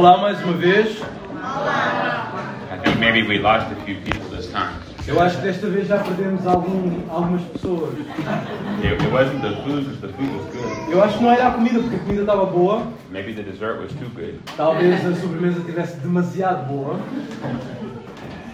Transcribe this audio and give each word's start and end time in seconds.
Olá 0.00 0.16
mais 0.16 0.42
uma 0.42 0.54
vez. 0.54 0.96
I 0.96 2.78
think 2.82 2.98
maybe 2.98 3.22
we 3.28 3.38
lost 3.38 3.70
a 3.70 3.74
few 3.84 3.96
people 3.96 4.34
this 4.34 4.46
time. 4.46 4.72
Eu 5.06 5.20
acho 5.20 5.36
que 5.36 5.42
desta 5.42 5.66
vez 5.66 5.88
já 5.88 5.98
perdemos 5.98 6.46
algum, 6.46 7.02
algumas 7.10 7.42
pessoas. 7.42 7.92
It, 7.98 8.94
it 8.94 9.12
wasn't 9.12 9.42
the 9.42 9.62
food 9.62 10.00
the 10.00 10.08
food 10.08 10.30
was 10.38 10.46
good. 10.54 10.90
Eu 10.90 11.04
acho 11.04 11.18
que 11.18 11.22
não 11.22 11.30
era 11.30 11.48
a 11.48 11.50
comida, 11.50 11.80
porque 11.80 11.96
a 11.96 11.98
comida 11.98 12.20
estava 12.22 12.46
boa. 12.46 12.86
Maybe 13.10 13.34
the 13.34 13.42
dessert 13.42 13.78
was 13.78 13.92
too 13.92 14.08
good. 14.14 14.40
Talvez 14.56 15.04
a 15.04 15.14
sobremesa 15.16 15.58
estivesse 15.58 15.98
demasiado 15.98 16.64
boa. 16.64 16.98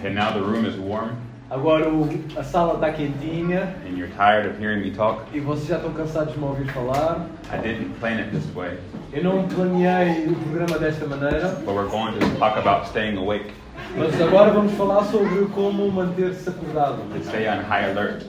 And 0.05 0.15
now 0.17 0.33
the 0.33 0.41
room 0.41 0.67
is 0.67 0.75
warm 0.77 1.11
Agora 1.49 1.89
o- 1.89 2.09
a 2.37 2.43
sala 2.43 2.75
está 2.75 2.91
quentinha 2.93 3.73
and 3.89 3.97
you're 3.97 4.13
tired 4.17 4.49
of 4.51 4.59
hearing 4.61 4.81
me 4.83 4.91
talk. 4.91 5.23
e 5.33 5.39
vocês 5.39 5.69
já 5.69 5.77
estão 5.77 5.93
cansados 5.93 6.35
de 6.35 6.41
me 6.41 6.45
ouvir 6.47 6.67
falar. 6.73 7.29
I 7.53 7.59
didn't 7.59 7.91
plan 8.01 8.19
it 8.19 8.31
this 8.31 8.45
way, 8.55 8.79
Eu 9.13 9.23
não 9.23 9.47
planeei 9.47 10.27
o 10.27 10.35
programa 10.35 10.77
desta 10.79 11.07
maneira, 11.07 11.49
but 11.65 11.69
we're 11.75 11.89
going 11.89 12.19
to 12.19 12.39
talk 12.39 12.59
about 12.59 12.89
staying 12.89 13.17
awake, 13.17 13.53
mas 13.97 14.21
agora 14.21 14.51
vamos 14.51 14.73
falar 14.73 15.05
sobre 15.05 15.47
como 15.55 15.89
manter-se 15.93 16.49
acordado, 16.49 16.99
to 17.15 17.25
stay 17.25 17.47
on 17.49 17.63
high 17.63 17.91
alert. 17.93 18.25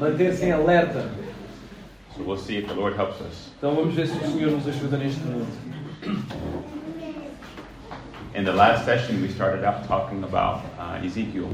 manter-se 0.00 0.46
em 0.46 0.52
alerta. 0.52 1.08
So 2.16 2.24
we'll 2.24 2.36
see 2.38 2.56
if 2.58 2.66
the 2.66 2.74
Lord 2.74 2.96
helps 2.98 3.20
us. 3.20 3.52
Então 3.58 3.76
vamos 3.76 3.94
ver 3.94 4.08
se 4.08 4.16
o 4.16 4.26
Senhor 4.32 4.50
nos 4.50 4.66
ajuda 4.66 4.96
neste 4.96 5.20
mundo. 5.20 5.46
In 8.34 8.44
the 8.44 8.52
last 8.52 8.84
session, 8.84 9.22
we 9.22 9.28
started 9.28 9.64
out 9.64 9.86
talking 9.86 10.24
about 10.24 10.62
uh, 10.78 11.04
Ezekiel. 11.04 11.48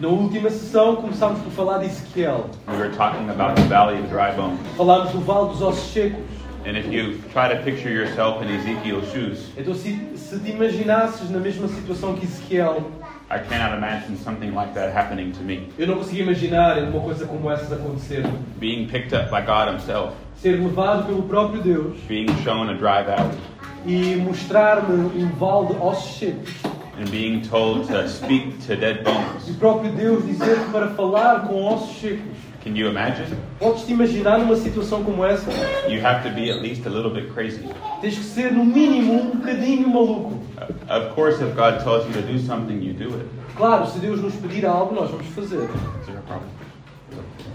Na 0.00 0.08
última 0.08 0.50
sessão 0.50 0.96
começámos 0.96 1.40
por 1.40 1.52
falar 1.52 1.78
de 1.78 1.86
Ezequiel. 1.86 2.46
We 2.68 2.76
were 2.76 2.90
talking 2.96 3.30
about 3.30 3.54
the 3.54 3.62
valley 3.68 3.98
of 4.00 4.08
dry 4.08 4.32
bones. 4.34 4.58
Falámos 4.76 5.12
do 5.12 5.20
Vale 5.20 5.48
dos 5.50 5.62
Ossos 5.62 5.92
Secos. 5.92 6.18
And 6.66 6.76
if 6.78 6.86
you 6.90 7.18
try 7.32 7.48
to 7.54 7.62
picture 7.62 7.90
yourself 7.90 8.42
in 8.42 8.48
Ezekiel's 8.48 9.06
shoes, 9.12 9.50
Então, 9.56 9.74
se, 9.74 9.98
se 10.16 10.38
te 10.40 10.50
imaginasses 10.50 11.30
na 11.30 11.38
mesma 11.38 11.68
situação 11.68 12.14
que 12.14 12.24
Ezequiel, 12.24 12.82
I 13.30 13.38
cannot 13.38 13.76
imagine 13.76 14.16
something 14.16 14.50
like 14.52 14.72
that 14.74 14.90
happening 14.96 15.30
to 15.32 15.42
me. 15.42 15.68
eu 15.78 15.86
não 15.86 15.96
conseguia 15.96 16.22
imaginar 16.22 16.78
uma 16.78 17.00
coisa 17.00 17.26
como 17.26 17.50
essa 17.50 17.74
acontecer. 17.74 18.24
Being 18.58 18.86
picked 18.86 19.14
up 19.14 19.30
by 19.30 19.42
God 19.42 19.74
Himself, 19.74 20.14
Ser 20.38 20.58
levado 20.60 21.06
pelo 21.06 21.22
próprio 21.22 21.62
Deus 21.62 21.96
being 22.08 22.26
shown 22.42 22.68
a 22.70 22.74
dry 22.74 23.04
valley, 23.04 23.38
e 23.86 24.16
mostrar-me 24.16 24.94
um 25.22 25.28
vale 25.38 25.68
de 25.68 25.80
ossos 25.80 26.18
secos. 26.18 26.50
And 26.98 27.10
being 27.10 27.40
told 27.42 27.86
to 27.88 28.08
speak 28.08 28.58
to 28.66 28.76
dead 28.76 28.98
E 28.98 29.00
o 29.00 29.04
bones. 29.04 29.56
próprio 29.58 29.92
Deus 29.92 30.24
dizer-te 30.24 30.70
para 30.70 30.88
falar 30.90 31.46
com 31.46 31.62
ossos 31.64 32.00
secos. 32.00 32.34
Can 32.62 32.74
you 32.74 32.88
imagine? 32.88 33.26
Podes-te 33.58 33.92
imaginar 33.92 34.38
numa 34.38 34.56
situação 34.56 35.04
como 35.04 35.22
essa? 35.22 35.50
You 35.86 36.00
have 36.02 36.26
to 36.26 36.34
be 36.34 36.50
at 36.50 36.62
least 36.62 36.86
a 36.86 36.88
little 36.90 37.10
bit 37.10 37.30
crazy. 37.34 37.68
Tens 38.00 38.16
que 38.16 38.24
ser, 38.24 38.52
no 38.52 38.64
mínimo, 38.64 39.12
um 39.20 39.30
bocadinho 39.36 39.86
maluco. 39.88 40.40
Of 40.88 41.14
course, 41.14 41.42
if 41.42 41.54
God 41.54 41.82
tells 41.84 42.06
you 42.06 42.12
to 42.14 42.22
do 42.22 42.38
something, 42.38 42.80
you 42.80 42.94
do 42.94 43.14
it. 43.20 43.26
Claro, 43.56 43.86
se 43.86 43.98
Deus 43.98 44.20
nos 44.22 44.34
pedir 44.36 44.64
algo, 44.64 44.94
nós 44.94 45.10
vamos 45.10 45.26
fazer. 45.34 45.64
Is 46.00 46.06
there 46.06 46.18
a 46.18 46.22
problem? 46.22 46.48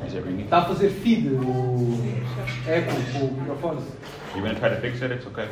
Is 0.05 0.13
it 0.13 0.23
ringing? 0.23 0.43
Está 0.45 0.59
a 0.59 0.65
fazer 0.65 0.89
feed 0.91 1.25
o 1.27 1.97
eco, 2.67 2.91
o 3.19 3.31
microfone. 3.33 3.81
You're 4.35 4.43
going 4.43 4.53
to 4.53 4.59
try 4.59 4.69
to 4.69 4.79
fix 4.79 5.01
it? 5.01 5.11
It's 5.11 5.25
okay. 5.25 5.47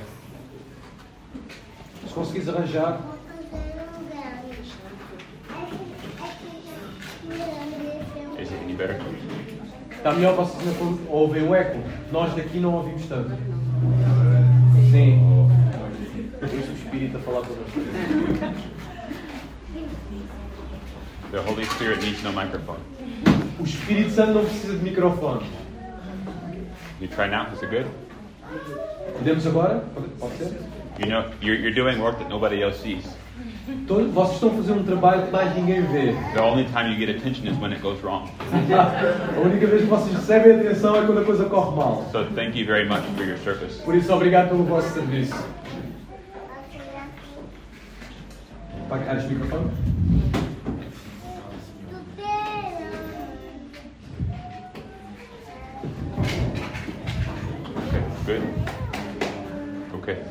Se 2.08 2.14
conseguires 2.14 2.48
arranjar, 2.48 3.00
Is 8.40 8.52
it 8.52 8.60
any 8.64 8.74
better? 8.74 9.00
está 10.08 10.14
melhor 10.14 10.36
vocês 10.36 10.76
ouvem 11.10 11.44
o 11.44 11.54
eco. 11.54 11.80
Nós 12.12 12.34
daqui 12.34 12.60
não 12.60 12.76
ouvimos 12.76 13.06
tanto. 13.08 13.32
Sim. 14.92 15.20
Deixa 16.40 16.72
o 16.72 16.74
Espírito 16.74 17.18
a 17.18 17.20
falar 17.20 17.42
nós. 17.42 17.50
The 21.30 21.40
Holy 21.40 21.66
Spirit 21.66 22.00
needs 22.06 22.24
no 22.24 22.32
microphone. 22.32 22.80
O 23.60 23.64
Espírito 23.64 24.12
Santo 24.12 24.34
não 24.34 24.46
precisa 24.46 24.78
de 24.78 24.84
microfone. 24.84 25.46
You 27.02 27.10
try 27.10 27.28
now? 27.28 27.48
Is 27.54 27.62
it 27.62 27.70
good? 27.70 27.88
Podemos 29.18 29.46
agora? 29.46 29.84
Pode 30.20 30.38
ser? 30.38 30.58
You 31.00 31.08
know, 31.08 31.26
you're, 31.42 31.60
you're 31.60 31.74
doing 31.74 32.00
work 32.00 32.18
that 32.20 32.30
nobody 32.30 32.64
else 32.64 32.80
sees. 32.80 33.06
Todos- 33.86 34.14
vocês 34.14 34.36
estão 34.36 34.50
fazer 34.52 34.72
um 34.74 34.84
trabalho 34.84 35.24
que 35.26 35.32
mais 35.32 35.54
ninguém 35.56 35.82
vê. 35.82 36.14
The 36.34 36.42
only 36.42 36.66
time 36.66 36.90
you 36.92 36.98
get 36.98 37.10
attention 37.10 37.46
is 37.52 37.58
when 37.60 37.72
it 37.74 37.82
goes 37.82 38.02
wrong. 38.04 38.28
A 38.50 39.40
única 39.42 39.68
vez 39.68 39.82
que 39.82 39.88
vocês 39.88 40.16
recebem 40.16 40.56
atenção 40.60 40.96
é 40.96 41.06
quando 41.06 41.20
a 41.20 41.26
coisa 41.26 41.46
corre 41.46 41.76
mal. 41.76 42.06
So 42.12 42.26
thank 42.36 42.58
you 42.58 42.66
very 42.66 42.88
much 42.88 43.02
for 43.18 43.26
your 43.26 43.38
service. 43.40 43.82
Por 43.84 43.96
isso, 43.96 44.14
obrigado 44.14 44.50
pelo 44.50 44.64
vosso 44.64 44.94
serviço. 44.94 45.36
Cair 48.90 49.18
este 49.18 49.34
microfone? 49.34 49.70
Okay, 57.88 58.04
good. 58.26 58.44
Okay. 60.02 60.24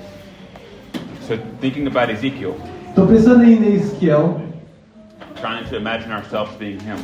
So 1.23 1.37
thinking 1.61 1.87
about 1.87 2.11
Ezekiel, 2.11 2.55
Estou 2.97 3.09
pensando 3.09 3.45
em 3.45 3.75
Ezequiel. 3.75 4.41
trying 5.43 5.65
to 5.69 5.77
imagine 5.77 6.11
ourselves 6.11 6.57
being 6.57 6.79
him. 6.81 6.97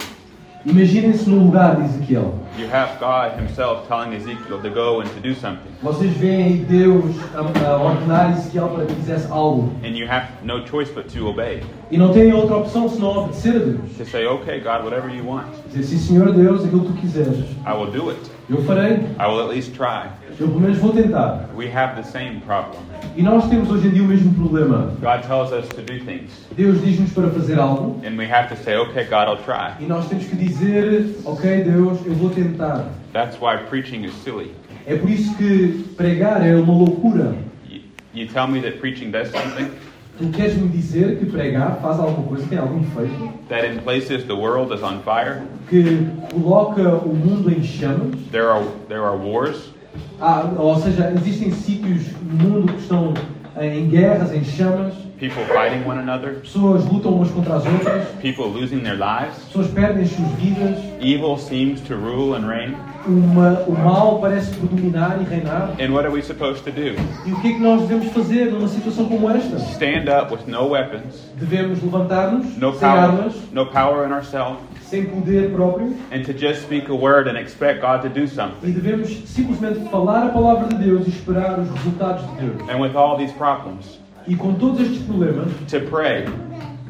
Imaginem-se 0.65 1.29
no 1.29 1.45
lugar 1.45 1.77
de 1.77 1.85
Ezequiel. 1.85 2.33
You 2.59 2.67
have 2.73 2.99
God 2.99 3.39
Himself 3.39 3.87
telling 3.89 4.15
Ezekiel 4.15 4.59
to 4.63 4.71
go 4.71 5.03
and 5.03 5.09
to 5.11 5.21
do 5.21 5.35
something, 5.35 5.71
Vocês 5.83 6.11
veem 6.17 6.65
Deus 6.65 7.15
ordenar 7.35 8.33
Ezequiel 8.39 8.71
para 8.71 8.87
que 8.87 8.95
fizesse 8.95 9.31
algo. 9.31 9.71
and 9.85 9.95
you 9.95 10.07
have 10.09 10.29
no 10.43 10.65
choice 10.65 10.91
but 10.91 11.13
to 11.13 11.29
obey. 11.29 11.63
E 11.93 11.99
não 11.99 12.11
têm 12.11 12.33
outra 12.33 12.57
opção 12.57 12.89
senão 12.89 13.19
obedecer 13.19 13.55
a 13.55 13.59
Deus. 13.59 13.97
To 13.99 14.07
say, 14.07 14.27
okay, 14.27 14.61
God, 14.61 14.83
whatever 14.83 15.15
you 15.15 15.27
want, 15.27 15.45
Dizer, 15.71 15.83
sim 15.83 15.99
Senhor 15.99 16.33
Deus, 16.33 16.65
aquilo 16.65 16.87
que 16.87 16.93
tu 16.93 16.95
quiseres. 16.95 17.45
I 17.67 17.73
will 17.75 17.91
do 17.91 18.09
it. 18.09 18.19
Eu 18.49 18.63
farei. 18.65 18.95
I 19.21 19.27
will 19.27 19.41
at 19.43 19.51
least 19.51 19.75
try. 19.75 20.09
Eu 20.41 20.49
pelo 20.49 20.59
menos 20.61 20.79
vou 20.79 20.95
tentar. 20.95 21.51
We 21.55 21.67
have 21.71 21.95
the 21.97 22.03
same 22.03 22.41
problem. 22.47 22.81
E 23.15 23.23
nós 23.23 23.47
temos 23.51 23.71
hoje 23.71 23.89
em 23.89 23.91
dia 23.91 24.03
o 24.03 24.07
mesmo 24.07 24.33
problema. 24.33 24.95
God 25.03 25.21
tells 25.27 25.53
us 25.53 25.69
to 25.69 25.83
do 25.83 26.03
things, 26.07 26.31
Deus 26.57 26.81
diz-nos 26.83 27.13
para 27.13 27.29
fazer 27.29 27.59
algo. 27.61 28.01
and 28.07 28.17
we 28.17 28.25
have 28.27 28.49
to 28.49 28.57
say, 28.65 28.75
okay, 28.77 29.05
God, 29.05 29.29
I'll 29.29 29.45
try. 29.45 29.75
E 29.79 29.87
nós 29.87 30.09
temos 30.09 30.25
que 30.25 30.35
dizer, 30.35 31.15
ok 31.27 31.63
Deus, 31.65 31.99
eu 32.07 32.15
vou 32.15 32.31
tentar. 32.31 32.87
That's 33.13 33.39
why 33.39 33.59
preaching 33.69 34.05
is 34.05 34.15
silly. 34.25 34.53
É 34.87 34.97
por 34.97 35.11
isso 35.11 35.37
que 35.37 35.85
pregar 35.95 36.43
é 36.43 36.57
uma 36.57 36.73
loucura. 36.73 37.35
You, 37.69 37.83
you 38.15 38.27
tell 38.29 38.49
me 38.49 38.63
that 38.63 38.79
preaching 38.79 39.11
does 39.11 39.29
something, 39.31 39.71
Tu 40.19 40.29
queres 40.29 40.55
me 40.57 40.69
dizer 40.69 41.19
que 41.19 41.27
pregar 41.27 41.79
faz 41.81 41.99
alguma 41.99 42.29
coisa, 42.29 42.47
tem 42.47 42.59
algum 42.59 42.81
efeito, 42.81 43.33
that 43.49 43.67
in 43.67 43.79
places 43.81 44.25
the 44.25 44.35
world 44.35 44.73
is 44.75 44.83
on 44.83 45.01
fire, 45.01 45.43
que 45.69 46.07
coloca 46.31 46.83
o 46.97 47.15
mundo 47.15 47.51
em 47.51 47.63
chamas, 47.63 48.15
there 48.31 48.49
are, 48.51 48.65
there 48.89 49.01
are 49.03 49.17
wars, 49.17 49.73
Ah, 50.21 50.51
ou 50.57 50.79
seja, 50.81 51.13
existem 51.17 51.51
sítios 51.51 52.03
no 52.23 52.35
mundo 52.49 52.73
que 52.73 52.81
estão 52.81 53.13
eh, 53.57 53.79
em 53.79 53.89
guerras, 53.89 54.33
em 54.33 54.45
chamas, 54.45 54.95
people 55.23 55.45
fighting 55.55 55.85
one 55.87 55.99
another, 56.01 56.41
pessoas 56.43 56.85
lutam 56.85 57.13
umas 57.15 57.31
contra 57.31 57.55
as 57.55 57.65
outras, 57.65 58.09
people 58.21 58.47
losing 58.49 58.83
their 58.83 58.97
lives. 58.97 59.37
pessoas 59.45 59.69
perdem 59.69 60.03
as 60.03 60.11
suas 60.11 60.29
vidas, 60.33 60.77
Evil 61.01 61.39
seems 61.39 61.81
to 61.83 61.95
rule 61.95 62.35
and 62.35 62.45
reign. 62.49 62.75
uma- 63.07 63.61
o 63.69 63.73
mal 63.73 64.19
parece 64.19 64.51
predominar 64.57 65.21
e 65.21 65.25
reinar. 65.25 65.71
And 65.81 65.93
what 65.93 66.05
are 66.05 66.11
we 66.13 66.23
supposed 66.23 66.65
to 66.65 66.73
do? 66.73 66.97
E 67.25 67.33
o 67.33 67.41
que 67.41 67.49
é 67.51 67.53
que 67.53 67.61
nós 67.61 67.83
devemos 67.83 68.13
fazer 68.13 68.51
numa 68.51 68.67
situação 68.67 69.05
como 69.07 69.31
esta? 69.31 69.57
Stand 69.61 70.09
up 70.11 70.33
with 70.35 70.49
no 70.49 70.67
weapons, 70.71 71.31
Devemos 71.37 71.81
levantar-nos 71.81 72.57
no 72.59 72.73
sem 72.73 72.81
power, 72.81 72.99
armas, 73.01 73.35
no 73.53 73.67
power 73.67 74.05
in 74.09 74.13
ourselves, 74.13 74.59
sem 74.83 75.05
poder 75.07 75.53
próprio, 75.53 75.95
and 76.13 76.23
to 76.25 76.33
just 76.37 76.63
speak 76.63 76.91
a 76.91 76.95
word 76.95 77.29
and 77.29 77.39
expect 77.39 77.81
God 77.81 78.03
to 78.03 78.09
do 78.09 78.25
e 78.25 78.29
something. 78.29 78.73
devemos 78.73 79.09
simplesmente 79.27 79.89
falar 79.89 80.25
a 80.27 80.29
palavra 80.31 80.67
de 80.67 80.85
Deus 80.85 81.07
e 81.07 81.11
esperar 81.11 81.61
os 81.61 81.71
resultados 81.71 82.23
de 82.29 82.45
Deus. 82.47 82.69
And 82.69 82.81
with 82.81 82.97
all 82.97 83.17
these 83.17 83.33
problems, 83.35 84.02
E 84.27 84.37
com 84.37 84.55
todos 84.55 84.81
estes 84.81 85.03
problemas, 85.03 85.49
to 85.69 85.81
pray 85.91 86.25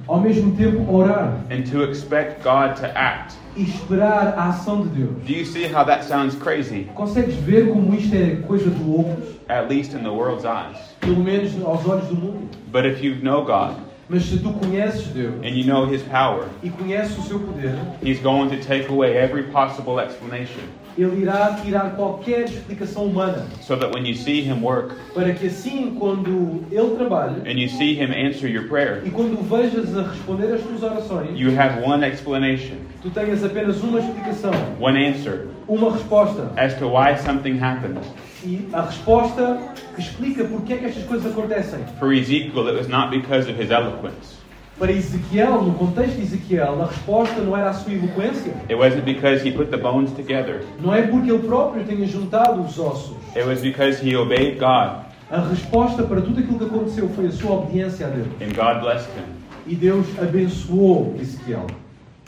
ao 0.06 0.20
mesmo 0.20 0.54
tempo 0.56 0.92
orar 0.92 1.44
and 1.50 1.62
to 1.62 1.84
expect 1.84 2.42
God 2.42 2.76
to 2.76 2.86
act. 2.94 3.34
e 3.54 3.62
esperar 3.64 4.34
a 4.36 4.48
ação 4.48 4.82
de 4.82 4.88
Deus. 4.88 5.10
Do 5.24 5.32
you 5.32 5.44
see 5.44 5.66
how 5.66 5.84
that 5.84 6.04
sounds 6.04 6.34
crazy? 6.34 6.88
Consegues 6.94 7.34
ver 7.36 7.68
como 7.68 7.94
isto 7.94 8.14
é 8.14 8.36
coisa 8.46 8.70
de 8.70 8.82
loucos? 8.82 9.36
At 9.48 9.68
least 9.68 9.94
in 9.94 10.02
the 10.02 10.10
world's 10.10 10.44
eyes. 10.44 10.76
Pelo 11.00 11.22
menos 11.22 11.52
aos 11.62 11.86
olhos 11.86 12.08
do 12.08 12.14
mundo. 12.14 12.48
But 12.70 12.86
if 12.86 13.02
you 13.02 13.16
know 13.16 13.44
God, 13.44 13.76
Mas 14.12 14.24
se 14.24 14.36
tu 14.36 14.52
conheces 14.52 15.06
Deus 15.06 15.32
and 15.42 15.56
you 15.56 15.64
know 15.64 15.86
His 15.90 16.02
power, 16.02 16.44
e 16.62 16.68
conheces 16.68 17.16
o 17.16 17.22
seu 17.22 17.40
poder, 17.40 17.74
He's 18.04 18.20
going 18.20 18.50
to 18.50 18.58
take 18.58 18.90
away 18.90 19.16
every 19.16 19.44
possible 19.44 19.98
explanation 19.98 20.60
Ele 20.98 21.22
irá 21.22 21.58
tirar 21.64 21.96
qualquer 21.96 22.44
explicação 22.44 23.06
humana. 23.06 23.46
so 23.62 23.74
that 23.74 23.94
when 23.94 24.04
you 24.04 24.14
see 24.14 24.42
Him 24.42 24.62
work 24.62 24.94
Para 25.14 25.32
que 25.32 25.46
assim, 25.46 25.96
quando 25.98 26.62
Ele 26.70 26.94
trabalha 26.96 27.42
and 27.46 27.58
you 27.58 27.70
see 27.70 27.94
Him 27.94 28.12
answer 28.12 28.46
your 28.46 28.68
prayer, 28.68 29.00
e 29.02 29.10
quando 29.10 29.40
o 29.40 29.42
vejas 29.42 29.96
a 29.96 30.02
responder 30.02 30.52
às 30.52 30.60
tuas 30.60 30.82
orações, 30.82 31.30
you 31.40 31.58
have 31.58 31.82
one 31.82 32.04
explanation, 32.04 32.76
tu 33.00 33.08
tenhas 33.08 33.42
apenas 33.42 33.82
uma 33.82 33.98
explicação, 33.98 34.52
one 34.78 35.02
answer 35.02 35.46
uma 35.66 35.90
resposta. 35.90 36.52
as 36.58 36.74
to 36.74 36.86
why 36.86 37.16
something 37.16 37.58
happened. 37.58 37.98
E 38.44 38.68
a 38.72 38.82
resposta 38.82 39.58
que 39.94 40.00
explica 40.00 40.44
porque 40.44 40.72
é 40.72 40.76
que 40.78 40.86
estas 40.86 41.04
coisas 41.04 41.30
acontecem. 41.30 41.80
For 41.98 42.12
Ezekiel, 42.12 42.68
it 42.68 42.76
was 42.76 42.88
not 42.88 43.10
because 43.10 43.48
of 43.50 43.60
his 43.62 43.70
eloquence. 43.70 44.40
Para 44.78 44.90
Ezequiel, 44.90 45.62
no 45.62 45.74
contexto 45.74 46.16
de 46.16 46.22
Ezequiel, 46.22 46.82
a 46.82 46.86
resposta 46.86 47.40
não 47.40 47.56
era 47.56 47.70
a 47.70 47.72
sua 47.72 47.92
eloquência. 47.92 48.52
It 48.68 48.74
wasn't 48.74 49.04
because 49.04 49.46
he 49.46 49.52
put 49.52 49.70
the 49.70 49.76
bones 49.76 50.10
together. 50.12 50.64
Não 50.80 50.92
é 50.92 51.02
porque 51.02 51.30
ele 51.30 51.46
próprio 51.46 51.84
tenha 51.84 52.06
juntado 52.06 52.62
os 52.62 52.78
ossos. 52.78 53.16
It 53.36 53.46
was 53.46 53.60
because 53.60 54.04
he 54.04 54.16
obeyed 54.16 54.58
God 54.58 55.04
A 55.30 55.40
resposta 55.48 56.02
para 56.02 56.20
tudo 56.20 56.40
aquilo 56.40 56.58
que 56.58 56.64
aconteceu 56.64 57.08
foi 57.10 57.26
a 57.26 57.30
sua 57.32 57.52
obediência 57.52 58.06
a 58.06 58.10
Deus. 58.10 58.26
and 58.40 58.54
God 58.54 58.80
blessed 58.82 59.08
him. 59.16 59.24
E 59.66 59.76
Deus 59.76 60.06
abençoou 60.20 61.14
Ezequiel. 61.20 61.66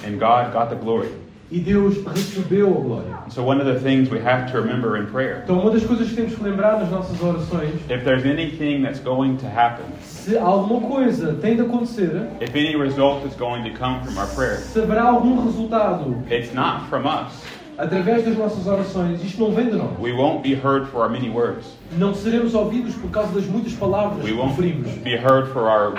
And 0.07 0.13
God 0.19 0.53
got 0.53 0.69
the 0.69 0.77
glory. 0.77 1.09
E 1.55 1.61
Deus 1.61 1.99
recebeu 2.05 2.67
a 2.67 2.81
glória. 2.81 3.15
So, 3.29 3.45
one 3.45 3.61
of 3.61 3.67
the 3.73 3.79
things 3.79 4.11
we 4.11 4.19
have 4.19 4.51
to 4.51 4.59
remember 4.61 4.97
in 4.97 5.07
prayer 5.07 5.43
Então, 5.45 5.61
uma 5.61 5.71
das 5.71 5.85
coisas 5.85 6.09
que 6.09 6.17
temos 6.17 6.35
que 6.35 6.43
lembrar 6.43 6.81
nas 6.81 6.91
nossas 6.91 7.23
orações, 7.23 7.75
if 7.89 8.03
there's 8.03 8.25
anything 8.27 8.83
that's 8.83 8.99
going 8.99 9.37
to 9.37 9.47
happen, 9.47 9.85
se 10.03 10.37
alguma 10.37 10.81
coisa 10.81 11.35
tem 11.35 11.55
de 11.55 11.63
acontecer, 11.63 12.29
if 12.41 12.51
any 12.57 12.75
result 12.75 13.25
is 13.25 13.37
going 13.37 13.63
to 13.63 13.71
come 13.79 14.03
from 14.03 14.19
our 14.19 14.27
prayer, 14.35 14.57
se 14.57 14.81
haverá 14.81 15.05
algum 15.05 15.45
resultado 15.45 16.17
it's 16.29 16.53
not 16.53 16.89
from 16.91 17.07
us. 17.07 17.33
através 17.79 18.25
das 18.25 18.37
nossas 18.37 18.67
orações, 18.67 19.23
isto 19.25 19.41
não 19.41 19.53
vem 19.53 19.67
de 19.67 19.77
nós. 19.77 19.97
We 20.01 20.13
won't 20.13 20.43
be 20.43 20.55
heard 20.55 20.89
for 20.89 21.03
our 21.03 21.09
many 21.09 21.31
words. 21.31 21.67
Não 21.97 22.15
seremos 22.15 22.53
ouvidos 22.55 22.97
por 22.97 23.11
causa 23.13 23.33
das 23.33 23.47
muitas 23.47 23.75
palavras 23.75 24.25
We 24.25 24.33
que 24.33 24.37
won't 24.37 24.55
proferimos. 24.57 24.91
be 25.05 25.17
heard 25.17 25.53
for 25.53 25.69
our 25.69 25.95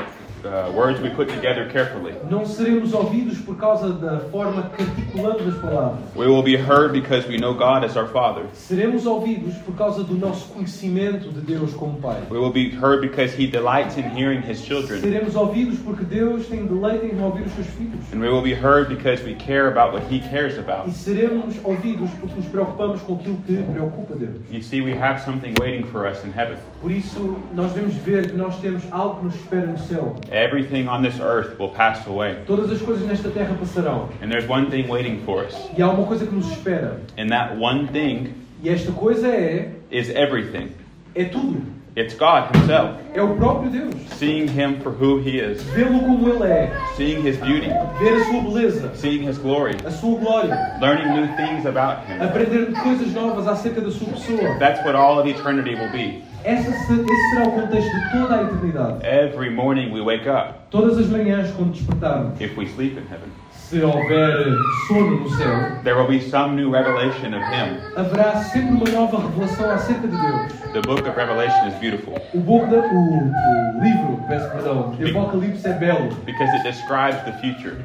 uh, 0.45 0.71
words 0.71 1.01
we 1.01 1.09
put 1.09 1.27
together 1.30 1.68
carefully. 1.71 2.13
Não 2.30 2.45
seremos 2.45 2.94
ouvidos 2.94 3.39
por 3.39 3.56
causa 3.57 3.94
da 3.94 4.19
forma 4.31 4.69
que 4.75 4.83
articulamos 4.83 5.47
as 5.47 5.62
palavras. 5.62 6.00
We 6.15 6.27
will 6.27 6.44
be 6.44 6.56
heard 6.56 6.94
because 6.94 7.27
we 7.27 7.38
know 7.38 7.53
God 7.53 7.83
as 7.83 7.95
our 7.97 8.07
Father. 8.07 8.45
Seremos 8.53 9.06
ouvidos 9.06 9.56
por 9.65 9.75
causa 9.75 10.03
do 10.03 10.15
nosso 10.15 10.47
conhecimento 10.53 11.31
de 11.31 11.42
Deus 11.42 11.74
como 11.74 11.97
Pai. 12.00 12.21
We 12.30 12.38
will 12.38 12.51
be 12.51 12.69
heard 12.69 13.01
because 13.01 13.33
He 13.33 13.47
delights 13.47 13.97
in 13.97 14.03
hearing 14.03 14.42
His 14.42 14.62
children. 14.62 15.01
Seremos 15.01 15.36
ouvidos 15.36 15.80
porque 15.80 16.03
Deus 16.03 16.48
tem 16.48 16.65
deleite 16.65 17.06
em 17.06 17.21
ouvir 17.21 17.45
os 17.45 17.53
seus 17.53 17.68
filhos. 17.68 18.13
And 18.13 18.19
we 18.19 18.30
will 18.30 18.44
be 18.44 18.53
heard 18.53 18.89
because 18.89 19.24
we 19.24 19.36
care 19.36 19.68
about 19.68 19.94
what 19.94 20.03
He 20.12 20.19
cares 20.19 20.57
about. 20.57 20.88
E 20.88 20.91
seremos 20.91 21.56
ouvidos 21.63 22.09
porque 22.19 22.36
nos 22.36 22.45
preocupamos 22.48 23.01
com 23.01 23.15
aquilo 23.15 23.38
que 23.45 23.57
preocupa 23.63 24.15
Deus. 24.15 24.41
You 24.51 24.62
see, 24.62 24.81
we 24.81 24.94
have 24.94 25.21
something 25.24 25.53
waiting 25.59 25.86
for 25.86 26.07
us 26.07 26.24
in 26.24 26.31
heaven. 26.31 26.57
Por 26.81 26.91
isso, 26.91 27.38
nós 27.53 27.71
devemos 27.74 27.95
ver 27.95 28.30
que 28.30 28.38
nós 28.38 28.59
temos 28.59 28.83
algo 28.91 29.19
que 29.19 29.25
nos 29.25 29.36
espera 29.36 29.65
no 29.65 29.77
céu. 29.80 30.15
Everything 30.35 30.89
on 30.89 31.01
this 31.01 31.17
earth 31.21 31.57
will 31.57 31.69
pass 31.69 32.05
away. 32.07 32.35
Todas 32.45 32.69
as 32.69 32.81
coisas 32.81 33.07
nesta 33.07 33.29
terra 33.29 33.55
passarão. 33.55 34.09
And 34.21 34.29
there's 34.29 34.45
one 34.49 34.69
thing 34.69 34.85
waiting 34.89 35.23
for 35.25 35.45
us. 35.45 35.55
E 35.77 35.81
há 35.81 35.87
uma 35.89 36.05
coisa 36.05 36.25
que 36.27 36.35
nos 36.35 36.51
espera. 36.51 36.99
And 37.17 37.29
that 37.29 37.55
one 37.57 37.87
thing 37.87 38.33
E 38.61 38.69
esta 38.69 38.91
coisa 38.91 39.27
é 39.29 39.69
is 39.89 40.09
everything. 40.09 40.71
é 41.15 41.23
tudo. 41.23 41.73
It's 41.95 42.13
God 42.13 42.53
Himself. 42.53 42.97
É 43.13 43.21
o 43.21 43.37
próprio 43.37 43.69
Deus. 43.71 43.95
Seeing 44.17 44.49
Him 44.49 44.81
for 44.81 44.91
who 44.91 45.19
He 45.21 45.39
is, 45.39 45.63
Vê-lo 45.73 45.99
como 45.99 46.27
Ele 46.27 46.43
é. 46.43 46.69
seeing 46.97 47.21
His 47.25 47.38
beauty, 47.38 47.69
Ver 47.99 48.15
a 48.21 48.25
sua 48.25 48.41
beleza. 48.41 48.91
seeing 48.95 49.23
His 49.25 49.38
glory, 49.38 49.77
A 49.85 49.89
sua 49.91 50.19
glória. 50.19 50.77
learning 50.81 51.13
new 51.13 51.27
things 51.38 51.65
about 51.65 52.05
Him. 52.05 52.21
Aprender 52.21 52.73
coisas 52.83 53.13
novas 53.13 53.47
acerca 53.47 53.79
da 53.79 53.89
sua 53.89 54.09
pessoa. 54.09 54.59
That's 54.59 54.83
what 54.83 54.95
all 54.97 55.17
of 55.17 55.25
eternity 55.29 55.75
will 55.75 55.89
be. 55.93 56.21
Essa, 56.45 56.71
se- 56.74 57.09
esse 57.12 57.30
será 57.30 57.44
o 57.44 57.51
contexto 57.53 57.97
de 57.97 58.01
toda 58.01 58.36
a 58.36 58.44
eternidade. 58.44 59.03
Every 59.03 59.50
morning 59.50 59.92
we 59.92 60.00
wake 60.00 60.30
up, 60.30 60.53
Todas 60.69 60.97
as 61.00 61.07
manhãs, 61.07 61.50
quando 61.51 61.71
despertarmos, 61.71 62.39
if 62.39 62.56
we 62.56 62.68
sleep 62.68 62.94
in 63.00 63.03
heaven, 63.12 63.30
se 63.50 63.81
houver 63.81 64.71
sono 64.71 65.21
no 65.21 65.27
céu, 65.30 65.71
there 65.83 65.95
will 65.97 66.07
be 66.07 66.21
some 66.21 66.56
new 66.56 66.69
revelation 66.71 67.33
of 67.33 67.45
Him. 67.51 67.77
haverá 67.95 68.36
sempre 68.44 68.75
uma 68.75 68.86
nova 68.92 69.18
revelação 69.27 69.71
acerca 69.71 70.07
de 70.07 70.18
Deus. 70.18 70.51
The 70.71 70.81
book 70.81 71.07
of 71.09 71.18
Revelation 71.18 71.68
is 71.68 71.74
beautiful 71.80 72.13
O, 72.31 72.68
da, 72.68 72.77
o, 72.94 73.77
o 73.77 73.80
livro, 73.81 74.24
peço 74.27 74.48
perdão, 74.51 74.91
de 74.91 75.09
Apocalipse 75.09 75.65
é 75.68 75.74
belo, 75.74 76.09
because 76.27 76.53
it 76.53 76.63
describes 76.63 77.24
the 77.24 77.31
future. 77.31 77.77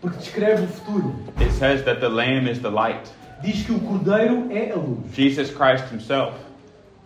porque 0.00 0.18
descreve 0.18 0.62
o 0.62 0.68
futuro. 0.68 1.16
It 1.40 1.50
says 1.50 1.82
that 1.82 1.98
the 2.00 2.08
Lamb 2.08 2.48
is 2.48 2.60
the 2.60 2.70
light. 2.70 3.10
Diz 3.42 3.62
que 3.66 3.72
o 3.72 3.78
Cordeiro 3.80 4.46
é 4.50 4.70
a 4.70 4.76
luz. 4.76 5.12
Jesus 5.12 5.50
Christ 5.50 5.92
Himself 5.92 6.32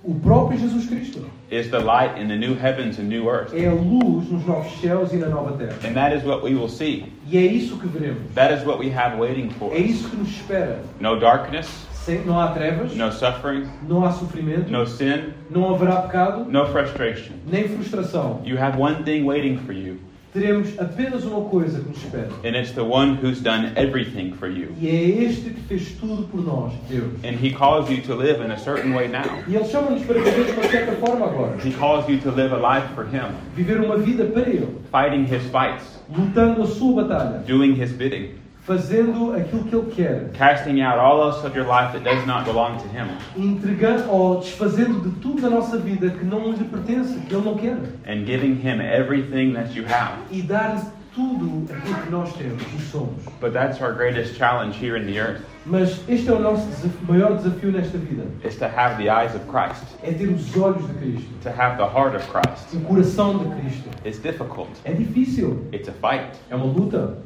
O 0.04 0.14
próprio 0.14 0.58
Jesus 0.58 0.86
Cristo 0.86 1.28
is 1.50 1.70
the 1.70 1.78
light 1.80 2.16
in 2.20 2.28
the 2.28 2.36
new 2.36 2.54
heavens 2.54 2.98
and 3.00 3.04
new 3.08 3.28
earth. 3.28 3.52
é 3.52 3.66
a 3.66 3.72
luz 3.72 4.30
nos 4.30 4.46
novos 4.46 4.72
céus 4.80 5.12
e 5.12 5.16
na 5.16 5.28
nova 5.28 5.52
terra. 5.56 5.74
And 5.84 5.92
that 5.94 6.14
is 6.16 6.24
what 6.24 6.42
we 6.44 6.54
will 6.54 6.68
see. 6.68 7.12
E 7.26 7.36
é 7.36 7.42
isso 7.42 7.76
que 7.78 7.88
veremos. 7.88 8.22
That 8.34 8.54
is 8.54 8.64
what 8.64 8.78
we 8.78 8.90
have 8.94 9.18
waiting 9.18 9.50
for 9.50 9.72
É 9.74 9.78
isso 9.78 10.08
que 10.08 10.16
nos 10.16 10.28
espera. 10.28 10.80
No 11.00 11.18
darkness, 11.18 11.68
Sem, 12.04 12.24
não 12.24 12.38
há 12.40 12.48
trevas, 12.52 12.94
no 12.94 13.10
suffering, 13.12 13.66
não 13.86 14.04
há 14.04 14.12
sofrimento, 14.12 14.70
no 14.70 14.86
sin, 14.86 15.32
não 15.50 15.74
haverá 15.74 16.02
pecado, 16.02 16.44
no 16.48 16.64
frustration. 16.66 17.32
nem 17.46 17.68
frustração. 17.68 18.40
You 18.44 18.56
have 18.56 18.80
one 18.80 19.02
thing 19.02 19.24
waiting 19.24 19.58
for 19.58 19.72
you, 19.74 19.98
Teremos 20.32 20.78
apenas 20.78 21.25
uma 21.25 21.48
coisa 21.48 21.80
que 21.80 21.88
nos 21.88 21.96
espera. 21.98 22.28
and 22.44 22.54
it's 22.54 22.72
the 22.72 22.82
one 22.82 23.14
who's 23.16 23.40
done 23.40 23.72
everything 23.76 24.32
for 24.34 24.46
you. 24.48 24.69
E 24.78 24.86
é 24.88 25.25
este 25.25 25.50
que 25.50 25.60
fez 25.62 25.92
tudo 25.98 26.25
por 26.25 26.42
nós, 26.44 26.72
Deus. 26.88 27.12
And 27.25 27.34
He 27.42 27.50
calls 27.52 27.88
you 27.90 28.02
to 28.02 28.14
live 28.14 28.42
in 28.44 28.50
a 28.50 28.58
certain 28.58 28.92
way 28.94 29.08
now. 29.08 29.25
E 29.48 29.56
Ele 29.56 29.64
chama-nos 29.64 30.02
para 30.04 30.20
viver 30.20 30.44
de 30.44 30.52
uma 30.52 30.64
certa 30.69 30.92
forma 30.92 31.26
agora. 31.26 31.56
He 31.64 31.72
calls 31.72 32.06
you 32.08 32.19
to 32.20 32.30
live 32.30 32.52
a 32.54 32.58
life 32.58 32.86
for 32.94 33.04
Him, 33.06 33.32
Viver 33.56 33.80
uma 33.80 33.96
vida 33.96 34.25
para 34.26 34.42
Ele. 34.48 34.69
fighting 34.92 35.25
His 35.25 35.42
fights, 35.50 35.98
Lutando 36.14 36.62
a 36.62 36.66
sua 36.66 37.02
batalha. 37.02 37.38
doing 37.46 37.75
His 37.80 37.92
bidding, 37.92 38.34
Fazendo 38.68 39.32
aquilo 39.34 39.64
que 39.64 39.74
Ele 39.74 39.90
quer. 39.90 40.30
casting 40.34 40.82
out 40.82 40.98
all 40.98 41.22
else 41.22 41.42
of 41.44 41.56
your 41.56 41.66
life 41.66 41.90
that 41.92 42.04
does 42.04 42.24
not 42.26 42.44
belong 42.44 42.76
to 42.76 42.84
Him, 42.88 43.08
Entregando 43.34 44.10
ou 44.10 44.40
desfazendo 44.40 45.00
de 45.00 45.10
tudo 45.20 45.40
da 45.40 45.48
nossa 45.48 45.78
vida 45.78 46.10
que 46.10 46.22
não 46.22 46.52
lhe 46.52 46.62
pertence, 46.64 47.18
que 47.20 47.34
Ele 47.34 47.44
não 47.46 47.56
quer. 47.56 47.78
and 48.06 48.26
giving 48.26 48.60
Him 48.62 48.82
everything 48.82 49.54
that 49.54 49.75
you 49.75 49.84
have. 49.88 50.12
E 50.30 50.42
dar-lhe 50.42 50.82
tudo 51.14 51.64
aquilo 51.75 51.94
que 51.96 52.10
nós 52.10 52.32
temos 52.34 52.62
e 52.78 52.82
somos. 52.82 53.25
But 53.40 53.54
that's 53.54 53.80
our 53.80 53.94
greatest 53.94 54.37
challenge 54.37 54.76
here 54.78 54.96
in 55.00 55.06
the 55.10 55.18
earth, 55.18 55.40
Mas 55.64 56.00
este 56.06 56.28
é 56.28 56.32
o 56.34 56.38
nosso 56.38 56.66
desafio- 56.66 56.90
maior 57.08 57.37
desafio 57.38 57.72
nesta 57.72 57.96
vida. 57.96 58.25
is 58.44 58.56
to 58.56 58.66
have 58.66 59.02
the 59.02 59.08
eyes 59.10 59.34
of 59.34 59.46
Christ, 59.46 59.82
É 60.02 60.12
ter 60.12 60.28
os 60.28 60.54
olhos 60.56 60.87
de 60.87 60.92
Cristo. 60.92 61.30
to 61.42 61.48
have 61.48 61.78
the 61.78 61.84
heart 61.88 62.14
of 62.14 62.26
Christ. 62.30 62.76
O 62.76 62.80
coração 62.80 63.38
de 63.38 63.60
Cristo. 63.60 63.88
It's 64.04 64.18
difficult. 64.20 64.68
É 64.84 64.92
difícil. 64.92 65.64
It's 65.72 65.88
a 65.88 65.92
fight. 65.92 66.38
É 66.50 66.54
uma 66.54 66.66
luta. 66.66 67.18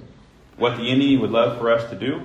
What 0.62 0.76
the 0.76 0.92
enemy 0.92 1.16
would 1.16 1.33
love 1.33 1.59
for 1.59 1.73
us 1.73 1.90
to 1.90 1.97
do 1.97 2.25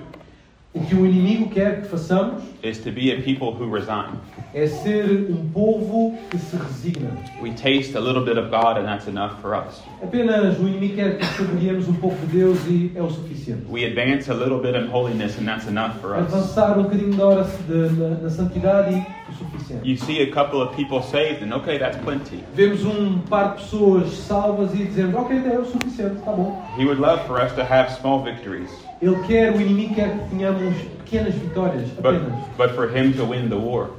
O 0.80 0.86
que 0.86 0.94
o 0.94 1.04
inimigo 1.06 1.50
quer 1.50 1.82
que 1.82 1.88
façamos 1.88 2.42
is 2.62 2.78
to 2.78 2.90
be 2.92 3.10
a 3.12 3.16
people 3.22 3.48
who 3.52 3.70
resign. 3.72 4.12
é 4.54 4.66
ser 4.66 5.28
um 5.30 5.48
povo 5.50 6.16
que 6.30 6.38
se 6.38 6.56
resigna. 6.56 7.10
We 7.42 7.50
taste 7.52 7.96
a 7.96 8.00
little 8.00 8.24
bit 8.24 8.38
of 8.38 8.48
God 8.50 8.78
and 8.78 8.84
that's 8.84 9.06
enough 9.06 9.40
for 9.42 9.54
us. 9.54 9.82
Apenas 10.02 10.58
o 10.58 10.62
inimigo 10.68 10.94
quer 10.94 11.18
que 11.18 11.24
saboreemos 11.26 11.88
um 11.88 11.94
pouco 11.94 12.16
de 12.26 12.38
Deus 12.38 12.58
e 12.66 12.92
é 12.94 13.02
o 13.02 13.10
suficiente. 13.10 13.62
We 13.68 13.84
advance 13.84 14.30
a 14.30 14.34
little 14.34 14.60
bit 14.60 14.74
in 14.76 14.88
holiness 14.90 15.36
and 15.38 15.44
that's 15.44 15.66
enough 15.68 16.00
for 16.00 16.14
us. 16.16 16.32
Avançar 16.32 16.78
um 16.78 16.84
bocadinho 16.84 17.14
da 17.14 17.26
hora 17.26 17.44
de- 17.44 17.92
na, 17.98 18.08
na 18.22 18.30
santidade 18.30 18.94
e 18.94 19.30
o 19.30 19.34
suficiente. 19.34 19.88
You 19.88 19.96
see 19.98 20.22
a 20.22 20.30
couple 20.32 20.60
of 20.62 20.74
people 20.74 21.02
saved 21.02 21.42
and 21.44 21.54
okay, 21.56 21.78
that's 21.78 21.98
plenty. 21.98 22.42
Vemos 22.54 22.84
um 22.84 23.18
par 23.28 23.56
de 23.56 23.62
pessoas 23.62 24.10
salvas 24.12 24.72
e 24.74 24.84
dizemos, 24.84 25.14
ok, 25.14 25.36
é 25.36 25.58
o 25.58 25.64
suficiente, 25.64 26.16
está 26.16 26.32
bom. 26.32 26.62
He 26.78 26.84
would 26.84 27.00
love 27.00 27.20
for 27.26 27.38
us 27.40 27.52
to 27.52 27.62
have 27.62 27.90
small 27.92 28.22
victories, 28.22 28.70
Ele 29.00 29.16
quer, 29.26 29.52
o 29.52 29.60
inimigo 29.60 29.94
quer 29.94 30.10
que 30.18 30.28
tenhamos 30.30 30.74
pequenas 31.04 31.34
vitórias, 31.34 31.88
apenas. 31.98 32.22
but, 32.56 32.56
but 32.56 32.70
for 32.74 32.88
him 32.88 33.12
to 33.12 33.24
win 33.24 33.48
the 33.48 33.56
war, 33.56 33.90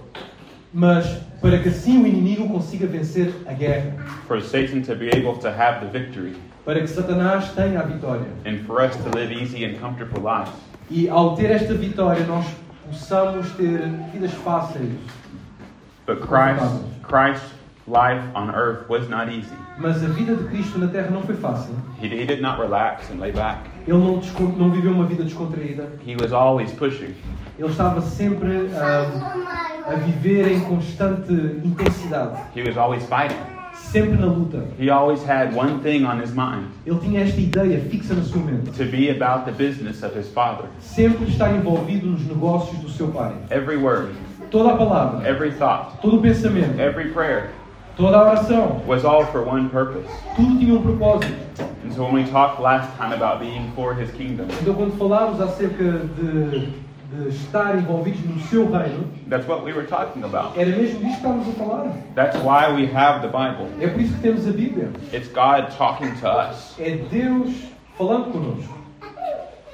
Mas 0.74 1.06
para 1.42 1.58
que 1.58 1.70
assim 1.70 2.04
o 2.04 2.06
inimigo 2.08 2.48
consiga 2.48 2.86
vencer 2.86 3.34
a 3.48 3.54
guerra. 3.54 3.94
for 4.28 4.42
Satan 4.42 4.82
to 4.84 4.96
be 4.96 5.10
able 5.10 5.38
to 5.40 5.48
have 5.50 5.80
the 5.86 5.88
victory, 6.00 6.36
Para 6.66 6.82
que 6.82 6.88
Satanás 6.88 7.54
tenha 7.56 7.80
a 7.80 7.84
vitória. 7.84 8.28
and 8.46 8.60
for 8.68 8.82
us 8.82 8.96
to 8.98 9.10
live 9.18 9.32
easy 9.32 9.64
and 9.66 9.80
comfortable 9.80 10.22
lives. 10.22 10.52
E 10.92 11.08
ao 11.10 11.36
ter 11.36 11.50
esta 11.52 11.74
vitória, 11.74 12.24
nós 12.26 12.46
possamos 12.88 13.50
ter 13.54 13.80
vidas 14.12 14.32
fáceis. 14.34 14.92
But 16.06 16.20
Christ, 16.22 16.84
Christ's 17.04 17.52
life 17.90 18.24
on 18.36 18.50
earth 18.54 18.88
was 18.88 19.10
not 19.10 19.30
easy. 19.30 19.56
Mas 19.78 20.04
a 20.04 20.08
vida 20.08 20.36
de 20.36 20.44
Cristo 20.46 20.78
na 20.78 20.88
Terra 20.88 21.10
não 21.10 21.22
foi 21.24 21.36
fácil. 21.36 21.74
He, 22.02 22.08
he 22.08 22.26
did 22.26 22.42
not 22.42 22.60
relax 22.60 23.10
and 23.10 23.20
lay 23.20 23.32
back. 23.32 23.70
Ele 23.88 23.98
não, 23.98 24.22
não 24.58 24.72
viveu 24.72 24.92
uma 24.92 25.06
vida 25.06 25.24
descontraída. 25.24 25.88
He 26.06 26.16
was 26.16 26.32
always 26.32 26.72
pushing. 26.72 27.16
Ele 27.58 27.70
estava 27.70 28.02
sempre 28.02 28.70
ah, 28.76 29.92
a 29.92 29.96
viver 29.96 30.52
em 30.52 30.60
constante 30.62 31.34
intensidade. 31.64 32.38
He 32.56 32.62
was 32.62 32.78
always 32.78 33.04
fighting. 33.06 33.38
sempre 33.92 34.18
na 34.18 34.28
luta. 34.28 34.64
He 34.78 34.90
always 34.90 35.24
had 35.24 35.54
one 35.56 35.80
thing 35.82 36.06
on 36.06 36.20
his 36.20 36.32
mind 36.32 36.68
Ele 36.86 37.00
tinha 37.00 37.22
esta 37.22 37.40
ideia 37.40 37.80
fixa 37.90 38.14
na 38.14 38.24
sua 38.24 38.42
mente. 38.42 38.72
to 38.72 38.86
be 38.86 39.10
about 39.10 39.46
the 39.46 39.52
business 39.52 40.04
of 40.04 40.16
his 40.16 40.30
father. 40.30 40.66
Sempre 40.80 41.26
estar 41.26 41.54
envolvido 41.56 42.08
nos 42.08 42.26
negócios 42.28 42.78
do 42.80 42.90
seu 42.90 43.08
pai. 43.08 43.34
Every 43.50 43.78
word, 43.78 44.14
Toda 44.52 44.74
a 44.74 44.78
palavra, 44.78 45.28
every 45.28 45.52
thought, 45.52 46.02
todo 46.02 46.18
o 46.18 46.22
pensamento, 46.22 46.80
every 46.80 47.12
prayer 47.12 47.52
toda 48.00 48.18
oração, 48.18 48.82
was 48.88 49.04
all 49.06 49.26
for 49.26 49.44
one 49.44 49.70
purpose. 49.70 50.08
tudo 50.36 50.58
tinha 50.58 50.74
um 50.74 50.82
propósito. 50.82 51.34
And 51.84 51.94
so 51.94 52.04
when 52.04 52.14
we 52.14 52.24
talked 52.26 52.62
last 52.62 52.96
time 52.98 53.14
about 53.14 53.40
being 53.40 53.72
for 53.76 53.94
his 53.94 54.10
kingdom, 54.12 54.48
Então, 54.62 54.74
quando 54.74 54.98
falámos 54.98 55.40
acerca 55.42 55.84
de, 55.84 56.68
de 57.12 57.30
estar 57.30 57.76
envolvidos 57.78 58.22
no 58.24 58.40
seu 58.42 58.70
reino, 58.72 59.06
that's 59.30 59.48
what 59.48 59.64
we 59.64 59.74
were 59.74 59.86
talking 59.86 60.24
about. 60.24 60.58
era 60.58 60.70
mesmo 60.76 61.00
disto 61.00 61.22
que 61.22 61.28
estávamos 61.28 61.48
a 61.48 61.52
falar. 61.54 61.92
That's 62.16 62.38
why 62.38 62.72
we 62.74 62.86
have 62.88 63.22
the 63.22 63.28
Bible. 63.28 63.68
É 63.82 63.88
por 63.88 64.00
isso 64.02 64.14
que 64.16 64.22
temos 64.22 64.48
a 64.48 64.52
Bíblia. 64.52 64.90
It's 65.12 65.28
God 65.30 65.70
talking 65.78 66.14
to 66.22 66.28
us. 66.28 66.76
É 66.80 66.98
Deus 67.12 67.54
falando 67.98 68.32
connosco. 68.32 68.78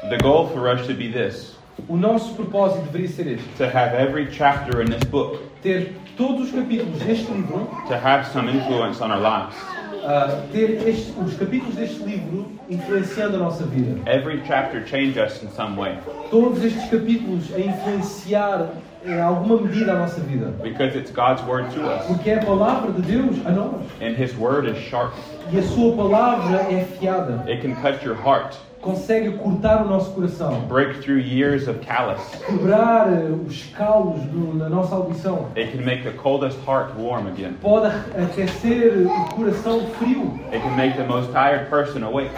The 0.09 0.17
goal 0.17 0.47
for 0.49 0.67
us 0.69 0.81
should 0.85 0.97
be 0.97 1.11
this 1.11 1.55
O 1.89 1.97
nosso 1.97 2.33
propósito 2.35 2.83
deveria 2.85 3.07
ser 3.09 3.27
este: 3.27 3.45
to 3.57 3.65
have 3.65 3.93
every 3.95 4.27
chapter 4.31 4.81
in 4.81 4.89
this 4.89 5.03
book 5.03 5.41
ter 5.61 5.91
todos 6.17 6.47
os 6.47 6.51
capítulos 6.51 6.99
deste 6.99 7.31
livro, 7.31 7.67
to 7.87 7.93
have 7.93 8.25
some 8.31 8.49
influence 8.49 9.01
on 9.03 9.11
our 9.11 9.19
lives. 9.21 9.55
ah, 10.03 10.43
ter 10.51 10.87
este- 10.87 11.13
os 11.19 11.33
capítulos 11.35 11.75
deste 11.75 12.03
livro 12.03 12.45
influenciando 12.69 13.37
a 13.37 13.39
nossa 13.39 13.63
vida. 13.65 13.99
Every 14.09 14.41
chapter 14.47 14.81
us 14.81 15.41
in 15.43 15.49
some 15.49 15.75
way 15.79 15.97
Todos 16.29 16.63
estes 16.63 16.83
capítulos 16.89 17.53
a 17.55 17.59
influenciar 17.59 18.67
em 19.05 19.19
alguma 19.21 19.61
medida 19.61 19.93
a 19.93 19.95
nossa 19.99 20.19
vida. 20.21 20.53
because 20.63 20.95
it's 20.97 21.11
God's 21.11 21.41
word 21.47 21.69
to 21.73 21.81
us. 21.81 22.05
Porque 22.07 22.29
é 22.29 22.39
a 22.39 22.45
palavra 22.45 22.91
de 22.91 23.01
Deus 23.01 23.35
a 23.45 23.51
nós. 23.51 23.81
And 24.01 24.15
his 24.15 24.35
word 24.37 24.67
is 24.69 24.77
sharp. 24.77 25.13
E 25.51 25.57
a 25.59 25.63
sua 25.63 25.95
palavra 25.95 26.57
é 26.71 26.81
afiada. 26.81 27.43
It 27.47 27.61
can 27.61 27.75
cut 27.81 28.03
your 28.05 28.15
heart, 28.15 28.55
Consegue 28.85 29.31
cortar 29.39 29.83
o 29.83 29.87
nosso 29.89 30.11
coração. 30.11 30.61
break 30.69 31.01
through 31.01 31.17
years 31.19 31.67
of 31.67 31.79
callous. 31.79 32.21
Quebrar 32.45 33.11
eh, 33.11 33.31
os 33.47 33.63
calos 33.75 34.19
na 34.53 34.69
nossa 34.69 34.93
audição. 34.95 35.47
It 35.57 35.75
can 35.75 35.83
make 35.83 36.03
the 36.03 36.11
coldest 36.11 36.59
heart 36.67 36.93
warm 36.95 37.25
again. 37.27 37.55
Pode 37.59 37.87
aquecer 38.15 39.07
o 39.07 39.35
coração 39.35 39.87
frio. 39.97 40.39
It 40.53 40.61
can 40.61 40.75
make 40.75 40.95
the 40.97 41.03
most 41.03 41.31
tired 41.31 41.67
person 41.67 42.03
awake. 42.03 42.29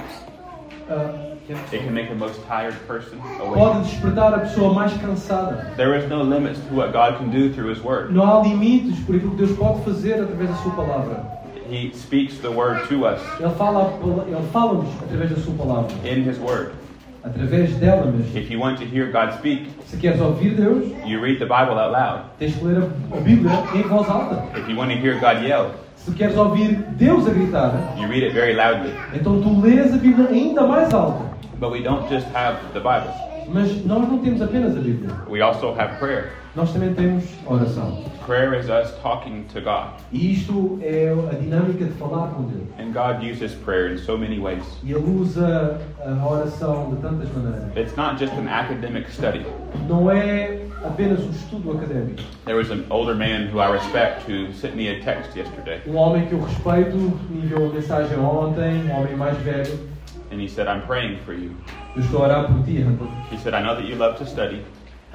Ah, 0.90 1.26
It 1.50 1.84
can 1.86 1.94
make 1.94 2.10
the 2.10 2.16
most 2.16 2.42
tired 2.48 2.76
person 2.88 3.20
awake. 3.42 3.54
pode 3.58 3.84
despertar 3.90 4.34
a 4.34 4.40
pessoa 4.40 4.74
mais 4.74 4.92
cansada. 4.94 5.74
There 5.78 5.98
is 5.98 6.10
no 6.10 6.22
limits 6.24 6.60
to 6.70 6.76
what 6.76 6.92
God 6.94 7.18
can 7.20 7.30
do 7.30 7.54
through 7.54 7.70
his 7.74 7.82
word. 7.84 8.14
Não 8.14 8.24
há 8.24 8.42
limites 8.42 9.00
por 9.06 9.16
aquilo 9.16 9.32
que 9.32 9.38
Deus 9.46 9.58
pode 9.58 9.82
fazer 9.84 10.16
através 10.22 10.50
da 10.50 10.56
sua 10.58 10.72
palavra. 10.74 11.37
He 11.70 11.92
speaks 11.94 12.38
the 12.40 12.50
word 12.50 12.88
to 12.90 13.06
us 13.06 13.20
Ele 13.40 13.50
fala, 13.56 13.94
ele 14.28 14.48
fala-nos 14.52 14.88
através 15.04 15.30
da 15.32 15.36
sua 15.38 15.54
palavra, 15.56 15.92
in 16.06 16.24
his 16.24 16.38
word. 16.40 16.72
através 17.24 17.76
dela 17.78 18.06
mesmo. 18.06 18.38
If 18.38 18.50
you 18.50 18.60
want 18.60 18.78
to 18.80 18.86
hear 18.86 19.12
God 19.12 19.34
speak, 19.38 19.68
Se 19.86 19.98
queres 19.98 20.20
ouvir 20.22 20.56
Deus, 20.56 20.86
you 21.06 21.20
read 21.20 21.40
the 21.40 21.46
Bible 21.46 21.78
out 21.78 21.92
loud. 21.92 22.22
tens 22.40 22.56
que 22.56 22.64
ler 22.66 22.78
a 23.12 23.18
Bíblia 23.20 23.52
em 23.76 23.82
voz 23.84 24.08
alta. 24.10 24.44
If 24.58 24.68
you 24.70 24.78
want 24.78 24.92
to 24.92 24.98
hear 24.98 25.20
God 25.20 25.44
yell, 25.44 25.72
Se 25.96 26.12
queres 26.14 26.38
ouvir 26.38 26.76
Deus 26.98 27.28
a 27.28 27.32
gritar, 27.32 27.74
you 27.98 28.08
read 28.08 28.24
it 28.24 28.34
very 28.34 28.54
loudly. 28.54 28.94
então 29.14 29.42
tu 29.42 29.60
lês 29.62 29.94
a 29.94 29.98
Bíblia 29.98 30.30
ainda 30.30 30.66
mais 30.66 30.94
alta. 30.94 31.26
But 31.60 31.72
we 31.72 31.82
don't 31.82 32.08
just 32.10 32.28
have 32.34 32.58
the 32.74 32.80
Bible. 32.80 33.12
Mas 33.50 33.84
nós 33.86 34.08
não 34.08 34.20
temos 34.20 34.42
apenas 34.42 34.76
a 34.78 34.80
Bíblia, 34.80 35.10
We 35.30 35.42
also 35.42 35.74
have 35.74 35.98
prayer. 36.00 36.32
Nós 36.58 36.74
também 36.74 36.92
temos 36.96 37.24
oração. 37.46 38.04
Prayer 38.26 38.60
is 38.60 38.68
us 38.68 38.92
talking 39.04 39.44
to 39.54 39.62
God. 39.62 39.92
E 40.12 40.34
isto 40.34 40.80
é 40.82 41.14
a 41.32 41.36
dinâmica 41.36 41.86
de 41.86 41.92
falar 41.92 42.30
com 42.30 42.46
Deus. 42.46 42.68
And 42.80 42.94
God 42.94 43.24
uses 43.24 43.54
prayer 43.54 43.94
in 43.94 44.00
so 44.00 44.18
many 44.18 44.40
ways. 44.40 44.64
E 44.84 44.92
Ele 44.92 45.08
usa 45.22 45.80
a 46.04 46.28
oração 46.28 46.90
de 46.90 47.02
tantas 47.02 47.30
maneiras. 47.32 47.78
It's 47.78 47.96
not 47.96 48.18
just 48.18 48.34
an 48.34 48.48
academic 48.48 49.08
study. 49.12 49.46
Não 49.88 50.10
é 50.10 50.60
apenas 50.84 51.24
um 51.24 51.30
estudo 51.30 51.78
académico. 51.78 52.24
There 52.46 52.58
was 52.58 52.72
an 52.72 52.86
older 52.90 53.14
man 53.14 53.50
who 53.54 53.60
I 53.60 53.72
respect 53.72 54.28
who 54.28 54.52
sent 54.52 54.76
me 54.76 54.90
a 54.90 55.00
text 55.04 55.38
yesterday. 55.38 55.80
Um 55.86 55.96
homem 55.96 56.26
que 56.26 56.34
eu 56.34 56.42
respeito 56.42 56.98
me 57.30 57.44
enviou 57.44 57.66
uma 57.66 57.74
mensagem 57.76 58.18
ontem, 58.18 58.84
um 58.90 59.00
homem 59.00 59.16
mais 59.16 59.38
velho. 59.44 59.78
And 60.32 60.42
he 60.42 60.50
said, 60.50 60.68
I'm 60.68 60.82
praying 60.88 61.20
for 61.24 61.34
you. 61.34 61.52
Eu 61.96 62.02
estou 62.02 62.24
a 62.24 62.28
orar 62.28 62.48
por 62.48 62.64
ti. 62.66 62.84
He 63.32 63.38
said, 63.38 63.54
I 63.54 63.62
know 63.62 63.76
that 63.76 63.88
you 63.88 63.96
love 63.96 64.18
to 64.18 64.26
study. 64.26 64.64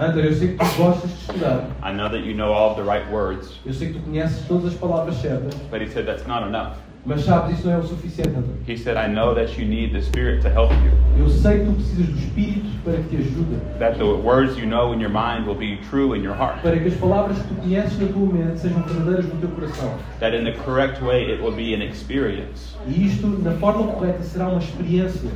Hunter, 0.02 0.25
eu 0.25 0.35
sei 0.35 0.49
que 0.49 0.56
tu 0.56 0.82
gostas 0.82 1.11
de 1.11 1.16
estudar. 1.16 1.68
I 1.80 1.92
know 1.92 2.09
that 2.09 2.25
you 2.25 2.35
know 2.35 2.52
all 2.52 2.71
of 2.71 2.76
the 2.76 2.82
right 2.82 3.09
words. 3.12 3.61
Eu 3.64 3.73
sei 3.73 3.88
que 3.88 3.94
tu 3.94 4.00
conheces 4.00 4.44
todas 4.49 4.73
as 4.73 4.75
palavras 4.75 5.14
certas. 5.16 5.54
But 5.71 5.80
he 5.80 5.88
said, 5.88 6.06
that's 6.06 6.26
not 6.26 6.44
enough. 6.44 6.73
Mas 7.04 7.25
sabes, 7.25 7.59
isso 7.59 7.68
não 7.68 7.75
é 7.75 7.78
o 7.78 7.82
suficiente, 7.85 8.30
Hunter. 8.30 8.54
He 8.66 8.76
said, 8.76 8.97
I 8.97 9.06
know 9.06 9.32
that 9.35 9.56
you 9.56 9.64
need 9.64 9.92
the 9.92 10.02
Spirit 10.02 10.42
to 10.42 10.49
help 10.49 10.73
you. 10.73 10.90
Eu 11.16 11.28
sei 11.28 11.61
que 11.61 11.66
tu 11.66 11.73
precisas 11.75 12.06
do 12.06 12.18
Espírito 12.18 12.66
para 12.82 12.94
que 12.94 13.09
te 13.11 13.16
ajude. 13.16 13.56
That 13.78 13.99
the 13.99 14.04
words 14.04 14.56
you 14.56 14.66
know 14.66 14.92
in 14.92 15.00
your 15.00 15.11
mind 15.11 15.47
will 15.47 15.56
be 15.56 15.78
true 15.88 16.14
in 16.14 16.23
your 16.25 16.35
heart. 16.35 16.62
Para 16.62 16.80
que 16.80 16.88
as 16.88 16.94
palavras 16.94 17.38
que 17.38 17.54
tu 17.54 17.54
conheces 17.61 17.99
na 18.00 18.09
tua 18.09 18.26
mente 18.26 18.59
sejam 18.59 18.82
verdadeiras 18.82 19.26
no 19.26 19.40
teu 19.40 19.50
coração. 19.50 19.94
That 20.18 20.35
in 20.35 20.42
the 20.42 20.52
correct 20.64 21.00
way 21.00 21.30
it 21.30 21.40
will 21.40 21.54
be 21.54 21.75
an 21.75 21.82
experience. 21.82 22.75
E 22.88 23.06
isto, 23.06 23.28
na 23.28 23.52
forma 23.52 23.87
correta, 23.92 24.23
será 24.25 24.49
uma 24.49 24.59
experiência. 24.59 25.30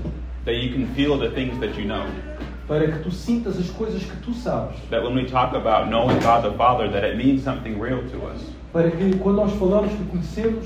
That 0.44 0.56
you 0.56 0.72
can 0.72 0.86
feel 0.94 1.18
the 1.18 1.30
things 1.30 1.56
that 1.60 1.78
you 1.80 1.86
know. 1.86 2.06
Para 2.66 2.86
que 2.90 2.98
tu 2.98 3.10
sintas 3.10 3.58
as 3.58 3.70
coisas 3.70 4.02
que 4.02 4.16
tu 4.16 4.34
sabes. 4.34 4.76
That 4.90 5.02
when 5.02 5.14
we 5.14 5.24
talk 5.24 5.54
about 5.54 5.88
knowing 5.88 6.18
God 6.20 6.42
the 6.42 6.56
Father, 6.56 6.90
that 6.90 7.04
it 7.04 7.16
means 7.16 7.44
something 7.44 7.78
real 7.78 8.02
to 8.10 8.26
us. 8.26 8.40
Para 8.72 8.90
que 8.90 9.16
quando 9.18 9.36
nós 9.36 9.52
falamos 9.52 9.92
que 9.92 10.04
conhecemos 10.04 10.64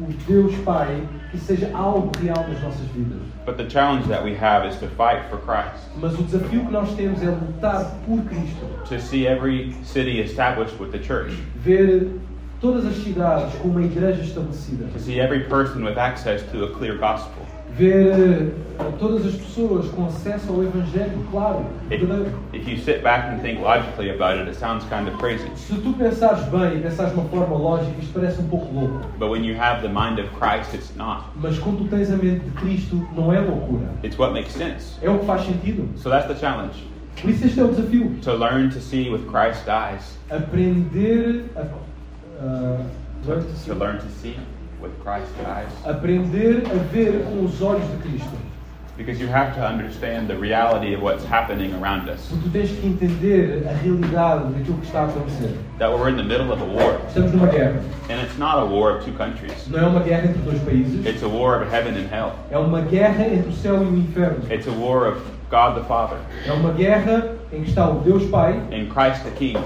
o 0.00 0.12
Deus 0.26 0.54
Pai, 0.64 1.02
que 1.30 1.38
seja 1.38 1.70
algo 1.74 2.10
real 2.20 2.46
nas 2.48 2.62
nossas 2.62 2.86
vidas. 2.94 3.20
But 3.44 3.56
the 3.56 3.68
challenge 3.68 4.08
that 4.08 4.24
we 4.24 4.34
have 4.34 4.66
is 4.66 4.76
to 4.78 4.88
fight 4.88 5.28
for 5.28 5.38
Christ. 5.38 5.88
Mas 5.96 6.18
o 6.18 6.22
desafio 6.22 6.64
que 6.64 6.70
nós 6.70 6.94
temos 6.94 7.22
é 7.22 7.26
lutar 7.26 7.94
por 8.06 8.22
Cristo. 8.24 8.66
To 8.88 9.00
see 9.00 9.26
every 9.26 9.74
city 9.84 10.20
established 10.20 10.78
with 10.78 10.92
the 10.92 10.98
church. 10.98 11.32
Ver 11.56 12.20
todas 12.60 12.86
as 12.86 12.96
cidades 12.96 13.54
com 13.56 13.68
uma 13.68 13.82
igreja 13.82 14.22
estabelecida. 14.22 14.86
To 14.92 14.98
see 14.98 15.20
every 15.20 15.44
person 15.44 15.84
with 15.84 15.98
access 15.98 16.42
to 16.52 16.64
a 16.64 16.70
clear 16.70 16.96
gospel. 16.96 17.42
Ver 17.78 18.12
eh, 18.12 18.50
todas 18.98 19.24
as 19.24 19.34
pessoas 19.34 19.86
com 19.90 20.06
acesso 20.06 20.52
ao 20.52 20.64
Evangelho, 20.64 21.24
claro, 21.30 21.64
If, 21.90 22.66
you 22.66 22.76
sit 22.76 23.04
back 23.04 23.32
and 23.32 23.40
think 23.40 23.60
logically 23.60 24.10
about 24.10 24.36
it, 24.36 24.48
it 24.48 24.56
sounds 24.56 24.84
kind 24.86 25.06
of 25.06 25.16
crazy. 25.18 25.48
Se 25.54 25.74
tu 25.76 25.92
pensares 25.92 26.44
bem 26.48 26.78
e 26.78 26.80
pensares 26.80 27.12
de 27.12 27.20
uma 27.20 27.28
forma 27.28 27.56
lógica, 27.56 27.94
isto 28.00 28.12
parece 28.12 28.40
um 28.40 28.48
pouco 28.48 28.74
louco. 28.74 29.06
But 29.16 29.30
when 29.30 29.44
you 29.44 29.56
have 29.56 29.82
the 29.82 29.88
mind 29.88 30.18
of 30.18 30.28
Christ, 30.36 30.74
it's 30.74 30.92
not. 30.96 31.26
Mas 31.36 31.56
quando 31.60 31.84
tu 31.84 31.88
tens 31.88 32.10
a 32.10 32.16
mente 32.16 32.40
de 32.40 32.50
Cristo, 32.50 33.08
não 33.14 33.32
é 33.32 33.38
loucura. 33.38 33.86
It's 34.02 34.18
what 34.18 34.32
makes 34.32 34.52
sense. 34.54 34.98
É 35.00 35.08
o 35.08 35.20
que 35.20 35.26
faz 35.26 35.44
sentido. 35.46 35.88
So 35.96 36.10
that's 36.10 36.26
the 36.26 36.34
challenge. 36.34 36.84
Por 37.20 37.30
isso 37.30 37.46
este 37.46 37.60
é 37.60 37.62
o 37.62 37.68
desafio. 37.68 38.10
To 38.22 38.32
learn 38.32 38.70
to 38.70 38.80
see 38.80 39.08
with 39.08 39.24
Christ's 39.30 39.68
eyes. 39.68 40.18
Aprender 40.30 41.44
a... 41.54 41.62
ah, 42.40 42.80
learn 43.24 43.44
to 43.44 43.52
see. 43.54 43.70
To 43.70 43.78
learn 43.78 43.98
to 43.98 44.08
see 44.20 44.36
with 44.80 44.92
Christ's 45.02 45.32
eyes. 45.46 45.68
aprender 45.84 46.62
a 46.70 46.78
ver 46.92 47.24
com 47.24 47.44
os 47.44 47.60
olhos 47.60 47.84
de 47.90 47.96
Cristo. 48.08 48.36
Because 48.96 49.20
you 49.20 49.28
have 49.28 49.54
to 49.54 49.64
understand 49.64 50.26
the 50.26 50.36
reality 50.36 50.92
of 50.92 51.00
what's 51.00 51.24
happening 51.24 51.72
around 51.74 52.08
us. 52.08 52.26
Porque 52.28 52.42
tu 52.42 52.50
tens 52.50 52.70
que 52.72 52.84
entender 52.88 53.64
a 53.68 53.72
realidade 53.74 54.52
daquilo 54.52 54.78
que 54.78 54.86
está 54.86 55.02
a 55.02 55.04
acontecer. 55.06 55.56
That 55.78 55.92
we're 55.92 56.08
in 56.08 56.16
the 56.16 56.24
middle 56.24 56.52
of 56.52 56.60
a 56.60 56.64
war. 56.64 57.00
Estamos 57.06 57.32
numa 57.32 57.46
guerra. 57.46 57.80
And 58.10 58.20
it's 58.20 58.36
not 58.38 58.58
a 58.58 58.66
war 58.66 58.96
of 58.96 59.04
two 59.04 59.12
countries. 59.12 59.68
Não 59.68 59.78
é 59.78 59.86
uma 59.86 60.00
guerra 60.00 60.30
entre 60.30 60.42
dois 60.42 60.60
países. 60.62 61.06
It's 61.06 61.22
a 61.22 61.28
war 61.28 61.62
of 61.62 61.72
heaven 61.72 61.94
and 61.94 62.08
hell. 62.12 62.32
É 62.50 62.58
uma 62.58 62.80
guerra 62.80 63.24
entre 63.28 63.48
o 63.50 63.52
céu 63.52 63.80
e 63.84 63.86
o 63.86 63.96
inferno. 63.96 64.42
It's 64.52 64.66
a 64.66 64.72
war 64.72 65.06
of 65.06 65.20
God 65.48 65.76
the 65.76 65.84
Father 65.84 66.18
É 66.46 66.52
uma 66.52 66.72
guerra 66.72 67.34
em 67.52 67.62
que 67.62 67.70
está 67.70 67.88
o 67.88 68.00
Deus 68.00 68.24
Pai 68.26 68.52
and 68.72 68.88
Christ 68.92 69.22
the 69.24 69.30
King 69.30 69.58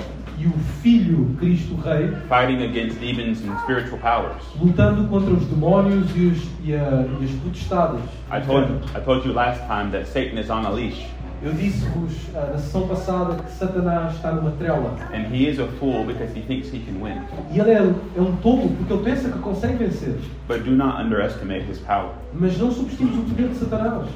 e 0.42 0.46
o 0.46 0.52
Filho 0.82 1.36
Cristo 1.38 1.76
Rei 1.76 2.08
fighting 2.28 2.64
against 2.64 2.98
demons 2.98 3.40
and 3.42 3.56
spiritual 3.60 3.98
powers. 4.00 4.42
lutando 4.60 5.06
contra 5.08 5.32
os 5.32 5.46
demónios 5.46 6.10
e, 6.16 6.26
os, 6.26 6.42
e, 6.64 6.74
a, 6.74 7.06
e 7.20 7.24
as 7.24 7.30
potestades. 7.42 8.00
I 8.30 8.40
told, 8.40 8.66
I 8.96 9.00
told 9.04 9.26
you 9.26 9.32
last 9.32 9.60
time 9.66 9.92
that 9.92 10.06
Satan 10.06 10.38
is 10.38 10.50
on 10.50 10.66
a 10.66 10.70
leash. 10.70 11.06
Eu 11.44 11.52
disse-vos 11.52 12.12
ah, 12.36 12.50
na 12.52 12.58
sessão 12.58 12.86
passada 12.86 13.42
que 13.42 13.50
Satanás 13.50 14.14
está 14.14 14.30
numa 14.30 14.52
trela. 14.52 14.96
And 15.12 15.26
he 15.32 15.48
is 15.48 15.58
a 15.58 15.66
fool 15.78 16.04
because 16.04 16.32
he 16.36 16.42
thinks 16.42 16.72
he 16.72 16.78
can 16.80 17.02
win. 17.02 17.20
E 17.52 17.58
ele 17.58 17.70
é, 17.70 17.78
é 17.78 18.20
um 18.20 18.36
tolo 18.36 18.68
porque 18.68 18.92
ele 18.92 19.02
pensa 19.02 19.28
que 19.28 19.38
consegue 19.38 19.76
vencer. 19.76 20.14
But 20.46 20.62
do 20.62 20.70
not 20.70 21.02
underestimate 21.02 21.64
his 21.68 21.78
power. 21.78 22.10
Mas 22.32 22.56
não 22.58 22.70
subestimes 22.70 23.16
o 23.16 23.22
poder 23.22 23.48
de 23.48 23.56
Satanás. 23.56 24.08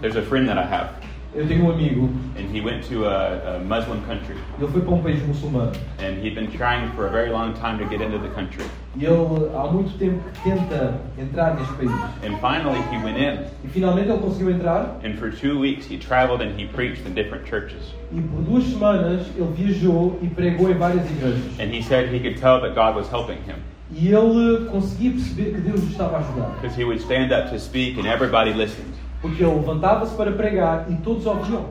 There's 0.00 0.16
a 0.16 0.22
friend 0.22 0.48
that 0.48 0.58
I 0.58 0.64
have, 0.64 0.88
Eu 1.32 1.46
tenho 1.46 1.64
um 1.66 1.70
amigo, 1.70 2.10
and 2.36 2.52
he 2.52 2.60
went 2.60 2.82
to 2.88 3.04
a, 3.06 3.56
a 3.56 3.58
Muslim 3.60 4.00
country, 4.04 4.34
ele 4.58 4.68
foi 4.68 4.80
para 4.80 4.94
um 4.94 5.00
país 5.00 5.24
muçulmano. 5.24 5.70
and 6.00 6.18
he'd 6.20 6.34
been 6.34 6.50
trying 6.50 6.90
for 6.96 7.06
a 7.06 7.08
very 7.08 7.30
long 7.30 7.52
time 7.54 7.78
to 7.78 7.84
get 7.88 8.00
into 8.00 8.18
the 8.18 8.28
country. 8.34 8.64
E 8.96 9.04
ele 9.04 9.48
há 9.54 9.70
muito 9.70 9.96
tempo 9.96 10.18
que 10.32 10.50
tenta 10.50 11.00
entrar 11.16 11.54
neste 11.54 11.72
país. 11.74 11.90
And 12.24 12.36
finally, 12.40 12.80
he 12.90 12.98
went 13.04 13.16
in. 13.16 13.44
E 13.64 13.68
finalmente 13.68 14.08
ele 14.10 14.18
conseguiu 14.18 14.50
entrar 14.50 14.98
And 15.04 15.14
for 15.18 15.30
two 15.30 15.60
weeks, 15.60 15.86
he 15.88 15.96
traveled 15.98 16.42
and 16.42 16.58
he 16.60 16.66
preached 16.66 17.06
in 17.06 17.14
different 17.14 17.46
churches. 17.48 17.94
e 18.10 18.20
por 18.20 18.42
duas 18.42 18.64
semanas 18.64 19.24
ele 19.36 19.52
viajou 19.56 20.18
e 20.20 20.26
pregou 20.26 20.68
em 20.68 20.74
várias 20.74 21.08
igrejas. 21.08 21.60
And 21.60 21.72
he 21.72 21.80
said 21.80 22.12
he 22.12 22.18
could 22.18 22.40
tell 22.40 22.60
that 22.60 22.74
God 22.74 22.96
was 22.96 23.08
helping 23.08 23.38
him. 23.46 23.56
E 23.92 24.08
ele 24.12 24.66
conseguia 24.68 25.12
perceber 25.12 25.52
que 25.54 25.60
Deus 25.60 25.80
o 25.80 25.86
estava 25.86 26.16
a 26.16 26.20
ajudar. 26.20 26.50
Because 26.60 26.76
he 26.76 26.84
would 26.84 27.00
stand 27.00 27.32
up 27.32 27.50
to 27.50 27.58
speak 27.60 28.00
and 28.00 28.06
everybody 28.08 28.52
listened. 28.52 28.98
Porque 29.20 29.42
ele 29.42 29.54
levantava-se 29.54 30.14
para 30.16 30.32
pregar 30.32 30.86
e 30.88 30.94
todos 30.96 31.26
ouviam. 31.26 31.66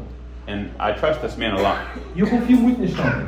And 0.48 0.68
I 0.80 0.94
trust 0.94 1.22
this 1.22 1.36
man 1.38 1.54
a 1.54 1.62
lot. 1.62 1.80
E 2.16 2.20
eu 2.20 2.28
confio 2.28 2.58
muito 2.58 2.82
neste 2.82 3.00
homem. 3.00 3.28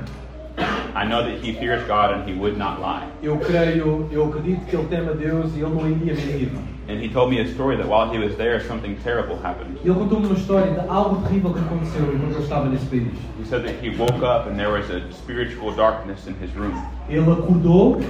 I 0.93 1.05
know 1.05 1.23
that 1.23 1.39
he 1.41 1.53
fears 1.53 1.83
God 1.87 2.11
and 2.11 2.27
he 2.27 2.33
would 2.33 2.57
not 2.57 2.79
lie. 2.79 3.07
Eu 3.23 3.37
creio, 3.37 4.07
eu 4.11 4.25
acredito 4.25 4.65
que 4.65 4.75
ele 4.75 4.85
teme 4.87 5.09
a 5.09 5.13
Deus 5.13 5.55
e 5.55 5.61
ele 5.61 5.69
não 5.69 5.89
iria 5.89 6.13
mentir. 6.13 6.51
And 6.89 6.99
he 6.99 7.07
told 7.07 7.29
me 7.29 7.39
a 7.39 7.45
story 7.45 7.77
that 7.77 7.87
while 7.87 8.09
he 8.09 8.19
was 8.19 8.35
there, 8.35 8.59
something 8.59 8.95
terrible 9.03 9.37
happened. 9.41 9.77
Ele 9.85 9.93
contou-me 9.93 10.25
uma 10.25 10.35
história 10.35 10.71
de 10.71 10.89
algo 10.89 11.21
terrível 11.21 11.53
que 11.53 11.59
aconteceu 11.59 12.13
enquanto 12.13 12.33
ele 12.33 12.43
estava 12.43 12.67
nesse 12.67 12.85
país. 12.87 13.13
He 13.39 13.45
said 13.45 13.63
that 13.63 13.75
he 13.81 13.95
woke 13.95 14.21
up 14.23 14.49
and 14.49 14.57
there 14.57 14.71
was 14.71 14.89
a 14.89 15.01
spiritual 15.13 15.73
darkness 15.73 16.27
in 16.27 16.35
his 16.43 16.53
room. 16.55 16.73
Ele 17.07 17.31
acordou 17.31 18.01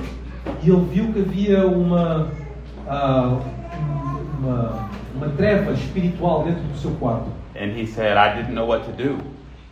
e 0.64 0.70
ele 0.70 0.86
viu 0.92 1.14
que 1.14 1.20
havia 1.20 1.68
uma, 1.68 2.28
ah, 2.88 3.38
uma, 4.40 4.90
uma 5.22 5.30
treva 5.30 5.72
espiritual 5.74 6.44
dentro 6.44 6.62
do 6.64 6.78
seu 6.78 6.92
quarto. 6.92 7.30
And 7.56 7.78
he 7.78 7.86
said, 7.86 8.18
I 8.18 8.36
didn't 8.42 8.54
know 8.56 8.66
what 8.68 8.86
to 8.86 8.92
do. 8.92 9.18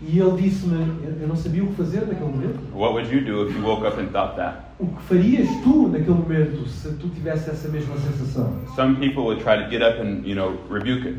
E 0.01 0.19
ele 0.19 0.41
disse-me: 0.41 0.75
eu- 1.21 1.27
não 1.27 1.35
sabia 1.35 1.63
o 1.63 1.67
que 1.67 1.73
fazer 1.75 2.01
naquele 2.05 2.29
momento. 2.31 2.59
What 2.73 2.93
would 2.93 3.13
you 3.13 3.21
do 3.21 3.47
if 3.49 3.55
you 3.55 3.63
woke 3.65 3.85
up 3.85 3.99
and 3.99 4.07
thought 4.11 4.35
that? 4.37 4.57
O 4.79 4.85
que 4.87 5.01
farias 5.03 5.47
tu 5.63 5.87
naquele 5.89 6.13
momento 6.17 6.67
se 6.67 6.89
tu 6.93 7.09
tivesse 7.09 7.49
essa 7.49 7.67
mesma 7.67 7.95
sensação? 7.97 8.53
Some 8.75 8.95
people 8.97 9.23
would 9.23 9.41
try 9.43 9.57
to 9.61 9.69
get 9.69 9.81
up 9.81 9.99
and, 10.01 10.25
you 10.25 10.35
know, 10.35 10.53
rebuke 10.69 11.05
it. 11.07 11.17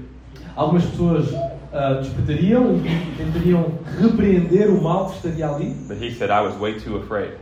Algumas 0.56 0.84
pessoas 0.86 1.28
ah, 1.74 1.94
despertariam 2.00 2.76
e 2.84 3.16
tentariam 3.16 3.66
repreender 4.00 4.70
o 4.70 4.82
mal 4.82 5.06
que 5.10 5.16
estaria 5.16 5.46
ali, 5.48 5.74
But 5.86 5.98
he 6.02 6.10
said, 6.10 6.30
I 6.30 6.40
was 6.40 6.56
way 6.58 6.74
too 6.80 6.96
afraid. 6.96 7.32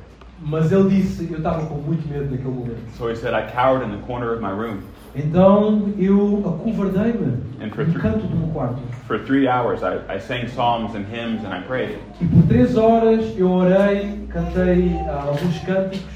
mas 0.41 0.73
ele 0.73 0.89
disse: 0.91 1.29
Eu 1.31 1.39
estava 1.39 1.67
com 1.67 1.75
muito 1.77 2.09
medo 2.09 2.31
naquele 2.31 2.51
momento. 2.51 2.81
So 2.97 3.09
he 3.09 3.15
said, 3.17 3.33
I 3.35 3.49
cowered 3.53 3.85
in 3.85 3.91
the 3.97 4.05
corner 4.07 4.33
of 4.33 4.41
my 4.43 4.51
room. 4.51 4.79
Então 5.19 5.93
eu 5.99 6.43
acovardei-me 6.47 7.39
no 7.59 8.01
canto 8.01 8.27
do 8.27 8.37
meu 8.37 8.49
quarto. 8.51 8.81
For 9.07 9.19
three 9.25 9.49
hours, 9.49 9.83
I, 9.83 9.99
I 10.09 10.21
sang 10.21 10.47
psalms 10.47 10.95
and 10.95 11.05
hymns 11.11 11.45
and 11.45 11.53
I 11.53 11.63
prayed. 11.63 11.99
E 12.21 12.25
por 12.25 12.43
três 12.45 12.77
horas 12.77 13.37
eu 13.37 13.51
orei, 13.51 14.27
cantei 14.29 14.97
ah, 15.09 15.25
alguns 15.27 15.59
cânticos, 15.59 16.07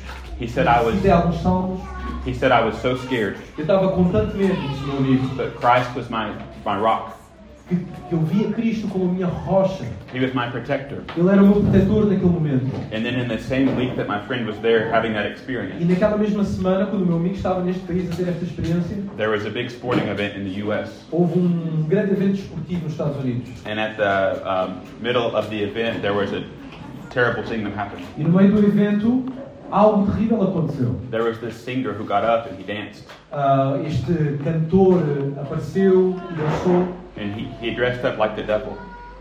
He 0.41 0.49
said, 0.49 0.67
I 0.67 0.83
was, 0.83 1.05
alguns 1.07 1.41
salmos. 1.43 1.81
he 2.25 2.35
said, 2.35 2.53
I 2.53 2.65
was 2.65 2.77
so 2.79 2.97
scared, 2.97 3.37
Eu 3.57 3.63
estava 3.63 3.89
com 3.93 4.11
tanto 4.11 4.37
medo, 4.37 4.55
meu 4.87 4.97
amigo, 4.99 5.27
but 5.37 5.55
Christ 5.61 5.95
was 5.95 6.09
my, 6.09 6.33
my 6.65 6.77
rock. 6.81 7.13
Que, 7.69 7.77
eu 8.13 8.19
via 8.21 8.51
Cristo 8.53 8.89
como 8.89 9.07
minha 9.13 9.27
rocha. 9.27 9.85
He 10.13 10.21
was 10.21 10.35
my 10.35 10.51
protector. 10.51 11.03
Ele 11.17 11.29
era 11.29 11.43
o 11.43 11.47
meu 11.47 11.63
protetor 11.63 12.07
naquele 12.07 12.31
momento. 12.31 12.67
And 12.93 13.03
then 13.03 13.19
in 13.19 13.29
the 13.29 13.39
same 13.39 13.75
week 13.77 13.97
that 13.97 14.09
my 14.09 14.21
friend 14.27 14.47
was 14.47 14.59
there 14.59 14.91
having 14.91 15.13
that 15.15 15.27
E 15.27 15.33
experience, 15.33 15.85
naquela 15.85 16.17
mesma 16.17 16.45
semana, 16.45 16.87
quando 16.87 17.03
o 17.03 17.07
meu 17.07 17.17
amigo 17.17 17.35
estava 17.35 17.63
neste 17.63 17.83
país 17.83 18.11
a 18.11 18.17
ter 18.17 18.29
esta 18.29 18.45
experiência, 18.45 18.97
there 19.17 19.31
was 19.31 19.47
a 19.47 19.51
big 19.51 19.71
sporting 19.71 20.09
event 20.09 20.37
in 20.37 20.45
the 20.45 20.63
U.S. 20.65 21.05
houve 21.11 21.39
um 21.39 21.85
grande 21.89 22.13
evento 22.13 22.39
esportivo 22.39 22.83
nos 22.85 22.93
Estados 22.93 23.17
Unidos. 23.17 23.49
And 23.65 23.79
at 23.79 23.97
the 23.97 24.43
um, 24.49 24.81
middle 25.01 25.35
of 25.35 25.49
the 25.49 25.63
event, 25.63 26.03
there 26.03 26.15
was 26.15 26.33
a 26.33 26.45
terrible 27.11 27.43
thing 27.45 27.65
that 27.65 27.75
happened. 27.75 28.05
E 28.17 28.23
no 28.23 28.31
meio 28.31 28.53
do 28.53 28.67
evento, 28.67 29.25
algo 29.73 30.07
terrível 30.13 30.43
aconteceu. 30.43 31.01
There 31.11 31.25
was 31.25 31.39
this 31.39 31.55
singer 31.55 31.93
who 31.93 32.05
got 32.05 32.25
up 32.25 32.47
and 32.47 32.59
he 32.59 32.65
danced. 32.65 33.05
Ah, 33.33 33.79
este 33.85 34.39
cantor 34.45 35.03
apareceu 35.41 36.15
e 36.31 36.35
dançou. 36.35 36.95
And 37.17 37.35
he, 37.35 37.45
he 37.61 37.75
dressed 37.75 38.05
up 38.05 38.19
like 38.19 38.37
the 38.37 38.43
devil. 38.43 38.77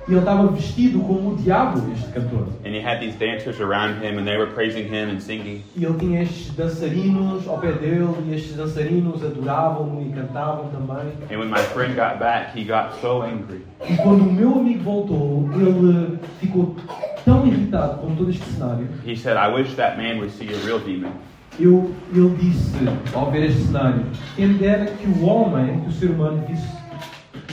E 0.07 0.11
ele 0.11 0.19
estava 0.19 0.47
vestido 0.47 0.99
como 0.99 1.33
o 1.33 1.35
diabo, 1.35 1.79
este 1.93 2.11
cantor. 2.11 2.47
And 2.65 2.69
he 2.69 2.81
had 2.83 2.99
these 2.99 3.15
dancers 3.17 3.61
around 3.61 4.03
him 4.03 4.17
and 4.17 4.25
they 4.25 4.35
were 4.35 4.51
praising 4.51 4.85
him 4.85 5.09
and 5.09 5.19
singing. 5.19 5.63
E 5.75 5.85
ele 5.85 5.97
tinha 5.99 6.23
estes 6.23 6.53
dançarinos 6.55 7.47
ao 7.47 7.59
pé 7.59 7.71
dele, 7.73 8.09
e 8.27 8.33
estes 8.33 8.55
dançarinos 8.55 9.23
adoravam-no 9.23 10.01
e 10.01 10.11
cantavam 10.11 10.69
também. 10.69 11.13
And 11.29 11.39
when 11.39 11.49
my 11.49 11.61
friend 11.73 11.95
got 11.95 12.19
back, 12.19 12.57
he 12.57 12.63
got 12.63 12.99
so 12.99 13.21
angry. 13.21 13.61
E 13.87 13.95
quando 13.97 14.21
o 14.21 14.33
meu 14.33 14.55
amigo 14.55 14.83
voltou, 14.83 15.49
ele 15.53 16.17
ficou 16.39 16.75
tão 17.23 17.45
irritado 17.45 17.99
com 17.99 18.15
todo 18.15 18.31
este 18.31 18.43
cenário. 18.43 18.87
He 19.05 19.15
said, 19.15 19.37
I 19.37 19.53
wish 19.53 19.75
that 19.75 19.97
man 19.97 20.17
would 20.17 20.31
see 20.31 20.49
a 20.49 20.57
real 20.65 20.79
demon. 20.79 21.11
Eu, 21.59 21.91
ele 22.13 22.35
disse, 22.39 22.73
ao 23.13 23.29
ver 23.29 23.43
este 23.43 23.61
cenário, 23.63 24.05
quem 24.35 24.53
dera 24.53 24.85
que 24.85 25.07
o 25.07 25.25
homem, 25.25 25.81
que 25.81 25.89
o 25.89 25.91
ser 25.91 26.09
humano, 26.09 26.43
visse 26.47 26.67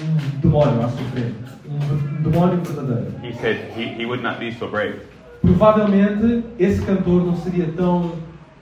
um 0.01 0.39
demónio 0.41 0.83
a 0.83 0.89
sofrer. 0.89 1.35
Demónio 2.23 2.61
verdadeiro. 2.63 3.13
He 3.23 3.33
said 3.41 3.73
he, 3.77 3.87
he 3.95 4.05
would 4.07 4.23
not 4.23 4.39
be 4.39 4.53
so 4.53 4.69
brave. 4.69 5.01
Provavelmente, 5.41 6.45
esse 6.59 6.83
cantor 6.85 7.25
não 7.25 7.37
seria 7.37 7.67
tão 7.77 8.13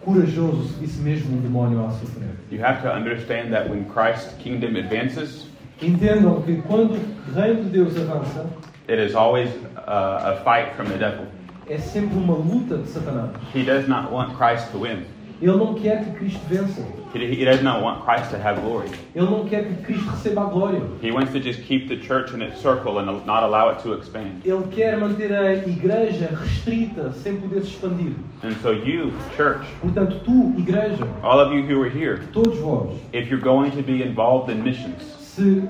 corajoso 0.05 0.69
se 0.69 0.81
visse 0.81 1.01
mesmo 1.01 1.37
um 1.37 1.41
demónio 1.41 1.85
a 1.87 1.91
sofrer. 1.91 2.29
You 2.51 2.62
have 2.65 2.83
to 2.83 2.93
understand 2.93 3.51
that 3.51 3.69
when 3.69 3.85
Christ's 3.87 4.35
kingdom 4.39 4.77
advances, 4.77 5.47
Entendam 5.83 6.41
que 6.43 6.62
quando 6.62 6.95
o 6.95 7.35
reino 7.35 7.65
de 7.65 7.71
Deus 7.71 7.97
avança, 7.97 8.47
it 8.89 8.99
is 8.99 9.15
always 9.15 9.51
uh, 9.77 10.33
a 10.33 10.41
fight 10.45 10.75
from 10.75 10.87
the 10.87 10.97
devil. 10.97 11.27
é 11.69 11.77
sempre 11.79 12.17
uma 12.17 12.35
luta 12.35 12.79
de 12.79 12.89
Satanás. 12.89 13.31
He 13.55 13.62
does 13.65 13.87
not 13.89 14.11
want 14.12 14.37
Christ 14.37 14.71
to 14.71 14.79
win. 14.79 15.05
Ele 15.40 15.57
não 15.57 15.75
quer 15.75 16.03
que 16.05 16.11
Cristo 16.12 16.40
vença. 16.49 16.83
He, 17.14 17.27
he 17.35 17.44
does 17.44 17.62
not 17.62 17.83
want 17.83 18.05
Christ 18.05 18.31
to 18.31 18.38
have 18.38 18.61
glory. 18.62 18.88
Ele 19.14 19.27
não 19.27 19.46
quer 19.46 19.64
que 19.64 19.83
Cristo 19.85 20.09
receba 20.11 20.42
a 20.42 20.51
glória. 20.51 20.83
He 21.03 21.11
wants 21.11 21.33
to 21.33 21.40
just 21.40 21.62
keep 21.64 21.88
the 21.88 21.96
church 21.96 22.33
in 22.33 22.42
its 22.42 22.61
circle 22.61 22.99
and 22.99 23.07
not 23.27 23.42
allow 23.42 23.70
it 23.70 23.83
to 23.83 23.92
expand. 23.92 24.42
Ele 24.44 24.66
quer 24.70 24.99
manter 24.99 25.33
a 25.33 25.55
igreja 25.55 26.29
restrita, 26.35 27.12
sem 27.12 27.37
poder 27.37 27.62
se 27.62 27.72
expandir. 27.72 28.14
And 28.42 28.55
so, 28.62 28.72
you, 28.72 29.12
church, 29.37 29.66
Portanto, 29.81 30.20
tu, 30.25 30.55
igreja, 30.59 31.07
all 31.22 31.38
of 31.38 31.53
you 31.53 31.62
who 31.62 31.83
are 31.83 31.88
here, 31.88 32.27
todos 32.33 32.59
vós, 32.59 32.99
if 33.12 33.31
you're 33.31 33.40
going 33.40 33.70
to 33.72 33.83
be 33.83 34.03
involved 34.03 34.51
in 34.51 34.62
missions, 34.62 35.03
se, 35.20 35.62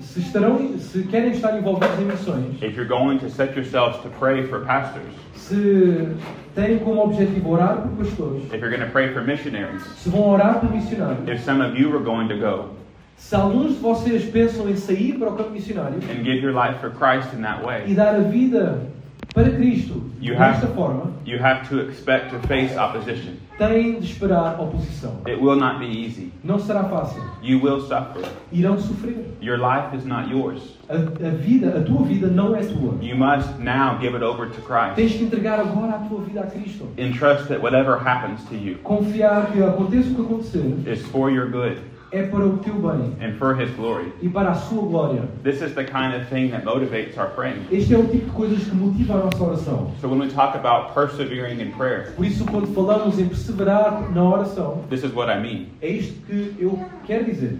se, 0.00 0.20
estarão, 0.20 0.78
se 0.78 1.02
querem 1.04 1.32
estar 1.32 1.56
envolvidos 1.56 1.98
em 1.98 2.04
missões, 2.04 2.62
if 2.62 2.76
you're 2.76 2.88
going 2.88 3.18
to 3.18 3.30
set 3.30 3.54
yourselves 3.56 3.98
to 4.02 4.10
pray 4.18 4.46
for 4.46 4.64
pastors, 4.66 5.12
se 5.34 6.14
têm 6.54 6.78
como 6.78 7.02
objetivo 7.02 7.50
orar 7.50 7.82
por 7.82 8.04
pastores, 8.04 8.44
if 8.44 8.60
you're 8.60 8.70
going 8.70 8.84
to 8.84 8.90
pray 8.92 9.12
for 9.12 9.22
missionaries, 9.22 9.82
se 9.96 10.08
vão 10.08 10.28
orar 10.28 10.60
por 10.60 10.70
missionários, 10.70 11.28
if 11.28 11.42
some 11.44 11.62
of 11.62 11.78
you 11.78 11.94
are 11.94 12.02
going 12.02 12.28
to 12.28 12.36
go 12.36 12.70
se 13.16 13.34
alguns 13.34 13.74
de 13.74 13.80
vocês 13.80 14.24
pensam 14.24 14.68
em 14.68 14.76
sair 14.76 15.18
para 15.18 15.30
o 15.30 15.36
campo 15.36 15.50
missionário 15.50 15.98
and 16.10 16.24
give 16.24 16.42
your 16.42 16.52
life 16.52 16.80
for 16.80 16.90
Christ 16.90 17.32
in 17.34 17.42
that 17.42 17.62
e 17.62 17.66
way, 17.66 17.94
dar 17.94 18.16
a 18.16 18.20
vida 18.20 18.86
para 19.34 19.50
Cristo 19.50 20.00
You 20.20 20.36
desta 20.36 20.66
have- 20.66 20.74
forma, 20.74 21.12
you 21.26 21.38
have 21.38 21.68
to 21.68 21.80
expect 21.80 22.30
to 22.30 22.38
face 22.46 22.74
opposition. 22.78 23.34
têm 23.58 23.98
de 24.00 24.06
esperar 24.06 24.58
oposição. 24.60 25.18
It 25.26 25.40
will 25.40 25.56
not 25.56 25.78
be 25.78 25.86
easy. 25.86 26.32
Não 26.42 26.58
será 26.58 26.84
fácil. 26.84 27.20
You 27.42 27.60
will 27.60 27.80
suffer. 27.80 28.22
Irão 28.52 28.78
sofrer. 28.78 29.16
Your 29.42 29.58
life 29.58 29.94
is 29.96 30.04
not 30.04 30.30
yours. 30.30 30.60
A, 30.88 30.94
a 30.94 31.30
vida, 31.30 31.76
a 31.78 31.82
tua 31.82 32.02
vida 32.04 32.26
não 32.28 32.54
é 32.56 32.60
tua. 32.60 32.94
You 33.02 33.16
must 33.16 33.58
now 33.58 33.98
give 34.00 34.14
it 34.14 34.22
over 34.24 34.46
to 34.48 34.60
Christ. 34.62 34.94
Tens 34.96 35.12
que 35.14 35.24
entregar 35.24 35.60
agora 35.60 35.94
a 35.96 35.98
tua 36.08 36.20
vida 36.22 36.40
a 36.40 36.46
Cristo. 36.46 36.88
Entrust 36.96 37.48
that 37.48 37.60
whatever 37.60 37.96
happens 37.98 38.42
to 38.48 38.54
you 38.54 38.76
Confiar 38.82 39.50
que 39.52 39.62
aconteça 39.62 40.10
o 40.10 40.14
que 40.14 40.22
acontecer 40.22 40.74
is 40.86 41.02
for 41.06 41.30
your 41.30 41.50
good 41.50 41.78
é 42.14 42.22
para 42.28 42.46
o 42.46 42.58
teu 42.58 42.74
bem 42.74 43.12
and 43.20 43.34
for 43.38 43.60
His 43.60 43.70
glory. 43.76 44.12
e 44.22 44.28
para 44.28 44.50
a 44.50 44.54
sua 44.54 44.82
glória. 44.82 45.22
This 45.42 45.60
is 45.60 45.74
the 45.74 45.84
kind 45.84 46.14
of 46.14 46.26
thing 46.28 46.50
that 46.50 46.64
motivates 46.64 47.18
our 47.18 47.28
praying. 47.30 47.66
Este 47.72 47.94
é 47.94 47.98
o 47.98 48.06
tipo 48.06 48.26
de 48.26 48.30
coisas 48.30 48.64
que 48.64 48.74
motiva 48.74 49.14
a 49.14 49.24
nossa 49.24 49.42
oração. 49.42 49.90
So 50.00 50.08
when 50.08 50.20
we 50.20 50.28
talk 50.28 50.56
about 50.56 50.94
persevering 50.94 51.60
in 51.60 51.72
prayer, 51.72 52.12
Por 52.16 52.24
isso, 52.24 52.44
quando 52.44 52.68
falamos 52.74 53.18
em 53.18 53.26
perseverar 53.28 54.10
na 54.12 54.22
oração, 54.22 54.84
this 54.88 55.02
is 55.04 55.12
what 55.12 55.28
I 55.30 55.40
mean. 55.40 55.66
é 55.82 55.88
isto 55.88 56.14
que 56.26 56.54
eu 56.58 56.78
quero 57.04 57.24
dizer. 57.24 57.58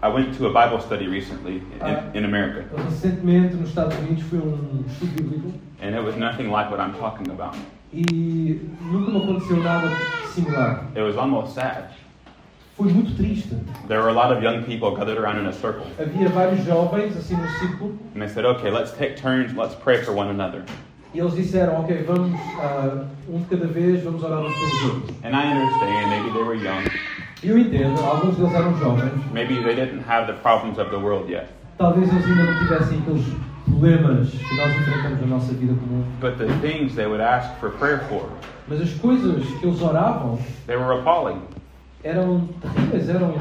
I 0.00 0.06
went 0.08 0.32
to 0.38 0.46
a 0.46 0.50
Bible 0.52 0.80
study 0.80 1.08
recently 1.08 1.60
in, 2.14 2.18
in 2.20 2.24
America, 2.24 2.64
Recentemente, 2.88 3.56
nos 3.56 3.70
Estados 3.70 3.98
Unidos, 3.98 4.22
foi 4.30 4.38
um 4.38 4.84
estudo 4.86 5.10
bíblico 5.22 5.52
and 5.82 5.94
it 5.96 6.04
was 6.04 6.16
nothing 6.16 6.50
like 6.50 6.70
what 6.70 6.80
I'm 6.80 6.94
talking 7.00 7.28
about. 7.32 7.56
e 7.92 8.60
nunca 8.80 9.10
me 9.10 9.18
aconteceu 9.18 9.56
nada 9.56 9.88
similar. 10.32 10.84
It 10.94 11.02
was 11.02 11.16
almost 11.16 11.54
sad. 11.54 11.90
Foi 12.78 12.92
muito 12.92 13.14
triste. 13.16 13.54
There 13.88 14.00
were 14.00 14.08
a 14.08 14.12
lot 14.14 14.32
of 14.32 14.40
young 14.40 14.62
people 14.62 14.92
gathered 14.94 15.18
around 15.18 15.40
in 15.40 15.46
a 15.46 15.52
circle, 15.52 15.84
Havia 15.98 16.28
vários 16.28 16.64
jovens 16.64 17.16
assim 17.16 17.34
no 17.36 17.48
círculo 17.58 17.90
and 18.14 18.20
they 18.20 18.28
said, 18.28 18.44
"Okay, 18.46 18.70
let's 18.70 18.92
take 18.92 19.16
turns. 19.16 19.52
Let's 19.54 19.74
pray 19.74 20.00
for 20.04 20.12
one 20.14 20.30
another." 20.30 20.62
e 21.12 21.18
eles 21.18 21.34
disseram: 21.34 21.80
Ok, 21.80 22.04
vamos 22.06 22.38
ah, 22.60 23.04
um 23.28 23.40
de 23.40 23.46
cada 23.46 23.66
vez, 23.66 24.04
vamos 24.04 24.22
orar 24.22 24.38
uns 24.40 24.54
pelos 24.54 24.94
outros. 24.94 25.16
And 25.24 25.34
I 25.34 25.52
understand. 25.52 26.08
Maybe 26.08 26.30
they 26.32 26.42
were 26.44 26.54
young. 26.54 26.84
Eu 27.42 27.58
entendo, 27.58 28.00
alguns 28.04 28.36
deles 28.36 28.54
eram 28.54 28.78
jovens, 28.78 29.12
Maybe 29.32 29.60
they 29.62 29.74
didn't 29.74 30.02
have 30.08 30.26
the 30.26 30.38
problems 30.40 30.78
of 30.78 30.90
the 30.90 30.98
world 30.98 31.28
yet. 31.28 31.48
talvez 31.78 32.08
eles 32.12 32.24
ainda 32.26 32.44
não 32.44 32.58
tivessem 32.60 32.98
aqueles 33.00 33.24
problemas 33.64 34.30
que 34.30 34.56
nós 34.56 34.76
enfrentamos 34.76 35.20
na 35.20 35.26
nossa 35.26 35.52
vida 35.52 35.74
comum. 35.74 36.04
But 36.20 36.36
the 36.38 36.46
things 36.60 36.94
they 36.94 37.06
would 37.06 37.20
ask 37.20 37.58
for 37.58 37.70
prayer 37.70 38.00
for, 38.08 38.28
Mas 38.68 38.80
as 38.82 38.92
coisas 38.94 39.44
que 39.58 39.66
eles 39.66 39.80
oravam 39.82 40.38
they 40.66 40.76
were 40.76 40.92
appalling. 41.00 41.40
Eram 42.04 42.48
terríveis, 42.60 43.08
eram 43.08 43.34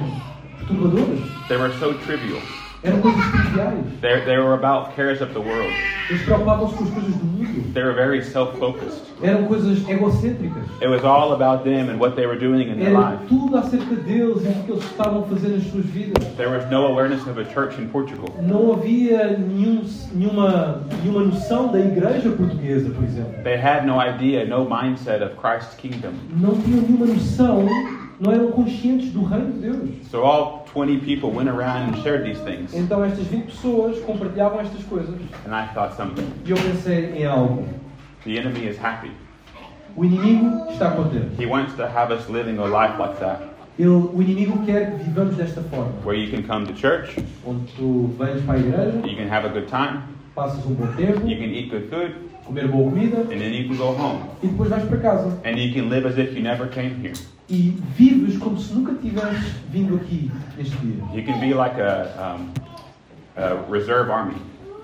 perturbadoras, 0.58 1.20
They 1.48 1.58
were 1.58 1.74
so 1.80 1.94
trivial. 2.06 2.42
Eram 2.84 3.02
coisas 3.02 3.22
triviais. 3.32 3.86
They, 4.02 4.22
they 4.26 4.38
were 4.38 4.54
about 4.54 4.96
cares 4.96 5.22
of 5.22 5.34
the 5.34 5.40
world. 5.40 5.72
Eles 6.10 6.22
preocupavam-se 6.24 6.76
com 6.76 6.84
as 6.86 6.90
coisas 6.92 7.16
do 7.16 7.26
mundo. 7.26 7.74
They 7.74 7.84
were 7.84 7.94
very 7.96 8.24
self-focused. 8.24 9.02
Eram 9.24 9.46
coisas 9.48 9.80
egocêntricas. 9.90 10.64
It 10.80 10.88
was 10.88 11.04
all 11.04 11.34
about 11.34 11.64
them 11.64 11.90
and 11.90 12.00
what 12.00 12.16
they 12.16 12.28
were 12.28 12.38
doing 12.38 12.70
in 12.70 12.78
their 12.78 12.90
Era 12.94 13.12
life. 13.12 13.28
tudo 13.28 13.58
acerca 13.58 13.96
deles 13.96 14.44
e 14.44 14.48
do 14.50 14.64
que 14.66 14.72
eles 14.74 14.84
estavam 14.84 15.24
fazer 15.24 15.48
nas 15.50 15.64
suas 15.64 15.86
vidas. 15.86 16.24
There 16.38 16.50
was 16.50 16.70
no 16.70 16.86
awareness 16.86 17.26
of 17.28 17.40
a 17.40 17.46
church 17.46 17.82
in 17.82 17.88
Portugal. 17.90 18.30
Não 18.44 18.74
havia 18.74 19.36
nenhum, 19.38 19.84
nenhuma, 20.14 20.84
nenhuma 21.02 21.24
noção 21.26 21.72
da 21.72 21.80
igreja 21.80 22.30
portuguesa, 22.30 22.92
por 22.92 23.04
exemplo. 23.04 23.44
They 23.44 23.58
had 23.58 23.86
no 23.88 24.00
idea, 24.00 24.46
no 24.46 24.66
mindset 24.70 25.24
of 25.24 25.36
Christ's 25.38 25.74
kingdom. 25.76 26.12
Não 26.30 26.56
tinham 26.62 26.82
nenhuma 26.82 27.08
noção, 27.08 27.66
não 28.20 28.32
eram 28.32 28.52
conscientes 28.52 29.12
do 29.12 29.24
reino 29.24 29.52
de 29.54 29.60
Deus. 29.60 30.08
So 30.10 30.24
all 30.24 30.66
20 30.74 31.00
people 31.00 31.30
went 31.30 31.50
around 31.50 31.90
and 31.94 32.02
shared 32.02 32.24
these 32.24 32.40
things. 32.44 32.74
Então 32.74 33.04
estas 33.04 33.26
20 33.28 33.46
pessoas 33.48 34.00
compartilhavam 34.02 34.60
estas 34.62 34.84
coisas. 34.84 35.16
And 35.46 35.54
I 35.54 35.68
thought 35.74 35.96
something. 35.96 36.26
E 36.46 36.52
eu 36.52 36.58
pensei 36.58 37.14
em 37.16 37.26
algo. 37.26 37.68
The 38.24 38.38
enemy 38.38 38.68
is 38.68 38.78
happy. 38.84 39.12
O 39.96 40.06
inimigo 40.06 40.70
está 40.70 40.92
contente. 40.92 41.42
He 41.42 41.46
wants 41.48 41.74
to 41.76 41.84
have 41.84 42.14
us 42.14 42.28
living 42.30 42.58
a 42.60 42.66
life 42.66 43.00
like 43.00 43.20
that, 43.20 43.42
Ele, 43.80 43.90
o 43.90 44.22
inimigo 44.22 44.64
quer 44.66 44.92
que 44.92 45.04
vivamos 45.04 45.36
desta 45.36 45.62
forma. 45.62 45.92
where 46.04 46.16
you 46.16 46.30
can 46.32 46.44
come 46.44 46.66
to 46.66 46.74
church, 46.74 47.16
Onde 47.46 47.72
tu 47.76 48.14
vens 48.18 48.42
para 48.44 48.56
a 48.56 48.60
igreja, 48.60 49.08
you 49.08 49.16
can 49.16 49.28
have 49.28 49.46
a 49.46 49.50
good 49.50 49.68
time, 49.68 50.02
passas 50.38 50.64
um 50.68 50.76
bom 50.76 50.86
tempo, 50.96 51.28
you 51.28 51.36
can 51.36 51.50
eat 51.50 51.72
good 51.72 51.90
food, 51.90 52.14
comer 52.46 52.68
boa 52.68 52.92
comida 52.92 53.22
and 53.22 53.40
then 53.40 53.52
you 53.52 53.68
can 53.68 53.76
go 53.76 53.92
home. 53.92 54.22
e 54.44 54.48
depois 54.48 54.70
vais 54.70 54.84
para 54.86 55.00
casa. 55.00 55.40
And 55.44 55.58
you 55.58 55.74
can 55.74 55.90
live 55.90 56.06
as 56.06 56.16
if 56.20 56.36
you 56.36 56.44
never 56.44 56.68
came 56.68 56.94
here. 57.02 57.16
E 57.50 57.76
vives 57.98 58.38
como 58.38 58.60
se 58.60 58.72
nunca 58.74 58.94
tivesses 59.02 59.56
vindo 59.72 59.96
aqui 59.96 60.30
neste 60.56 60.78
dia. 60.78 61.04
You 61.16 61.24
can 61.24 61.40
be 61.40 61.56
like 61.56 61.80
a, 61.82 62.36
um, 62.38 62.54
a 63.36 63.56
reserve 63.68 64.12
army. 64.12 64.36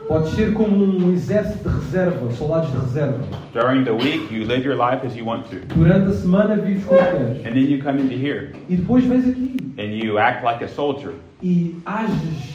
Podes 0.07 0.33
ser 0.33 0.53
como 0.53 0.75
um 0.75 1.13
exército 1.13 1.69
de 1.69 1.75
reserva, 1.75 2.31
soldados 2.33 2.71
de 2.71 2.77
reserva. 2.79 3.23
During 3.53 3.85
the 3.85 3.93
week, 3.93 4.31
you 4.31 4.45
live 4.45 4.65
your 4.65 4.75
life 4.75 5.05
as 5.05 5.15
you 5.15 5.23
want 5.23 5.47
to. 5.51 5.59
Durante 5.75 6.09
a 6.09 6.13
semana 6.13 6.55
vives 6.55 6.83
como 6.83 6.99
queres. 6.99 7.45
And 7.45 7.53
then 7.53 7.69
you 7.69 7.81
come 7.81 7.99
into 7.99 8.15
here 8.15 8.53
E 8.67 8.75
depois 8.75 9.05
vens 9.05 9.27
aqui 9.27 9.55
and 9.77 9.93
you 9.93 10.17
act 10.17 10.43
like 10.43 10.63
a 10.63 10.67
soldier. 10.67 11.13
e 11.43 11.75
ages, 11.85 12.52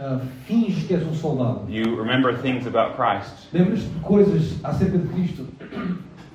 ah, 0.00 0.20
finges 0.46 0.84
que 0.84 0.94
és 0.94 1.06
um 1.06 1.14
soldado. 1.14 1.62
You 1.68 1.94
remember 1.96 2.36
things 2.38 2.66
about 2.66 2.96
Christ. 2.96 3.48
Lembras-te 3.52 3.88
de 3.88 4.00
coisas 4.00 4.58
acerca 4.64 4.98
de 4.98 5.08
Cristo. 5.08 5.44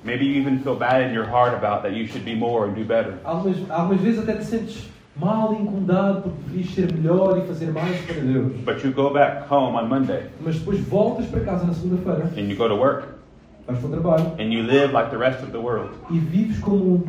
Maybe 0.04 0.24
you 0.24 0.40
even 0.40 0.60
feel 0.60 0.76
bad 0.76 1.08
in 1.08 1.12
your 1.12 1.26
heart 1.26 1.52
about 1.54 1.82
that 1.82 1.92
you 1.92 2.06
should 2.06 2.24
be 2.24 2.34
more 2.36 2.68
and 2.68 2.74
do 2.74 2.84
better. 2.84 3.18
Algumas, 3.24 3.70
algumas 3.70 4.00
vezes 4.00 4.20
até 4.20 4.36
te 4.36 4.44
sentes 4.44 4.88
mal 5.16 5.52
e 5.54 5.62
incomodado 5.62 6.22
porque 6.22 6.38
deverias 6.46 6.74
ser 6.74 6.92
melhor 6.92 7.38
e 7.38 7.46
fazer 7.46 7.72
mais 7.72 8.00
para 8.02 8.20
Deus. 8.20 8.52
But 8.64 8.84
you 8.84 8.92
go 8.92 9.10
back 9.12 9.50
home 9.50 9.76
on 9.76 9.88
Monday 9.88 10.24
Mas 10.40 10.56
depois 10.58 10.78
voltas 10.80 11.26
para 11.26 11.40
casa 11.40 11.66
na 11.66 11.74
segunda-feira, 11.74 12.30
and 12.36 12.48
you 12.48 12.56
go 12.56 12.68
to 12.68 12.76
work 12.76 13.08
vais 13.66 13.80
para 13.80 13.88
o 13.88 13.90
trabalho 13.90 14.32
and 14.38 14.52
you 14.52 14.62
live 14.62 14.92
like 14.92 15.10
the 15.10 15.18
rest 15.18 15.42
of 15.42 15.50
the 15.50 15.58
world. 15.58 15.90
e 16.10 16.18
vives 16.18 16.58
como 16.60 17.04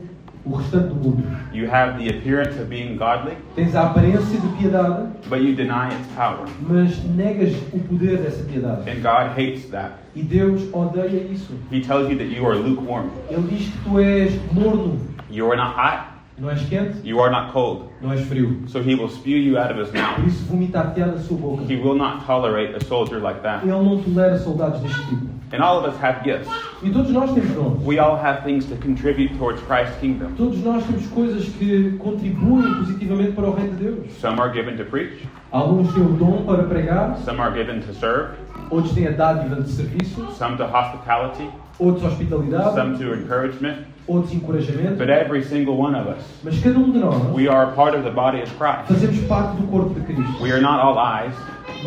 o 0.49 0.55
restante 0.55 0.87
do 0.89 0.95
mundo. 0.95 1.23
You 1.53 1.69
have 1.69 1.97
the 1.97 2.09
appearance 2.09 2.59
of 2.59 2.69
being 2.69 2.97
godly, 2.97 3.33
Tens 3.55 3.75
a 3.75 3.83
aparência 3.83 4.39
de 4.39 4.47
piedade, 4.57 5.07
but 5.29 5.39
you 5.41 5.55
deny 5.55 5.89
its 5.89 6.07
power. 6.15 6.45
mas 6.61 7.03
negas 7.15 7.53
o 7.73 7.79
poder 7.79 8.17
dessa 8.17 8.43
piedade. 8.43 8.89
And 8.89 9.01
God 9.01 9.37
hates 9.37 9.65
that. 9.71 9.93
E 10.15 10.21
Deus 10.23 10.63
odeia 10.73 11.23
isso. 11.31 11.53
He 11.71 11.81
tells 11.81 12.09
you 12.09 12.17
that 12.17 12.25
you 12.27 12.45
are 12.47 12.55
lukewarm. 12.57 13.09
Ele 13.29 13.47
diz 13.49 13.69
que 13.69 13.77
tu 13.89 13.99
és 13.99 14.33
morno, 14.51 14.97
You 15.29 15.47
are 15.51 15.57
not 15.57 15.75
hot, 15.75 16.07
não 16.39 16.49
és 16.49 16.61
quente, 16.69 17.01
you 17.03 17.19
are 17.21 17.29
not 17.31 17.51
cold. 17.51 17.89
não 18.01 18.11
és 18.13 18.21
frio. 18.21 18.57
So 18.67 18.79
he 18.79 18.95
will 18.95 19.09
spew 19.09 19.37
you 19.37 19.57
out 19.57 19.71
of 19.71 19.79
his 19.79 19.89
Por 19.89 19.99
mouth. 19.99 20.27
isso 20.27 20.45
vomitar-te-á 20.45 21.07
da 21.07 21.17
sua 21.17 21.37
boca. 21.37 21.63
He 21.63 21.75
will 21.75 21.95
not 21.95 22.25
tolerate 22.25 22.75
a 22.75 22.79
soldier 22.85 23.19
like 23.19 23.41
that. 23.41 23.63
Ele 23.63 23.71
não 23.71 23.97
tolera 24.01 24.37
soldados 24.37 24.79
deste 24.81 25.05
tipo. 25.07 25.36
And 25.53 25.61
all 25.63 25.79
of 25.79 25.85
us 25.85 25.97
have 26.01 26.23
gifts. 26.23 26.49
E 26.83 26.89
todos 26.89 27.09
nós 27.11 27.31
temos 27.33 27.51
dons. 27.53 27.81
We 27.85 27.99
all 27.99 28.17
have 28.17 28.43
things 28.43 28.65
to 28.65 28.75
contribute 28.75 29.37
towards 29.37 29.61
Christ's 29.61 29.97
kingdom. 29.99 30.33
Todos 30.35 30.61
nós 30.61 30.83
temos 30.85 31.07
coisas 31.07 31.45
que 31.57 31.97
contribuem 31.99 32.73
positivamente 32.75 33.31
para 33.31 33.49
o 33.49 33.53
reino 33.53 33.75
de 33.77 33.83
Deus. 33.85 34.13
Some 34.19 34.41
are 34.41 34.51
given 34.51 34.75
to 34.77 34.83
preach, 34.83 35.25
Alguns 35.51 35.93
têm 35.93 36.03
o 36.03 36.09
dom 36.17 36.43
para 36.45 36.63
pregar, 36.63 37.17
some 37.23 37.39
are 37.39 37.51
given 37.55 37.79
to 37.81 37.93
serve, 37.93 38.35
outros 38.69 38.93
têm 38.93 39.07
a 39.07 39.11
dádiva 39.11 39.55
de 39.61 39.69
serviço, 39.71 40.29
some 40.37 40.57
to 40.57 40.63
hospitality, 40.65 41.49
outros 41.79 42.03
hospitalidade, 42.03 42.75
some 42.75 42.97
to 42.97 43.13
encouragement. 43.13 43.85
outros 44.09 44.33
encorajamento. 44.33 44.97
But 44.97 45.09
every 45.09 45.43
single 45.45 45.77
one 45.77 45.95
of 45.95 46.07
us, 46.09 46.21
Mas 46.43 46.59
cada 46.59 46.77
um 46.77 46.91
de 46.91 46.99
nós 46.99 47.15
we 47.33 47.47
are 47.47 47.69
a 47.69 47.71
part 47.71 47.95
of 47.95 48.03
the 48.03 48.11
body 48.11 48.41
of 48.41 48.51
Christ. 48.57 48.87
fazemos 48.89 49.25
parte 49.27 49.55
do 49.61 49.67
corpo 49.67 49.93
de 49.93 50.01
Cristo. 50.01 50.43
We 50.43 50.51
are 50.51 50.61
not 50.61 50.81
all 50.81 50.97
eyes, 50.99 51.33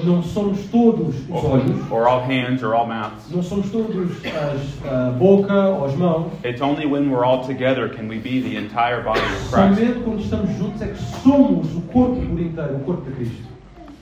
Não 0.05 0.23
somos 0.23 0.59
todos 0.71 1.15
os 1.29 1.45
olhos, 1.45 1.91
or 1.91 2.07
all 2.07 2.21
hands, 2.21 2.63
or 2.63 2.75
all 2.75 2.87
mouths. 2.87 3.31
não 3.31 3.43
somos 3.43 3.71
todos 3.71 4.11
as, 4.25 4.87
a 4.87 5.11
boca 5.11 5.53
ou 5.55 5.85
as 5.87 5.95
mãos. 5.95 6.33
It's 6.45 6.63
only 6.63 6.87
when 6.87 7.11
we're 7.11 7.25
all 7.25 7.45
together 7.45 7.89
can 7.89 8.09
we 8.09 8.19
be 8.19 8.41
the 8.41 8.57
entire 8.57 9.03
body 9.03 9.21
of 9.21 9.51
Christ. 9.51 9.79
Somente 9.79 10.01
quando 10.01 10.21
estamos 10.23 10.51
juntos 10.57 10.83
é 10.83 10.87
que 10.87 11.03
somos 11.23 11.75
o 11.77 11.81
corpo 11.93 12.17
por 12.17 12.41
inteiro, 12.41 12.77
o 12.77 12.81
corpo 12.81 13.11
de 13.11 13.17
Cristo. 13.17 13.43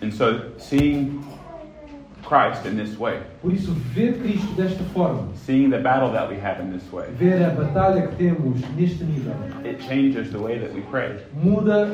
And 0.02 0.12
so, 0.12 0.52
seeing 0.58 1.24
Christ 2.22 2.66
in 2.66 2.76
this 2.76 2.96
way, 2.98 3.20
Por 3.40 3.52
isso, 3.52 3.72
ver 3.94 4.18
Cristo 4.20 4.52
desta 4.54 4.84
forma, 4.92 5.28
seeing 5.34 5.70
the 5.70 5.78
battle 5.78 6.12
that 6.12 6.28
we 6.28 6.36
have 6.38 6.60
in 6.60 6.70
this 6.70 6.84
way, 6.92 7.06
ver 7.18 7.42
a 7.42 7.50
batalha 7.50 8.06
que 8.06 8.16
temos 8.16 8.60
neste 8.76 9.02
nível, 9.04 9.32
it 9.64 9.80
changes 9.88 10.30
the 10.30 10.38
way 10.38 10.58
that 10.58 10.72
we 10.74 10.82
pray. 10.82 11.16
muda 11.32 11.86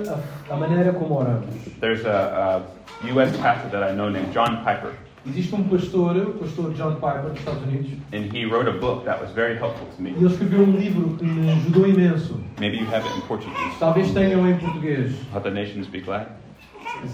a, 0.51 0.53
a 0.53 0.57
maneira 0.57 0.93
como 0.93 1.21
oramos. 1.21 1.47
There's 1.81 2.05
a, 2.05 2.65
a 2.67 2.84
U.S. 3.03 3.37
pastor 3.37 3.71
that 3.71 3.83
I 3.83 3.95
know 3.95 4.09
named 4.09 4.33
John 4.33 4.65
Piper, 4.65 4.93
Existe 5.27 5.55
um 5.55 5.65
pastor, 5.65 6.17
o 6.19 6.35
pastor 6.35 6.75
John 6.75 6.97
Piper, 6.97 7.31
dos 7.31 7.39
Estados 7.39 7.63
Unidos, 7.63 7.93
and 8.13 8.31
he 8.31 8.45
wrote 8.45 8.69
a 8.69 8.73
book 8.73 9.07
that 9.07 9.19
was 9.23 9.31
very 9.31 9.57
helpful 9.57 9.87
to 9.87 9.99
e 9.99 10.03
me. 10.03 10.11
ele 10.11 10.27
escreveu 10.27 10.61
um 10.61 10.77
livro 10.77 11.17
que 11.17 11.25
me 11.25 11.51
ajudou 11.51 11.89
imenso. 11.89 12.39
Maybe 12.61 12.77
you 12.77 12.87
have 12.87 13.07
it 13.07 13.17
in 13.17 13.23
Portuguese. 13.23 13.79
Talvez 13.79 14.13
tenham 14.13 14.47
em 14.47 14.59
português. 14.59 15.13
Let 15.33 15.45
the 15.45 15.51
nations 15.51 15.87
be 15.87 16.03
glad. 16.03 16.27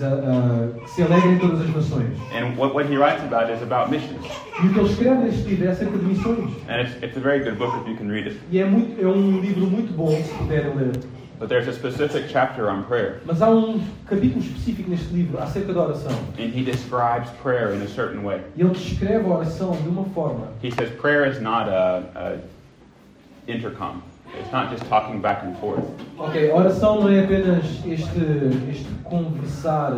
Ah, 0.02 0.04
ah, 0.04 0.80
que 0.80 0.90
se 0.90 1.02
alegrem 1.02 1.38
todas 1.38 1.60
as 1.60 1.70
nações. 1.72 2.18
And 2.34 2.56
what, 2.56 2.74
what 2.74 2.92
he 2.92 2.96
writes 2.96 3.22
about 3.22 3.48
is 3.52 3.62
about 3.62 3.90
missions. 3.90 4.26
E 4.60 4.66
o 4.66 4.72
que 4.72 4.78
ele 4.80 4.88
escreve 4.88 5.22
neste 5.22 5.48
livro 5.48 5.68
é 5.68 5.70
acerca 5.70 5.96
de 5.96 6.04
missões. 6.04 6.50
And 6.68 6.80
it's, 6.80 7.02
it's 7.04 7.16
a 7.16 7.20
very 7.20 7.44
good 7.44 7.58
book 7.58 7.76
if 7.80 7.88
you 7.88 7.96
can 7.96 8.08
read 8.08 8.26
it. 8.26 8.40
E 8.50 8.58
é, 8.58 8.64
muito, 8.64 9.00
é 9.00 9.06
um 9.06 9.40
livro 9.40 9.66
muito 9.66 9.92
bom, 9.92 10.10
se 10.20 10.34
puderem 10.34 10.74
ler. 10.74 10.92
But 11.40 11.48
there's 11.48 11.66
a 11.68 11.72
specific 11.72 12.28
chapter 12.28 12.68
on 12.68 12.82
prayer, 12.84 13.22
Mas 13.24 13.40
há 13.40 13.48
um 13.48 13.80
capítulo 14.06 14.40
específico 14.44 14.90
neste 14.90 15.06
livro 15.14 15.38
acerca 15.42 15.72
da 15.72 15.80
oração. 15.86 16.12
and 16.38 16.52
he 16.54 16.62
describes 16.62 17.30
prayer 17.42 17.72
in 17.74 17.80
a 17.80 17.88
certain 17.88 18.22
way. 18.22 18.42
E 18.56 18.60
ele 18.60 18.70
descreve 18.74 19.24
a 19.24 19.28
oração 19.36 19.72
de 19.72 19.88
uma 19.88 20.04
forma. 20.14 20.48
He 20.62 20.70
says 20.70 20.90
prayer 21.00 21.24
is 21.26 21.40
not 21.40 21.66
a, 21.70 22.02
a 22.14 22.36
intercom. 23.50 24.02
It's 24.38 24.52
not 24.52 24.70
just 24.70 24.84
talking 24.90 25.20
back 25.22 25.42
and 25.44 25.56
forth. 25.56 25.82
Ok, 26.18 26.50
a 26.50 26.54
oração 26.54 27.00
não 27.00 27.08
é 27.08 27.24
apenas 27.24 27.64
este, 27.86 28.20
este 28.70 28.86
conversar, 29.02 29.92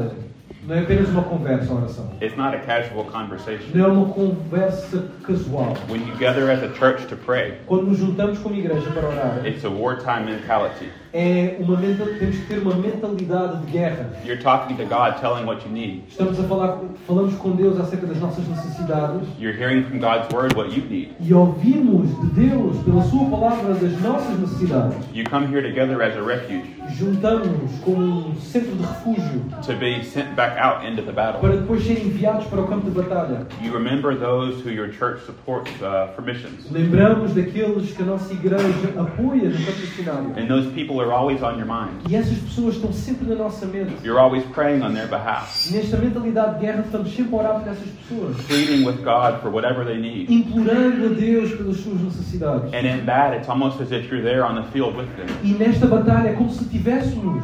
não 0.65 0.77
é 0.77 0.81
apenas 0.81 1.09
uma 1.09 1.23
conversa, 1.25 1.73
a 1.73 1.77
oração. 1.77 2.09
It's 2.23 2.37
not 2.37 2.55
a 2.57 2.61
casual 2.61 3.05
conversation. 3.07 3.67
Não 3.75 3.85
é 3.85 3.89
uma 3.89 4.07
conversa 4.15 5.09
casual. 5.25 5.75
When 5.91 6.07
you 6.09 6.17
gather 6.19 6.49
as 6.51 6.63
a 6.63 6.73
church 6.73 7.05
to 7.09 7.17
pray, 7.17 7.59
Quando 7.67 7.89
nos 7.89 7.99
juntamos 7.99 8.39
como 8.39 8.55
igreja 8.55 8.89
para 8.91 9.09
orar, 9.09 9.45
it's 9.45 9.65
a 9.65 9.69
wartime 9.69 10.25
mentality. 10.25 10.89
É 11.12 11.57
uma 11.61 11.77
temos 11.77 12.37
que 12.37 12.46
ter 12.46 12.59
uma 12.59 12.75
mentalidade 12.75 13.64
de 13.66 13.72
guerra. 13.72 14.11
You're 14.25 14.42
talking 14.42 14.77
to 14.77 14.85
God, 14.85 15.20
telling 15.20 15.44
what 15.44 15.64
you 15.66 15.72
need. 15.72 16.05
Estamos 16.09 16.38
a 16.40 16.44
falar, 16.44 16.79
falamos 17.07 17.35
com 17.35 17.51
Deus 17.51 17.79
acerca 17.79 18.07
das 18.07 18.18
nossas 18.18 18.46
necessidades 18.48 19.29
You're 19.38 19.57
hearing 19.57 19.85
from 19.85 19.98
God's 19.98 20.33
word 20.33 20.55
what 20.57 20.70
you 20.75 20.83
need. 20.88 21.11
e 21.20 21.35
ouvimos 21.35 22.09
de 22.20 22.48
Deus, 22.48 22.79
pela 22.85 23.03
Sua 23.03 23.29
palavra, 23.29 23.75
das 23.75 24.01
nossas 24.01 24.38
necessidades. 24.38 24.96
You 25.12 25.25
come 25.29 25.46
here 25.46 25.62
together 25.62 26.01
as 26.03 26.16
a 26.16 26.22
refuge 26.22 26.64
Juntamos-nos 26.96 27.79
como 27.81 28.29
um 28.29 28.35
centro 28.37 28.75
de 28.75 28.83
refúgio 28.83 29.42
to 29.64 29.72
be 29.75 30.03
sent 30.05 30.35
back 30.35 30.59
out 30.59 30.87
into 30.87 31.03
the 31.03 31.12
battle. 31.12 31.40
para 31.40 31.57
depois 31.57 31.85
serem 31.85 32.07
enviados 32.07 32.46
para 32.46 32.61
o 32.61 32.66
campo 32.66 32.90
de 32.90 33.01
batalha. 33.01 33.46
You 33.62 33.72
remember 33.72 34.16
those 34.16 34.62
who 34.62 34.70
your 34.70 34.90
church 34.92 35.25
supports 35.27 35.70
uh, 35.83 36.09
for 36.14 36.22
missions. 36.22 36.70
Lembramos 36.70 37.35
daqueles 37.35 37.92
que 37.92 38.03
a 38.03 38.07
nossa 38.07 38.33
igreja 38.33 38.94
apoia 38.96 39.48
no 39.51 39.59
campo 39.59 39.81
missionário. 39.81 40.31
And 40.37 40.48
those 40.48 40.68
people 40.72 41.02
are 41.03 41.12
always 41.12 41.43
on 41.43 41.57
your 41.59 41.67
mind. 41.67 42.03
E 42.09 42.17
essas 42.17 42.38
pessoas 42.38 42.77
estão 42.77 42.93
sempre 42.93 43.27
na 43.29 43.35
nossa 43.35 43.67
mente. 43.67 43.95
You're 44.05 44.21
always 44.21 44.45
praying 44.53 44.83
on 44.83 44.93
their 44.95 45.09
behalf, 45.09 45.71
Nesta 45.71 45.97
mentalidade 45.97 46.55
de 46.59 46.67
guerra, 46.67 46.83
estamos 46.83 47.15
sempre 47.15 47.35
a 47.35 47.38
orar 47.38 47.61
por 47.61 47.69
essas 47.69 47.88
pessoas, 47.88 48.37
pleading 48.47 48.85
with 48.87 49.03
God 49.03 49.41
for 49.41 49.51
whatever 49.51 49.85
they 49.85 49.99
need. 49.99 50.31
implorando 50.31 51.07
a 51.07 51.09
Deus 51.11 51.53
pelas 51.55 51.77
suas 51.79 52.01
necessidades. 52.01 52.73
And 52.73 52.87
in 52.87 53.07
that, 53.07 53.37
it's 53.37 53.49
almost 53.49 53.81
as 53.81 53.91
if 53.93 54.11
you're 54.11 54.23
there 54.23 54.45
on 54.45 54.55
the 54.57 54.71
field 54.71 54.97
with 54.97 55.09
them. 55.17 55.27
E 55.43 55.53
nesta 55.55 55.87
batalha 55.87 56.29
é 56.31 56.33
como 56.35 56.51
se 56.51 56.65
estivéssemos, 56.65 57.43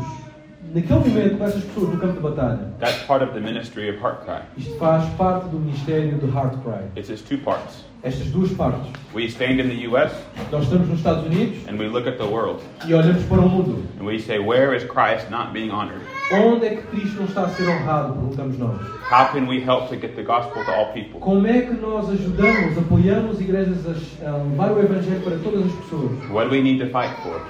naquele 0.74 0.98
momento, 1.00 1.38
com 1.38 1.44
essas 1.44 1.64
pessoas 1.64 1.94
no 1.94 1.98
campo 1.98 2.14
de 2.14 2.20
batalha. 2.20 2.58
That's 2.78 3.02
part 3.04 3.24
of 3.24 3.32
the 3.32 3.40
ministry 3.40 3.88
of 3.88 3.98
Heart 4.02 4.24
Cry. 4.24 4.40
Isto 4.56 4.76
faz 4.78 5.04
parte 5.16 5.48
do 5.48 5.58
ministério 5.58 6.18
do 6.18 6.26
Heart 6.26 6.58
Cry. 6.62 6.84
It's 6.96 7.08
its 7.10 7.22
two 7.22 7.38
parts. 7.38 7.84
Estas 8.02 8.26
duas 8.30 8.52
partes. 8.52 8.92
We 9.12 9.26
stand 9.28 9.58
in 9.60 9.68
the 9.68 9.88
U.S. 9.88 10.14
Nós 10.52 10.64
estamos 10.64 10.86
nos 10.88 10.98
Estados 10.98 11.24
Unidos 11.26 11.66
and 11.68 11.78
we 11.78 11.88
look 11.88 12.06
at 12.06 12.16
the 12.16 12.24
world 12.24 12.62
e 12.86 12.94
olhamos 12.94 13.24
para 13.24 13.40
o 13.40 13.48
mundo 13.48 13.82
and 13.98 14.04
we 14.06 14.20
say, 14.20 14.38
where 14.38 14.72
is 14.76 14.84
Christ 14.84 15.30
not 15.30 15.52
being 15.52 15.70
honored? 15.70 16.00
Onde 16.32 16.66
é 16.66 16.76
que 16.76 16.82
Cristo 16.82 17.16
não 17.16 17.24
está 17.24 17.42
a 17.46 17.48
ser 17.48 17.68
honrado? 17.68 18.12
Perguntamos 18.12 18.56
nós. 18.58 18.80
How 19.10 19.32
can 19.32 19.48
we 19.48 19.60
help 19.60 19.88
to 19.88 19.96
get 19.96 20.14
the 20.14 20.22
gospel 20.22 20.64
to 20.64 20.70
all 20.70 20.92
people? 20.92 21.18
Como 21.20 21.44
é 21.46 21.62
que 21.62 21.72
nós 21.72 22.08
ajudamos, 22.08 22.78
apoiamos 22.78 23.40
igrejas 23.40 23.84
a, 23.86 24.28
a 24.30 24.36
levar 24.36 24.70
o 24.72 24.78
Evangelho 24.78 25.20
para 25.22 25.36
todas 25.38 25.66
as 25.66 25.72
pessoas? 25.72 26.12
What 26.30 26.50
do 26.50 26.54
we 26.54 26.62
need 26.62 26.78
to 26.78 26.86
fight 26.86 27.12
for? 27.22 27.40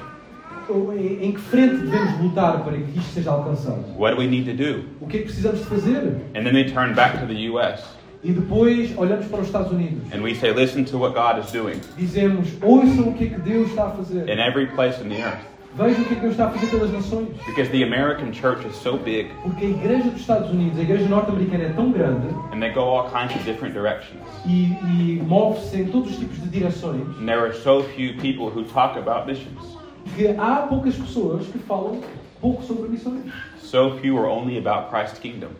Ou 0.70 0.94
Em, 0.94 1.24
em 1.24 1.32
que 1.32 1.40
frente 1.40 1.76
devemos 1.76 2.20
lutar 2.20 2.62
para 2.62 2.72
que 2.76 2.98
isto 2.98 3.12
seja 3.12 3.30
alcançado? 3.32 3.84
What 3.98 4.14
do 4.16 4.20
we 4.22 4.26
need 4.26 4.44
to 4.50 4.56
do? 4.56 4.84
O 5.00 5.06
que 5.06 5.18
é 5.18 5.20
que 5.20 5.26
precisamos 5.26 5.60
de 5.60 5.66
fazer? 5.66 5.98
And 6.34 6.44
then 6.44 6.52
they 6.52 6.64
turn 6.70 6.94
back 6.94 7.18
to 7.20 7.26
the 7.26 7.48
U.S. 7.50 7.82
E 8.22 8.32
depois 8.32 8.96
olhamos 8.98 9.26
para 9.26 9.40
os 9.40 9.46
Estados 9.46 9.70
Unidos. 9.70 10.12
and 10.12 10.22
we 10.22 10.34
say, 10.34 10.52
listen 10.52 10.84
to 10.84 10.98
what 10.98 11.14
God 11.14 11.38
is 11.44 11.52
doing 11.52 11.80
Dizemos, 11.96 12.48
ouçam 12.62 13.08
o 13.10 13.14
que 13.14 13.24
é 13.24 13.28
que 13.28 13.40
Deus 13.40 13.68
está 13.68 13.86
a 13.86 13.90
fazer. 13.90 14.28
in 14.28 14.38
every 14.40 14.66
place 14.66 15.00
in 15.00 15.08
the 15.08 15.20
earth. 15.22 15.38
Vejam 15.76 16.02
o 16.02 16.04
que 16.06 16.14
é 16.14 16.16
que 16.16 16.20
Deus 16.22 16.32
está 16.32 16.46
a 16.46 16.50
fazer 16.50 16.66
pelas 16.66 16.90
nações. 16.90 17.28
Because 17.46 17.70
the 17.70 17.84
American 17.84 18.32
church 18.32 18.66
is 18.66 18.74
so 18.74 18.96
big 18.96 19.28
Porque 19.44 19.66
a 19.66 19.68
igreja 19.68 20.10
dos 20.10 20.20
Estados 20.20 20.50
Unidos, 20.50 20.76
a 20.78 20.82
igreja 20.82 21.08
norte-americana 21.08 21.64
é 21.64 21.68
tão 21.68 21.92
grande 21.92 22.26
and 22.52 22.58
they 22.58 22.70
go 22.72 22.80
all 22.80 23.08
kinds 23.10 23.36
of 23.36 23.44
different 23.44 23.72
directions. 23.74 24.20
e, 24.44 24.72
e 24.82 25.22
move-se 25.24 25.82
em 25.82 25.84
todos 25.86 26.10
os 26.10 26.18
tipos 26.18 26.40
de 26.42 26.48
direções 26.48 27.02
And 27.20 27.26
there 27.26 27.38
are 27.38 27.52
so 27.54 27.84
few 27.94 28.14
people 28.14 28.46
who 28.50 28.64
talk 28.64 28.98
about 28.98 29.28
missions. 29.28 29.76
que 30.16 30.26
há 30.36 30.66
poucas 30.68 30.96
pessoas 30.96 31.46
que 31.46 31.58
falam 31.60 32.00
pouco 32.40 32.64
sobre 32.64 32.88
missões. 32.88 33.30
So 33.60 33.96
few 34.00 34.18
are 34.18 34.26
only 34.28 34.58
about 34.58 34.88
Christ's 34.90 35.20
kingdom. 35.20 35.50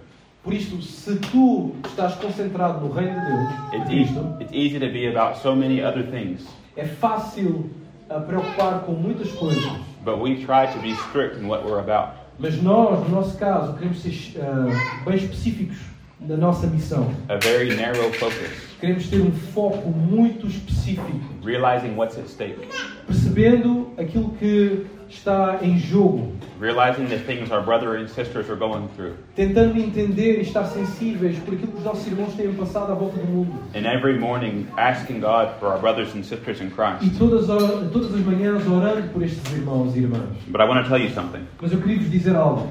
Por 0.43 0.55
isto, 0.55 0.81
se 0.81 1.17
tu 1.17 1.75
estás 1.85 2.15
concentrado 2.15 2.81
no 2.87 2.93
reino 2.93 3.13
de 3.21 3.27
Deus, 3.27 3.75
It's, 3.75 3.91
Cristo, 3.91 4.37
it's 4.41 4.53
easy 4.53 4.79
to 4.79 4.87
be 4.91 5.07
about 5.09 5.37
so 5.39 5.55
many 5.55 5.83
other 5.83 6.05
things, 6.11 6.47
é 6.77 6.85
fácil 6.85 7.71
a 8.09 8.21
preocupar 8.21 8.81
com 8.87 8.93
muitas 8.93 9.31
coisas. 9.33 9.71
but 10.05 10.19
we 10.21 10.37
try 10.45 10.67
to 10.67 10.79
be 10.81 10.95
strict 11.09 11.37
in 11.37 11.49
what 11.49 11.65
we're 11.65 11.81
about. 11.81 12.15
Mas 12.39 12.63
nós, 12.63 13.01
no 13.09 13.17
nosso 13.17 13.37
caso, 13.37 13.75
queremos 13.75 14.01
ser 14.01 14.41
ah, 14.41 15.05
bem 15.05 15.17
específicos 15.17 15.77
na 16.21 16.37
nossa 16.37 16.67
missão. 16.69 17.11
A 17.29 17.37
very 17.37 17.75
narrow 17.77 18.11
focus, 18.13 18.69
Queremos 18.81 19.09
ter 19.09 19.21
um 19.21 19.33
foco 19.33 19.91
muito 19.91 20.47
específico, 20.47 21.21
realizing 21.45 21.97
what's 21.97 22.17
at 22.17 22.29
stake, 22.29 22.61
percebendo 23.07 23.91
aquilo 23.99 24.31
que 24.39 24.87
está 25.09 25.59
em 25.63 25.79
jogo, 25.79 26.33
realizing 26.61 27.07
the 27.07 27.19
things 27.19 27.51
our 27.51 27.63
brothers 27.63 28.03
and 28.03 28.09
sisters 28.09 28.49
are 28.51 28.57
going 28.59 28.89
through. 28.97 29.15
tentando 29.35 29.79
entender 29.79 30.39
e 30.39 30.43
estar 30.43 30.65
sensíveis 30.67 31.39
por 31.39 31.55
aquilo 31.55 31.73
que 31.73 31.79
os 31.79 31.85
nossos 31.85 32.07
irmãos 32.07 32.35
têm 32.35 32.53
passado 32.55 32.93
à 32.93 32.95
volta 32.95 33.19
do 33.19 33.27
mundo. 33.27 33.53
And 33.75 33.87
every 33.87 34.19
morning 34.19 34.67
asking 34.77 35.21
God 35.21 35.51
for 35.59 35.69
our 35.69 35.79
brothers 35.81 36.15
and 36.15 36.23
sisters 36.23 36.61
in 36.61 36.67
E 36.67 36.71
Christ. 36.71 37.19
todas, 37.19 37.49
as- 37.49 37.91
todas 37.93 38.15
as 38.15 38.21
manhãs 38.21 38.67
orando 38.67 39.09
por 39.13 39.23
estes 39.23 39.53
irmãos 39.53 39.95
e 39.97 40.01
irmãs. 40.01 40.29
But 40.49 40.61
I 40.61 40.65
want 40.65 40.83
to 40.85 40.89
tell 40.89 41.01
you 41.01 41.11
something. 41.11 41.43
Mas 41.61 41.73
eu 41.73 41.81
queria 41.81 41.99
vos 41.99 42.11
dizer 42.11 42.37
algo. 42.37 42.69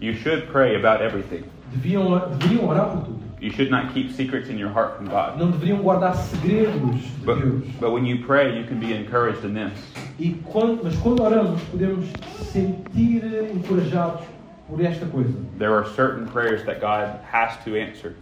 You 0.00 0.14
should 0.14 0.46
pray 0.52 0.76
about 0.76 1.02
everything. 1.02 1.44
Deviam, 1.72 2.18
deveriam 2.38 2.68
orar 2.68 2.90
por 2.90 3.02
tudo. 3.04 3.22
You 3.42 3.50
should 3.50 3.72
not 3.72 3.92
keep 3.92 4.12
secrets 4.12 4.48
in 4.48 4.56
your 4.56 4.68
heart 4.68 4.96
from 4.96 5.06
God. 5.06 5.36
Não 5.36 5.50
deveriam 5.50 5.82
guardar 5.82 6.14
segredos 6.14 7.00
de 7.00 7.26
But, 7.26 7.40
Deus. 7.40 7.64
but 7.80 7.90
when 7.90 8.06
you 8.06 8.24
pray, 8.24 8.56
you 8.56 8.64
can 8.64 8.78
be 8.78 8.92
encouraged 8.92 9.44
in 9.44 9.52
this. 9.52 9.72
E 10.16 10.34
quando, 10.44 10.84
mas 10.84 10.94
quando 11.00 11.24
oramos, 11.24 11.60
podemos 11.64 12.06
sentir 12.52 13.24
encorajados 13.52 14.22
por 14.68 14.80
esta 14.80 15.06
coisa. 15.06 15.34
There 15.58 15.74
are 15.74 15.84
certain 15.96 16.28
prayers 16.28 16.64
that 16.66 16.80
God 16.80 17.18
has 17.32 17.56
to 17.64 17.74
answer. 17.76 18.14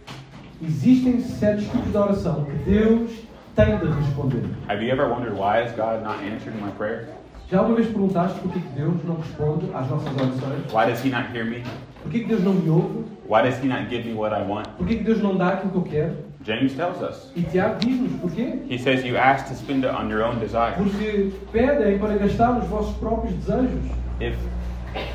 Existem 0.59 1.21
certos 1.21 1.65
tipos 1.69 1.91
de 1.91 1.97
oração 1.97 2.45
que 2.45 2.53
Deus 2.71 3.11
tem 3.55 3.77
de 3.77 3.85
responder. 3.91 4.43
Have 4.67 4.81
you 4.81 4.89
ever 4.91 5.07
wondered 5.07 5.35
why 5.37 5.61
is 5.61 5.71
God 5.73 6.01
not 6.03 6.17
answering 6.23 6.59
my 6.59 6.71
prayer? 6.71 7.09
Já 7.51 7.59
alguma 7.59 7.75
vez 7.75 7.89
perguntaste 7.89 8.39
porquê 8.39 8.59
que 8.61 8.69
Deus 8.69 9.03
não 9.03 9.17
responde 9.17 9.65
às 9.73 9.89
nossas 9.89 10.07
orações? 10.15 10.73
Why 10.73 10.85
does 10.89 11.03
He 11.03 11.09
not 11.09 11.35
hear 11.35 11.45
me? 11.45 11.61
Porquê 12.01 12.19
que 12.19 12.25
Deus 12.25 12.41
não 12.45 12.53
me 12.53 12.69
ouve? 12.69 13.03
Why 13.27 13.41
does 13.43 13.61
He 13.61 13.67
not 13.67 13.89
give 13.89 14.07
me 14.07 14.13
what 14.13 14.33
I 14.33 14.41
want? 14.41 14.69
Porquê 14.77 14.95
que 14.95 15.03
Deus 15.03 15.21
não 15.21 15.35
dá 15.35 15.49
aquilo 15.49 15.71
que 15.71 15.77
eu 15.77 15.83
quero? 15.83 16.17
James 16.45 16.73
tells 16.75 17.01
us. 17.01 17.29
E 17.35 17.41
Tiago 17.43 17.77
diz-nos 17.79 18.13
porquê? 18.21 18.57
He 18.69 18.77
says 18.77 19.03
you 19.03 19.17
ask 19.17 19.49
to 19.49 19.55
spend 19.55 19.85
it 19.85 19.93
on 19.93 20.09
your 20.09 20.23
own 20.23 20.39
desires. 20.39 20.77
Porque 20.77 21.33
pedem 21.51 21.99
para 21.99 22.17
gastar 22.17 22.53
nos 22.53 22.67
vossos 22.69 22.95
próprios 22.95 23.33
desejos. 23.33 23.83
If 24.21 24.37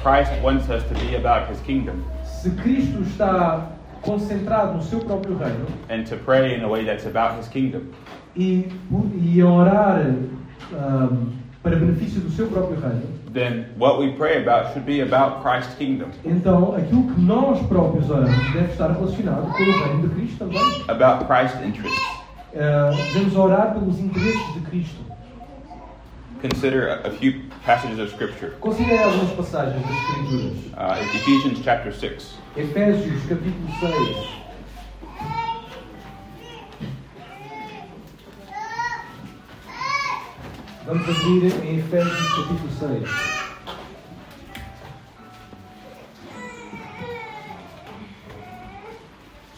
Christ 0.03 0.31
wants 0.43 0.69
us 0.69 0.83
to 0.85 0.95
be 1.07 1.17
about 1.17 1.51
His 1.51 1.59
kingdom 1.63 2.03
Se 2.23 2.51
Cristo 2.51 3.03
está 3.03 3.67
concentrado 4.03 4.75
no 4.75 4.83
seu 4.83 5.01
próprio 5.01 5.39
reino 5.39 5.65
and 5.89 6.05
to 6.05 6.17
pray 6.19 6.55
in 6.55 6.63
a 6.63 6.69
way 6.69 6.85
that's 6.85 7.07
about 7.07 7.39
His 7.39 7.49
kingdom, 7.49 7.85
e, 8.37 8.69
e 9.23 9.43
orar 9.43 10.05
ahm, 10.73 11.46
para 11.67 11.75
benefício 11.75 12.21
do 12.21 12.31
seu 12.31 12.47
próprio 12.47 12.79
reino, 12.81 13.03
then 13.33 13.67
what 13.77 13.99
we 13.99 14.13
pray 14.13 14.41
about 14.41 14.73
should 14.73 14.87
be 14.87 15.01
about 15.01 15.43
Christ's 15.43 15.75
kingdom, 15.75 16.07
então 16.25 16.77
aquilo 16.77 17.13
que 17.13 17.21
nós 17.21 17.61
próprios 17.67 18.09
oramos 18.09 18.53
deve 18.53 18.71
estar 18.71 18.93
relacionado 18.93 19.53
com 19.53 19.63
o 19.65 19.85
reino 19.85 20.09
de 20.09 20.15
Cristo 20.15 20.39
também. 20.39 20.85
about 20.87 21.25
Christ's 21.27 21.61
interests. 21.67 22.01
Ah, 22.55 22.91
devemos 23.13 23.35
orar 23.35 23.75
pelos 23.75 23.99
interesses 23.99 24.55
de 24.55 24.61
Cristo. 24.61 25.05
Consider 26.41 26.89
a, 26.89 27.09
a 27.09 27.11
few 27.11 27.43
passages 27.65 27.99
of 27.99 28.13
Scripture. 28.13 28.53
Considere 28.61 29.03
algumas 29.03 29.33
passagens 29.33 29.83
das 29.83 29.97
Escrituras. 29.97 30.57
Uh, 30.77 31.17
Ephesians 31.17 31.59
chapter 31.65 31.93
6. 31.93 32.39
Efésios 32.57 33.23
capítulo 33.27 33.69
6. 33.81 34.46
Vamos 40.87 41.09
abrir 41.09 41.53
em 41.65 41.79
Efésios 41.79 42.17
capítulo 42.37 42.71
6. 42.79 43.11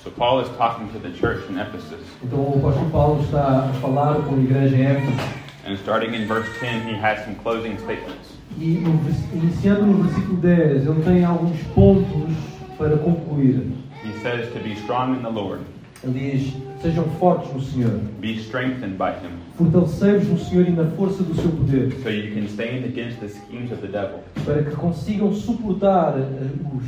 So 0.02 0.10
Paul 0.12 0.40
is 0.40 0.48
talking 0.56 0.88
to 0.88 0.98
the 0.98 1.10
church 1.10 1.46
in 1.50 1.58
Ephesus. 1.58 2.00
Então 2.24 2.38
o 2.38 2.56
apóstolo 2.56 2.90
Paulo 2.90 3.22
está 3.24 3.68
a 3.68 3.72
falar 3.74 4.22
com 4.22 4.36
a 4.36 4.38
igreja 4.38 4.74
em 4.74 4.86
Éfeso. 4.86 5.38
And 5.66 5.74
starting 5.74 6.14
in 6.14 6.26
verse 6.26 6.48
10, 6.60 6.86
he 6.86 6.94
has 6.94 7.22
some 7.24 7.34
closing 7.42 7.76
statements. 7.76 8.38
E 8.56 8.78
no 8.78 8.98
iniciando 9.34 9.84
no 9.84 10.04
versículo 10.04 10.38
10, 10.38 10.86
ele 10.86 11.02
tem 11.02 11.24
alguns 11.26 11.62
pontos 11.74 12.34
para 12.78 12.96
concluir. 12.96 13.70
He 14.02 14.18
says 14.22 14.50
to 14.54 14.60
be 14.60 14.72
strong 14.76 15.14
in 15.14 15.22
the 15.22 15.28
Lord, 15.28 15.60
Ele 16.02 16.18
diz: 16.18 16.67
Sejam 16.80 17.04
fortes 17.18 17.52
no 17.52 17.60
Senhor, 17.60 18.00
be 18.20 18.38
strengthened 18.38 18.96
by 18.96 19.10
him, 19.10 19.32
fortalecei-vos 19.56 20.28
no 20.28 20.38
Senhor 20.38 20.68
e 20.68 20.70
na 20.70 20.84
força 20.92 21.24
do 21.24 21.34
seu 21.34 21.50
poder, 21.50 21.90
so 22.02 22.08
you 22.08 22.32
can 22.32 22.46
stand 22.46 22.84
against 22.84 23.18
the 23.18 23.28
schemes 23.28 23.72
of 23.72 23.80
the 23.80 23.88
devil. 23.88 24.20
para 24.44 24.62
que 24.62 24.76
consigam 24.76 25.32
suportar 25.34 26.14
eh, 26.16 26.50
os, 26.72 26.84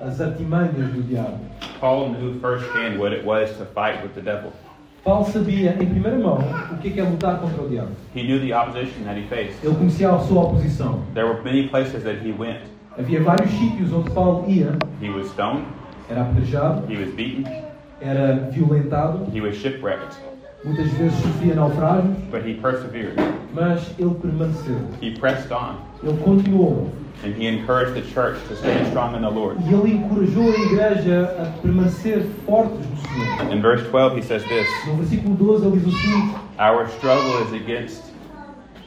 as 0.00 0.20
artimanhas 0.22 0.90
do 0.92 1.02
diabo. 1.02 1.38
Paul 1.78 2.10
knew 2.10 2.40
firsthand 2.40 2.98
what 2.98 3.14
it 3.14 3.24
was 3.24 3.50
to 3.58 3.66
fight 3.66 4.02
with 4.02 4.14
the 4.14 4.22
devil. 4.22 4.52
Paulo 5.04 5.26
sabia 5.30 5.76
em 5.80 5.86
primeira 5.86 6.18
mão 6.18 6.38
o 6.72 6.78
que 6.78 6.88
é, 6.88 6.90
que 6.92 7.00
é 7.00 7.04
lutar 7.04 7.40
contra 7.40 7.62
o 7.62 7.68
diabo. 7.68 7.90
He 8.14 8.22
knew 8.22 8.40
the 8.40 8.54
opposition 8.54 9.04
that 9.04 9.18
he 9.18 9.26
faced. 9.28 9.62
Ele 9.62 9.74
conhecia 9.74 10.10
a 10.10 10.18
sua 10.20 10.44
oposição. 10.44 11.02
There 11.14 11.26
were 11.26 11.42
many 11.42 11.68
places 11.68 12.02
that 12.04 12.26
he 12.26 12.32
went. 12.32 12.60
Havia 12.98 13.22
vários 13.22 13.50
sítios 13.50 13.92
onde 13.92 14.10
Paulo 14.10 14.44
ia, 14.48 14.78
He 15.00 15.10
was 15.10 15.28
stoned, 15.30 15.64
era 16.08 16.22
apedrejado, 16.22 16.90
he 16.90 16.96
was 16.98 17.14
beaten, 17.14 17.44
era 18.00 18.48
violentado, 18.52 19.26
he 19.32 19.40
was 19.40 19.56
shipwrecked, 19.56 20.16
muitas 20.64 20.88
vezes 20.92 21.18
sofria 21.22 21.54
naufrágios, 21.54 22.14
but 22.30 22.42
he 22.44 22.54
persevered. 22.54 23.16
mas 23.52 23.92
ele 23.98 24.14
permaneceu. 24.14 24.78
He 25.00 25.10
pressed 25.18 25.50
on, 25.52 25.76
Ele 26.02 26.16
continuou. 26.18 26.90
and 27.22 27.34
he 27.34 27.46
encouraged 27.46 27.92
the 27.94 28.02
church 28.14 28.38
to 28.48 28.56
stand 28.56 28.86
strong 28.88 29.14
in 29.14 29.20
the 29.22 29.30
Lord. 29.30 29.58
E 29.60 29.72
ele 29.74 29.92
encorajou 29.92 30.50
a 30.52 30.56
igreja 30.56 31.24
a 31.38 31.60
permanecer 31.60 32.24
fortes 32.46 32.78
no 32.86 32.96
Senhor. 32.96 33.52
In 33.52 33.60
verse 33.60 33.82
12, 33.90 34.16
he 34.16 34.22
says 34.22 34.42
this 34.44 34.66
No 34.86 34.94
versículo 34.96 35.36
12 35.36 35.66
ele 35.66 35.78
diz 35.80 35.86
o 35.94 35.98
seguinte: 35.98 36.34
Our 36.58 36.88
struggle 36.88 37.42
is 37.46 37.52
against, 37.52 38.09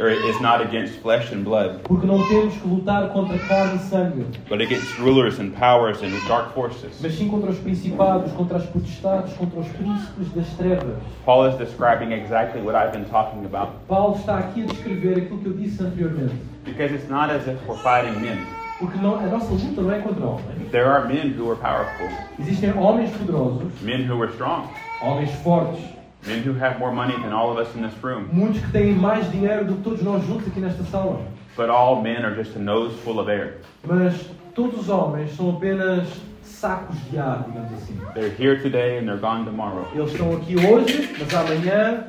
or 0.04 0.10
is 0.10 0.40
not 0.42 0.62
against 0.62 0.94
flesh 1.02 1.32
and 1.32 1.44
blood, 1.44 1.80
Porque 1.84 2.06
não 2.06 2.28
temos 2.28 2.54
que 2.56 2.68
lutar 2.68 3.10
contra 3.14 3.38
carne 3.40 3.76
e 3.78 3.80
sangue, 3.80 4.26
but 4.50 4.62
against 4.62 4.98
rulers 5.00 5.40
and 5.40 5.52
powers 5.52 6.02
and 6.04 6.12
dark 6.28 6.54
forces. 6.54 7.00
mas 7.02 7.14
sim 7.16 7.30
contra 7.30 7.50
os 7.52 7.58
principados, 7.60 8.32
contra 8.34 8.58
as 8.58 8.66
potestades, 8.66 9.34
contra 9.34 9.60
os 9.60 9.68
príncipes 9.70 10.32
das 10.36 10.48
trevas. 10.58 10.98
Paul 11.26 11.48
is 11.48 11.56
describing 11.58 12.12
exactly 12.12 12.62
what 12.62 12.76
I've 12.76 12.92
been 12.92 13.06
talking 13.06 13.46
about 13.46 13.72
Paulo 13.88 14.16
está 14.18 14.40
aqui 14.40 14.64
a 14.64 14.66
descrever 14.66 15.18
aquilo 15.20 15.40
que 15.40 15.48
eu 15.48 15.54
disse 15.54 15.82
anteriormente. 15.82 16.36
because 16.66 16.94
it's 16.94 17.10
not 17.10 17.32
as 17.32 17.48
if 17.48 17.58
we're 17.68 17.78
fighting 17.82 18.20
men. 18.22 18.40
Porque 18.80 18.98
não- 18.98 19.16
a 19.20 19.22
nossa 19.28 19.54
luta 19.54 19.82
não 19.82 19.92
é 19.92 20.00
contra 20.00 20.26
homens. 20.26 20.72
There 20.72 20.86
are 20.88 21.08
men 21.08 21.34
who 21.38 21.50
are 21.50 21.56
powerful, 21.60 22.08
Existem 22.40 22.72
homens 22.72 23.12
poderosos, 23.16 23.72
men 23.82 24.10
who 24.10 24.22
are 24.22 24.32
strong, 24.34 24.68
homens 25.02 25.32
fortes, 25.44 25.80
men 26.26 26.42
who 26.44 26.54
have 26.54 26.80
more 26.80 26.92
money 26.92 27.16
than 27.22 27.34
all 27.34 27.52
of 27.52 27.58
us 27.58 27.74
in 27.76 27.82
this 27.82 27.94
room, 28.04 28.28
muitos 28.32 28.62
que 28.62 28.72
têm 28.72 28.94
mais 28.94 29.30
dinheiro 29.32 29.66
do 29.66 29.76
que 29.76 29.82
todos 29.84 30.02
nós 30.02 30.26
juntos 30.26 30.48
aqui 30.48 30.60
nesta 30.60 30.84
sala. 30.84 31.20
but 31.56 31.70
all 31.70 32.02
men 32.02 32.24
are 32.26 32.36
just 32.36 32.56
a 32.56 32.60
nose 32.60 32.94
full 33.04 33.20
of 33.20 33.30
air. 33.30 33.58
Mas 33.86 34.16
todos 34.56 34.80
os 34.82 34.90
homens 34.90 35.36
são 35.36 35.52
apenas 35.52 36.08
sacos 36.44 36.96
de 37.12 37.18
ar, 37.20 37.44
digamos 37.48 37.72
assim. 37.74 37.98
They're 38.14 38.30
here 38.38 38.58
today 38.62 38.98
and 38.98 39.06
they're 39.06 39.20
gone 39.20 39.46
tomorrow. 39.46 39.86
Eles 39.94 40.12
estão 40.12 40.36
aqui 40.36 40.56
hoje, 40.58 41.10
mas 41.20 41.34
amanhã 41.34 42.06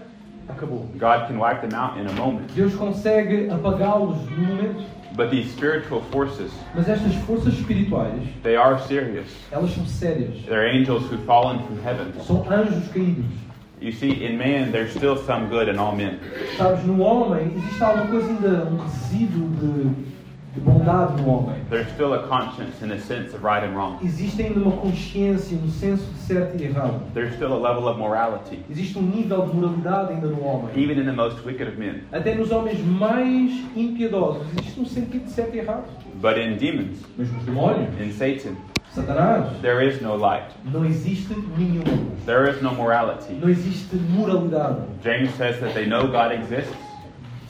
acabou. 0.48 0.86
God 0.98 1.26
can 1.28 1.38
wipe 1.38 1.60
them 1.66 1.74
out 1.74 1.98
in 1.98 2.06
a 2.06 2.12
moment, 2.12 2.46
Deus 2.54 2.74
consegue 2.74 3.48
apagá-los 3.50 4.18
no 4.30 4.46
momento. 4.46 4.84
But 5.16 5.30
these 5.30 5.48
spiritual 5.52 6.00
forces, 6.10 6.50
Mas 6.74 6.88
estas 6.88 7.14
forças 7.24 7.54
espirituais, 7.54 8.20
they 8.42 8.56
are 8.56 8.80
serious. 8.80 9.28
elas 9.52 9.70
são 9.72 9.86
sérias. 9.86 10.42
They're 10.46 10.66
angels 10.68 11.04
who've 11.04 11.24
fallen 11.24 11.60
from 11.66 11.76
heaven. 11.84 12.12
São 12.26 12.44
anjos 12.50 12.88
caídos. 12.88 13.24
You 13.84 13.92
see, 13.92 14.24
in 14.24 14.38
man, 14.38 14.72
there's 14.72 14.94
still 14.94 15.16
some 15.26 15.50
good 15.50 15.68
in 15.68 15.78
all 15.78 15.94
men. 15.94 16.18
Sabes, 16.56 16.82
no 16.86 17.02
homem 17.04 17.52
existe 17.54 17.82
alguma 17.84 18.06
coisa 18.06 18.28
ainda, 18.30 18.64
um 18.64 18.78
resíduo 18.78 19.48
de, 19.60 19.84
de 20.54 20.60
bondade 20.60 21.20
no 21.20 21.28
homem. 21.28 21.56
There's 21.68 21.88
still 21.92 22.14
a 22.14 22.26
conscience 22.26 22.80
and 22.82 22.90
a 22.92 22.98
sense 22.98 23.34
of 23.34 23.44
right 23.44 23.62
and 23.62 23.76
wrong. 23.76 23.98
Existe 24.02 24.40
ainda 24.42 24.60
uma 24.60 24.72
consciência, 24.78 25.58
um 25.62 25.68
senso 25.68 26.02
de 26.12 26.18
certo 26.20 26.56
e 26.58 26.64
errado. 26.64 27.02
There's 27.12 27.34
still 27.34 27.52
a 27.52 27.58
level 27.58 27.86
of 27.86 27.98
morality, 27.98 28.60
Existe 28.70 28.98
um 28.98 29.02
nível 29.02 29.48
de 29.48 29.54
moralidade 29.54 30.14
ainda 30.14 30.28
no 30.28 30.40
homem. 30.42 30.70
even 30.74 30.98
in 30.98 31.04
the 31.04 31.12
most 31.12 31.44
wicked 31.44 31.68
of 31.68 31.76
men. 31.78 32.04
Até 32.10 32.34
nos 32.34 32.50
homens 32.50 32.78
mais 32.80 33.52
impiedosos 33.76 34.46
existe 34.56 34.80
um 34.80 34.86
sentido 34.86 35.24
de 35.26 35.30
certo 35.30 35.54
e 35.56 35.58
errado. 35.58 35.84
But 36.22 36.38
in 36.38 36.56
demons, 36.56 37.00
Mas 37.18 37.30
nos 37.30 37.44
demónios, 37.44 37.90
in 38.00 38.10
Satan, 38.12 38.56
Satanás, 38.92 39.60
there 39.60 39.80
is 39.86 40.00
no 40.00 40.14
light. 40.16 40.44
não 40.64 40.84
existe 40.84 41.34
nenhuma 41.58 41.90
luz. 41.90 42.24
There 42.26 42.48
is 42.48 42.62
no 42.62 42.72
morality. 42.74 43.34
Não 43.34 43.48
existe 43.48 43.96
moralidade. 43.96 44.78
James 45.02 45.30
says 45.34 45.58
that 45.60 45.74
they 45.74 45.86
know 45.86 46.06
God 46.08 46.32
exists 46.32 46.72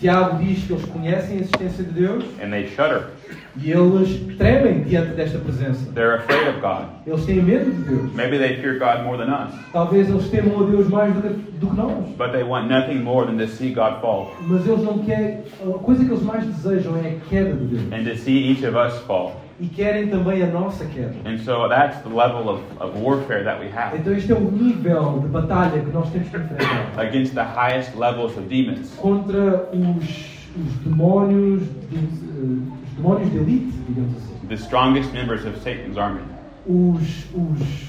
Tiago 0.00 0.36
diz 0.42 0.64
que 0.66 0.72
eles 0.72 0.84
conhecem 0.86 1.38
a 1.38 1.40
existência 1.40 1.84
de 1.84 1.92
Deus 1.92 2.24
and 2.42 2.50
they 2.50 2.66
shudder. 2.68 3.10
e 3.56 3.70
eles 3.70 4.36
tremem 4.36 4.82
diante 4.82 5.12
desta 5.14 5.38
presença. 5.38 5.88
They're 5.92 6.16
afraid 6.16 6.48
of 6.48 6.60
God. 6.60 6.88
Eles 7.06 7.24
têm 7.24 7.40
medo 7.40 7.70
de 7.70 7.82
Deus. 7.82 8.12
Maybe 8.12 8.36
they 8.38 8.56
fear 8.60 8.78
God 8.78 9.04
more 9.04 9.16
than 9.16 9.30
us, 9.32 9.52
Talvez 9.72 10.08
eles 10.08 10.28
temam 10.30 10.66
a 10.66 10.70
Deus 10.70 10.88
mais 10.88 11.14
do 11.14 11.22
que, 11.22 11.28
do 11.58 11.66
que 11.68 11.76
nós. 11.76 12.08
but 12.18 12.32
they 12.32 12.42
want 12.42 12.68
nothing 12.68 13.02
more 13.02 13.24
than 13.26 13.36
to 13.38 13.46
see 13.46 13.72
God 13.72 14.00
fall 14.00 14.32
Mas 14.40 14.66
eles 14.66 14.82
não 14.82 14.98
querem. 14.98 15.42
A 15.62 15.78
coisa 15.78 16.04
que 16.04 16.10
eles 16.10 16.22
mais 16.22 16.44
desejam 16.44 16.96
é 16.96 17.10
a 17.10 17.28
queda 17.28 17.52
de 17.54 17.64
Deus. 17.66 17.92
and 17.92 18.04
to 18.10 18.16
see 18.18 18.50
each 18.50 18.64
of 18.66 18.76
us 18.76 18.98
fall. 19.06 19.40
E 19.60 19.66
querem 19.68 20.08
também 20.08 20.42
a 20.42 20.46
nossa 20.46 20.84
queda. 20.86 21.14
And 21.24 21.38
so 21.38 21.68
that's 21.68 21.98
the 22.02 22.08
level 22.08 22.48
of, 22.48 22.60
of 22.80 22.98
warfare 22.98 23.44
that 23.44 23.60
we 23.60 23.68
have 23.70 23.96
Então 23.96 24.12
este 24.12 24.32
é 24.32 24.34
o 24.34 24.40
nível 24.50 25.20
de 25.20 25.28
batalha 25.28 25.80
que 25.80 25.90
nós 25.92 26.10
temos 26.10 26.28
que 26.28 26.36
enfrentar. 26.36 26.92
against 26.98 27.34
the 27.34 27.42
highest 27.44 27.96
levels 27.96 28.36
of 28.36 28.48
demons. 28.48 28.94
Contra 28.96 29.68
os, 29.72 30.48
os 30.56 30.72
demónios 30.84 31.62
de, 31.88 31.96
eh, 31.96 32.72
os 32.84 32.94
demónios 32.96 33.30
de 33.30 33.36
elite, 33.38 33.72
digamos 33.88 34.16
assim. 34.16 34.34
The 34.48 34.54
strongest 34.56 35.12
members 35.12 35.44
of 35.46 35.56
Satan's 35.60 35.96
army. 35.96 36.20
Os, 36.66 37.26
os, 37.32 37.88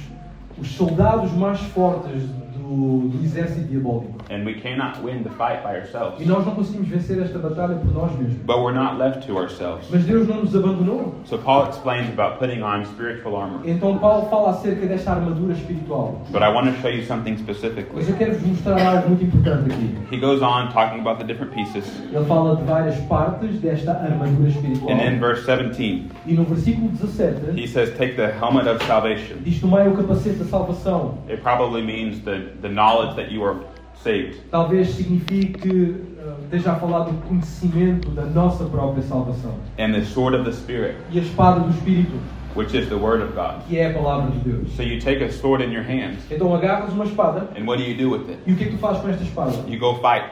os 0.60 0.68
soldados 0.76 1.32
mais 1.34 1.60
fortes 1.60 2.24
do, 2.66 3.08
do 3.10 3.24
exército 3.24 3.68
diabólico. 3.68 4.16
And 4.30 4.44
we 4.46 4.56
cannot 4.56 5.00
win 5.04 5.24
the 5.24 5.30
fight 5.32 5.62
by 5.64 5.76
ourselves. 5.80 6.20
E 6.20 6.26
nós 6.26 6.46
não 6.46 6.56
conseguimos 6.56 6.88
vencer 6.88 7.22
esta 7.22 7.38
batalha 7.38 7.76
por 7.76 7.94
nós 7.94 8.12
mesmos. 8.18 8.38
But 8.46 8.58
we're 8.60 8.74
not 8.74 8.98
left 8.98 9.26
to 9.28 9.38
ourselves. 9.38 9.88
Mas 9.92 10.04
Deus 10.06 10.28
não 10.28 10.42
nos 10.42 10.56
abandonou. 10.56 11.14
So 11.26 11.38
Paul 11.38 11.70
explains 11.70 12.10
about 12.10 12.40
putting 12.40 12.62
on 12.64 12.84
spiritual 12.86 13.36
armor. 13.36 13.60
Então 13.66 13.98
Paulo 14.00 14.28
fala 14.30 14.50
acerca 14.52 14.86
desta 14.88 15.12
armadura 15.12 15.54
espiritual. 15.54 16.22
But 16.32 16.42
I 16.42 16.50
want 16.50 16.74
to 16.74 16.82
show 16.82 16.90
you 16.90 17.04
something 17.04 17.34
Mas 17.34 17.42
specifically. 17.42 18.06
eu 18.10 18.16
quero-vos 18.18 18.42
mostrar 18.48 18.82
algo 18.82 19.10
muito 19.10 19.24
importante 19.26 19.72
aqui. 19.72 19.96
He 20.16 20.20
goes 20.20 20.42
on 20.42 20.70
talking 20.74 21.00
about 21.00 21.20
the 21.20 21.26
different 21.26 21.54
pieces. 21.54 21.86
Ele 22.12 22.26
fala 22.26 22.56
de 22.56 22.64
várias 22.64 22.98
partes 23.08 23.60
desta 23.62 23.92
armadura 23.92 24.50
espiritual. 24.50 24.92
And 24.92 25.02
in 25.02 25.20
verse 25.20 25.46
17, 25.46 26.10
E 26.26 26.34
no 26.34 26.44
versículo 26.46 26.90
17 26.90 27.60
he 27.60 27.68
says, 27.68 27.92
Take 27.98 28.16
the 28.16 28.32
helmet 28.32 28.68
of 28.68 28.84
salvation. 28.86 29.38
diz 29.44 29.60
tomai 29.60 29.88
o 29.88 29.96
capacete 29.96 30.38
da 30.38 30.46
salvação. 30.46 31.16
It 31.30 31.42
probably 31.42 31.82
means 31.84 32.20
the, 32.22 32.55
the 32.62 32.70
knowledge 32.70 33.16
that 33.16 33.32
you 33.32 33.44
are 33.44 33.56
saved. 34.04 34.38
Talvez 34.52 34.90
signifique 34.90 35.66
uh, 35.68 36.44
esteja 36.44 36.74
a 36.74 36.76
falar 36.76 37.06
do 37.06 37.14
conhecimento 37.28 38.10
da 38.12 38.26
nossa 38.26 38.66
própria 38.66 39.04
salvação. 39.04 39.56
And 39.80 39.94
the 39.94 40.04
sword 40.06 40.36
of 40.36 40.46
the 40.46 40.52
Spirit, 40.54 40.96
E 41.12 41.20
a 41.20 41.22
espada 41.22 41.60
do 41.62 41.70
Espírito, 41.72 42.14
which 42.56 42.74
is 42.78 42.88
the 42.90 42.96
word 42.98 43.22
of 43.24 43.34
God. 43.34 43.64
que 43.68 43.78
é 43.78 43.90
a 43.90 43.94
palavra 43.94 44.32
de 44.32 44.40
Deus. 44.40 44.72
So 44.76 44.84
you 44.84 45.00
take 45.00 45.24
a 45.24 45.32
sword 45.32 45.64
in 45.64 45.72
your 45.72 45.84
hands, 45.84 46.20
Então 46.32 46.54
agarras 46.54 46.92
uma 46.94 47.06
espada 47.06 47.50
and 47.58 47.66
what 47.66 47.78
do 47.78 47.84
you 47.90 47.96
do 47.98 48.10
with 48.12 48.30
it? 48.30 48.40
e 48.46 48.54
o 48.54 48.56
que 48.56 48.64
é 48.64 48.68
que 48.68 48.74
tu 48.74 48.80
fazes 48.80 49.02
com 49.02 49.10
esta 49.10 49.24
espada? 49.24 49.54
You 49.68 49.80
go 49.80 49.96
fight. 49.96 50.26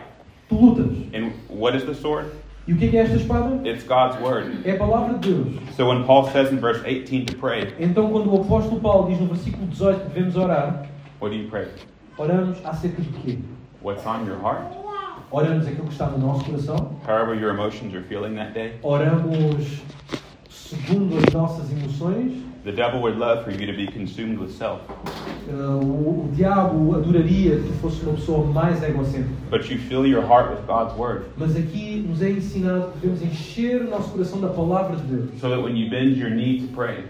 Tu 0.50 0.56
lutas. 0.56 0.92
And 1.14 1.32
what 1.50 1.76
is 1.76 1.84
the 1.86 1.94
sword? 1.94 2.28
E 2.66 2.72
o 2.74 2.78
que 2.78 2.86
é 2.86 2.88
que 2.90 2.98
é 2.98 3.02
esta 3.02 3.18
espada? 3.18 3.60
It's 3.68 3.84
God's 3.84 4.18
word. 4.22 4.60
É 4.64 4.72
a 4.72 4.78
palavra 4.78 5.18
de 5.18 5.34
Deus. 5.34 5.48
So 5.76 5.88
when 5.90 6.06
Paul 6.06 6.26
says 6.30 6.50
in 6.52 6.60
verse 6.60 6.82
18 6.86 7.26
to 7.26 7.36
pray, 7.38 7.74
Então 7.80 8.10
quando 8.10 8.32
o 8.34 8.42
apóstolo 8.42 8.80
Paulo 8.80 9.10
diz 9.10 9.20
no 9.20 9.28
versículo 9.28 9.68
18 9.68 10.00
que 10.00 10.10
devemos 10.14 10.38
orar, 10.38 10.86
what 11.20 11.36
do 11.36 11.42
you 11.42 11.50
pray? 11.50 11.68
Oramos 12.18 12.58
acerca 12.66 13.02
de 13.02 13.10
quê? 13.10 13.40
What's 13.82 14.06
on 14.06 14.26
your 14.26 14.38
heart? 14.38 14.74
Oramos 15.32 15.66
aquilo 15.66 15.88
que 15.88 15.94
está 15.94 16.08
no 16.08 16.20
nosso 16.20 16.46
coração? 16.46 16.96
However 17.08 17.36
your 17.36 17.52
emotions 17.52 17.94
are 17.96 18.04
feeling 18.04 18.36
that 18.36 18.54
day. 18.54 18.76
Oramos 18.84 19.82
segundo 20.50 21.18
as 21.18 21.34
nossas 21.34 21.72
emoções? 21.72 22.44
The 22.64 22.72
devil 22.72 23.02
would 23.02 23.18
love 23.18 23.44
for 23.44 23.52
you 23.52 23.66
to 23.68 23.74
be 23.74 23.88
consumed 23.88 24.40
with 24.40 24.52
self. 24.52 24.82
Uh, 25.50 25.84
o, 25.84 26.30
o 26.30 26.32
diabo 26.34 26.96
adoraria 26.96 27.58
que 27.58 27.74
fosse 27.82 28.02
uma 28.04 28.14
pessoa 28.14 28.46
mais 28.46 28.82
egocêntrica. 28.82 29.36
But 29.50 29.70
you 29.70 29.78
fill 29.78 30.06
your 30.06 30.22
heart 30.22 30.52
with 30.52 30.66
God's 30.66 30.98
word. 30.98 31.26
Mas 31.36 31.58
aqui 31.58 32.06
nos 32.08 32.22
é 32.22 32.30
ensinado 32.30 32.92
que 32.94 33.00
devemos 33.00 33.22
encher 33.22 33.82
o 33.82 33.90
nosso 33.90 34.12
coração 34.12 34.40
da 34.40 34.48
palavra 34.48 34.96
de 34.96 35.04
Deus. 35.04 35.42
So 35.42 35.50
that 35.50 35.62
when 35.62 35.76
you 35.76 35.90
bend 35.90 36.18
your 36.18 36.30
knee 36.30 36.62
to 36.62 36.74
pray, 36.74 37.04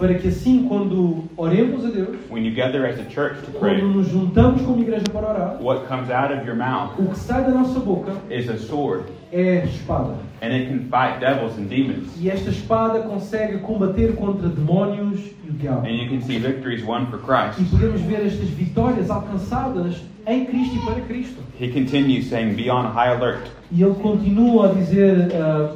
Para 0.00 0.14
que 0.14 0.28
assim, 0.28 0.64
quando 0.66 1.24
oremos 1.36 1.84
a 1.84 1.90
Deus, 1.90 2.16
when 2.30 2.42
you 2.42 2.54
gather 2.54 2.86
as 2.86 2.98
a 2.98 3.04
church 3.04 3.36
to 3.44 3.52
quando 3.52 3.60
pray, 3.60 3.82
nos 3.82 4.08
juntamos 4.08 4.62
como 4.62 4.80
igreja 4.80 5.04
para 5.12 5.28
orar, 5.28 5.56
what 5.60 5.86
comes 5.86 6.10
out 6.10 6.32
of 6.32 6.46
your 6.46 6.56
mouth 6.56 6.98
o 6.98 7.04
que 7.06 7.18
sai 7.18 7.44
da 7.44 7.50
nossa 7.50 7.78
boca 7.80 8.12
is 8.30 8.48
a 8.48 8.56
sword. 8.56 9.04
é 9.30 9.62
espada. 9.66 10.14
And 10.42 10.54
it 10.54 10.68
can 10.70 10.88
fight 10.88 11.20
devils 11.20 11.58
and 11.58 11.66
demons. 11.68 12.08
E 12.18 12.30
esta 12.30 12.48
espada 12.48 13.00
consegue 13.00 13.58
combater 13.58 14.14
contra 14.16 14.48
demónios 14.48 15.20
e 15.44 15.50
o 15.50 15.52
diabo. 15.52 15.86
And 15.86 15.90
you 15.92 16.08
can 16.08 16.22
see 16.22 16.38
victories 16.38 16.82
won 16.82 17.06
for 17.10 17.18
E 17.18 17.22
Christ. 17.54 17.70
podemos 17.70 18.00
ver 18.00 18.24
estas 18.26 18.48
vitórias 18.48 19.10
alcançadas 19.10 20.00
em 20.26 20.46
Cristo 20.46 20.76
e 20.76 20.84
para 20.86 21.00
Cristo. 21.02 21.42
He 21.60 21.68
continues 21.68 22.26
saying, 22.30 22.54
Be 22.54 22.70
on 22.70 22.86
high 22.94 23.10
alert. 23.14 23.50
E 23.70 23.82
ele 23.82 23.94
continua 23.96 24.70
a 24.70 24.72
dizer: 24.72 25.28
ah, 25.34 25.74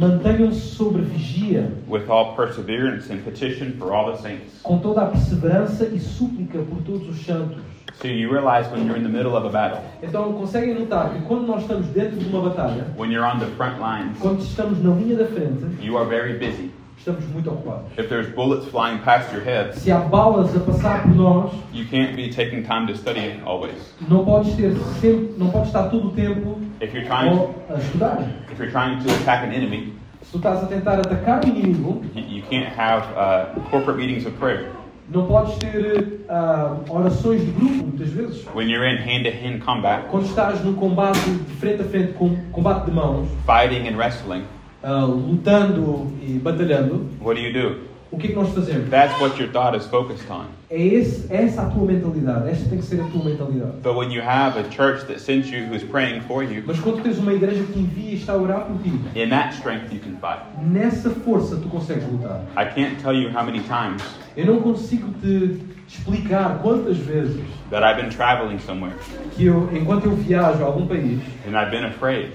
mantenham-se 0.00 0.60
sobre 0.76 1.02
vigia, 1.02 1.70
with 1.86 2.08
all 2.08 2.34
perseverance 2.34 3.12
and 3.12 3.18
petition 3.22 3.72
for 3.78 3.92
all 3.92 4.10
the 4.10 4.18
saints. 4.22 4.60
com 4.62 4.78
toda 4.78 5.02
a 5.02 5.06
perseverança 5.06 5.84
e 5.92 6.00
súplica 6.00 6.58
por 6.60 6.78
todos 6.82 7.06
os 7.08 7.24
santos. 7.24 7.58
So 8.00 8.08
you 8.08 8.30
realize 8.32 8.70
when 8.70 8.86
you're 8.86 8.96
in 8.96 9.02
the 9.02 9.10
middle 9.10 9.36
of 9.36 9.46
a 9.46 9.50
battle, 9.50 9.80
Então 10.02 10.32
conseguem 10.32 10.74
notar 10.74 11.10
que 11.12 11.20
quando 11.26 11.46
nós 11.46 11.60
estamos 11.62 11.86
dentro 11.88 12.16
de 12.18 12.24
uma 12.34 12.48
batalha, 12.48 12.86
when 12.96 13.12
you're 13.12 13.26
on 13.26 13.38
the 13.38 13.46
front 13.56 13.78
lines, 13.78 14.16
quando 14.18 14.40
estamos 14.40 14.82
na 14.82 14.94
linha 14.94 15.16
da 15.16 15.26
frente, 15.26 15.66
you 15.84 15.98
are 15.98 16.08
very 16.08 16.38
busy. 16.38 16.70
estamos 16.96 17.24
muito 17.26 17.50
ocupados. 17.50 17.86
If 17.98 18.08
there's 18.08 18.28
bullets 18.34 18.66
flying 18.70 18.98
past 19.04 19.30
your 19.34 19.44
head, 19.44 19.74
Se 19.74 19.92
há 19.92 19.98
balas 19.98 20.56
a 20.56 20.60
passar 20.60 21.02
por 21.02 21.14
nós, 21.14 21.52
you 21.74 21.84
can't 21.90 22.14
be 22.16 22.30
taking 22.30 22.62
time 22.62 22.86
to 22.86 22.96
study 22.96 23.38
always. 23.44 23.94
não 24.08 24.24
podes 24.24 24.54
ter 24.54 24.72
sempre, 25.00 25.34
não 25.36 25.50
podes 25.50 25.66
estar 25.68 25.88
todo 25.90 26.08
o 26.08 26.10
tempo 26.12 26.58
If 26.80 26.94
you're 26.94 27.04
trying 27.04 27.36
to, 27.36 27.74
estudar. 27.78 28.18
if 28.50 28.58
you're 28.58 28.70
trying 28.70 29.02
to 29.04 29.14
attack 29.16 29.44
an 29.44 29.52
enemy, 29.52 29.92
Se 30.22 30.32
tu 30.32 30.38
estás 30.38 30.62
a 30.62 30.66
tentar 30.66 30.98
atacar 31.00 31.42
o 31.44 31.48
inimigo, 31.48 32.02
you, 32.14 32.22
you 32.38 32.42
can't 32.42 32.66
have 32.68 33.02
uh, 33.16 33.58
corporate 33.70 33.98
meetings 33.98 34.26
of 34.26 34.32
prayer. 34.38 34.70
não 35.12 35.26
podes 35.26 35.56
ter 35.58 36.20
ah, 36.28 36.76
orações 36.88 37.40
de 37.44 37.50
grupo, 37.50 37.84
muitas 37.84 38.10
vezes. 38.10 38.46
When 38.54 38.68
you're 38.70 38.86
in 38.86 38.96
hand-to-hand 38.98 39.58
combat, 39.64 40.04
Quando 40.08 40.26
estás 40.26 40.64
num 40.64 40.74
combate 40.74 41.18
de 41.18 41.54
frente 41.56 41.82
a 41.82 41.84
frente, 41.84 42.12
com 42.12 42.36
combate 42.52 42.84
de 42.86 42.92
mãos, 42.92 43.28
fighting 43.44 43.88
and 43.88 43.96
wrestling, 43.96 44.44
ah, 44.82 45.04
lutando 45.04 46.12
e 46.22 46.38
batalhando, 46.38 47.08
what 47.20 47.34
do 47.38 47.44
you 47.44 47.52
do? 47.52 47.89
O 48.12 48.18
que 48.18 48.26
é 48.26 48.30
que 48.30 48.36
nós 48.36 48.48
fazemos? 48.52 48.88
That's 48.90 49.18
what 49.20 49.40
your 49.40 49.50
thought 49.52 49.76
is 49.76 49.86
focused 49.86 50.28
on. 50.30 50.46
É 50.68 50.80
esse, 50.80 51.26
essa 51.32 51.62
a 51.62 51.66
tua 51.66 51.86
mentalidade. 51.86 52.48
Esta 52.50 52.68
tem 52.68 52.78
que 52.78 52.84
ser 52.84 53.00
a 53.00 53.04
tua 53.04 53.24
mentalidade. 53.24 53.72
But 53.82 53.96
when 53.96 54.10
you 54.12 54.22
have 54.22 54.58
a 54.58 54.64
church 54.70 55.04
that 55.06 55.20
sends 55.20 55.48
you 55.50 55.66
who's 55.66 55.82
praying 55.84 56.20
for 56.22 56.42
you, 56.42 56.62
Mas 56.66 56.78
quando 56.80 57.02
tens 57.02 57.18
uma 57.18 57.32
igreja 57.32 57.62
que 57.64 57.78
envia 57.78 58.10
e 58.10 58.14
está 58.14 58.32
a 58.32 58.36
orar 58.36 58.66
por 58.66 58.78
ti, 58.82 58.90
in 59.16 59.28
that 59.30 59.54
strength 59.54 59.92
you 59.92 60.00
can 60.00 60.16
fight. 60.20 60.42
nessa 60.62 61.10
força 61.10 61.56
tu 61.56 61.68
consegues 61.68 62.04
lutar. 62.10 62.42
I 62.56 62.64
can't 62.66 63.00
tell 63.02 63.14
you 63.14 63.30
how 63.30 63.44
many 63.44 63.60
times 63.60 64.02
Eu 64.36 64.46
não 64.46 64.60
consigo 64.60 65.08
te 65.20 65.60
explicar 65.88 66.60
quantas 66.62 66.96
vezes 66.98 67.40
that 67.70 67.82
I've 67.84 68.00
been 68.00 68.10
traveling 68.10 68.58
somewhere 68.60 68.94
que 69.36 69.46
eu, 69.46 69.68
enquanto 69.72 70.06
eu 70.06 70.14
viajo 70.14 70.62
a 70.62 70.66
algum 70.66 70.86
país, 70.86 71.20
and 71.46 71.56
I've 71.56 71.70
been 71.70 71.84
afraid 71.84 72.30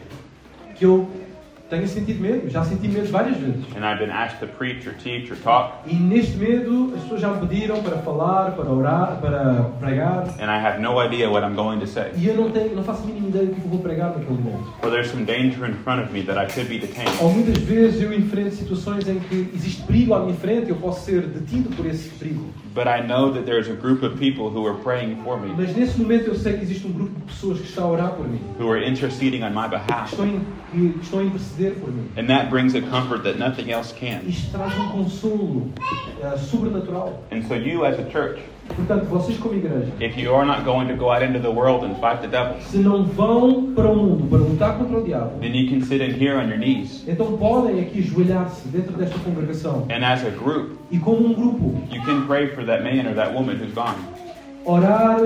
que 0.75 0.83
eu 0.85 1.09
tenho 1.69 1.87
sentido 1.87 2.21
medo. 2.21 2.49
Já 2.49 2.63
senti 2.63 2.87
medo 2.87 3.09
várias 3.11 3.37
vezes. 3.37 3.63
and 3.75 3.83
I've 3.83 3.97
been 3.99 4.11
asked 4.11 4.39
to 4.39 4.47
preach 4.47 4.87
or 4.87 4.93
teach 4.93 5.31
or 5.31 5.37
talk 5.37 5.73
E 5.87 5.95
neste 5.95 6.37
medo, 6.37 6.93
as 6.95 7.01
pessoas 7.01 7.21
já 7.21 7.29
me 7.29 7.47
pediram 7.47 7.81
para 7.81 7.97
falar, 7.97 8.51
para 8.51 8.69
orar, 8.69 9.17
para 9.19 9.71
pregar. 9.79 10.27
and 10.39 10.49
I 10.51 10.59
have 10.59 10.79
no 10.79 10.99
idea 11.03 11.29
what 11.29 11.43
I'm 11.43 11.55
going 11.55 11.79
to 11.79 11.87
say. 11.87 12.11
E 12.15 12.27
eu 12.27 12.35
não, 12.35 12.51
tenho, 12.51 12.75
não 12.75 12.83
faço 12.83 13.03
a 13.03 13.05
mínima 13.07 13.29
ideia 13.29 13.45
do 13.47 13.55
que 13.55 13.67
vou 13.67 13.79
pregar 13.79 14.09
naquele 14.09 14.37
momento. 14.41 14.73
Or 14.83 14.89
there's 14.91 15.09
some 15.09 15.25
danger 15.25 15.65
in 15.65 15.73
front 15.83 16.03
of 16.03 16.13
me 16.13 16.21
that 16.23 16.37
I 16.39 16.45
could 16.51 16.67
be 16.69 16.77
detained. 16.79 17.09
Ou 17.21 17.31
muitas 17.31 17.57
vezes 17.63 18.01
eu 18.01 18.13
enfrento 18.13 18.55
situações 18.55 19.07
em 19.07 19.19
que 19.19 19.49
existe 19.53 19.81
perigo 19.83 20.13
à 20.13 20.19
minha 20.19 20.35
frente 20.35 20.67
e 20.67 20.69
eu 20.69 20.75
posso 20.75 21.03
ser 21.05 21.21
detido 21.21 21.69
por 21.75 21.85
esse 21.85 22.09
perigo. 22.09 22.45
But 22.75 22.87
I 22.87 23.01
know 23.07 23.31
that 23.31 23.45
there's 23.45 23.69
a 23.69 23.73
group 23.73 24.03
of 24.03 24.17
people 24.19 24.49
who 24.49 24.67
are 24.67 24.77
praying 24.83 25.15
for 25.23 25.39
me, 25.39 25.53
Mas 25.57 25.73
nesse 25.75 25.97
momento 25.99 26.27
eu 26.27 26.35
sei 26.35 26.53
que 26.57 26.63
existe 26.63 26.85
um 26.85 26.91
grupo 26.91 27.15
de 27.21 27.25
pessoas 27.33 27.59
que 27.59 27.67
está 27.67 27.83
a 27.83 27.87
orar 27.87 28.11
por 28.11 28.27
mim. 28.27 28.39
who 28.59 28.69
are 28.69 28.85
interceding 28.85 29.43
on 29.43 29.51
my 29.51 29.67
behalf. 29.69 30.11
estão, 30.11 30.41
em- 30.75 30.91
que 30.93 31.03
estão 31.03 31.19
a 31.19 31.23
interceder 31.23 31.55
interceder 31.55 31.73
por 31.75 31.91
mim. 31.91 32.05
And 32.17 32.27
that 32.27 32.49
brings 32.49 32.75
a 32.75 32.81
comfort 32.81 33.23
that 33.23 33.37
nothing 33.37 33.71
else 33.71 33.93
can. 33.93 34.21
Um 34.25 34.91
consolo 34.91 35.67
eh, 36.21 36.37
sobrenatural. 36.37 37.23
And 37.31 37.43
so, 37.43 37.55
you 37.55 37.85
as 37.85 37.99
a 37.99 38.09
church, 38.11 38.39
Portanto, 38.67 39.05
vocês 39.05 39.37
como 39.37 39.53
igreja, 39.53 39.91
if 39.99 40.17
you 40.17 40.33
are 40.33 40.43
not 40.45 40.65
going 40.65 40.87
to 40.87 40.95
go 40.95 41.11
out 41.11 41.21
into 41.23 41.39
the 41.39 41.51
world 41.51 41.85
and 41.85 41.95
fight 41.99 42.21
the 42.21 42.27
devil, 42.27 42.59
se 42.61 42.77
não 42.77 43.03
vão 43.05 43.73
para 43.75 43.87
o 43.87 43.95
mundo 43.95 44.27
para 44.27 44.39
lutar 44.39 44.77
contra 44.79 44.97
o 44.97 45.03
diabo, 45.03 45.39
then 45.39 45.53
you 45.55 45.69
can 45.69 45.81
sit 45.85 46.01
in 46.01 46.11
here 46.19 46.35
on 46.35 46.47
your 46.49 46.57
knees. 46.57 47.03
então 47.07 47.37
podem 47.37 47.79
aqui 47.79 47.99
ajoelhar-se 47.99 48.67
dentro 48.69 48.93
desta 48.93 49.19
congregação 49.19 49.85
And 49.91 50.03
as 50.03 50.25
a 50.25 50.31
group, 50.31 50.79
e 50.89 50.97
como 50.97 51.27
um 51.27 51.33
grupo 51.33 51.75
you 51.91 52.01
can 52.05 52.25
pray 52.25 52.47
for 52.47 52.65
that 52.65 52.81
man 52.83 53.07
or 53.07 53.13
that 53.13 53.33
woman 53.35 53.55
who's 53.57 53.71
gone. 53.73 53.95
Orar 54.65 55.17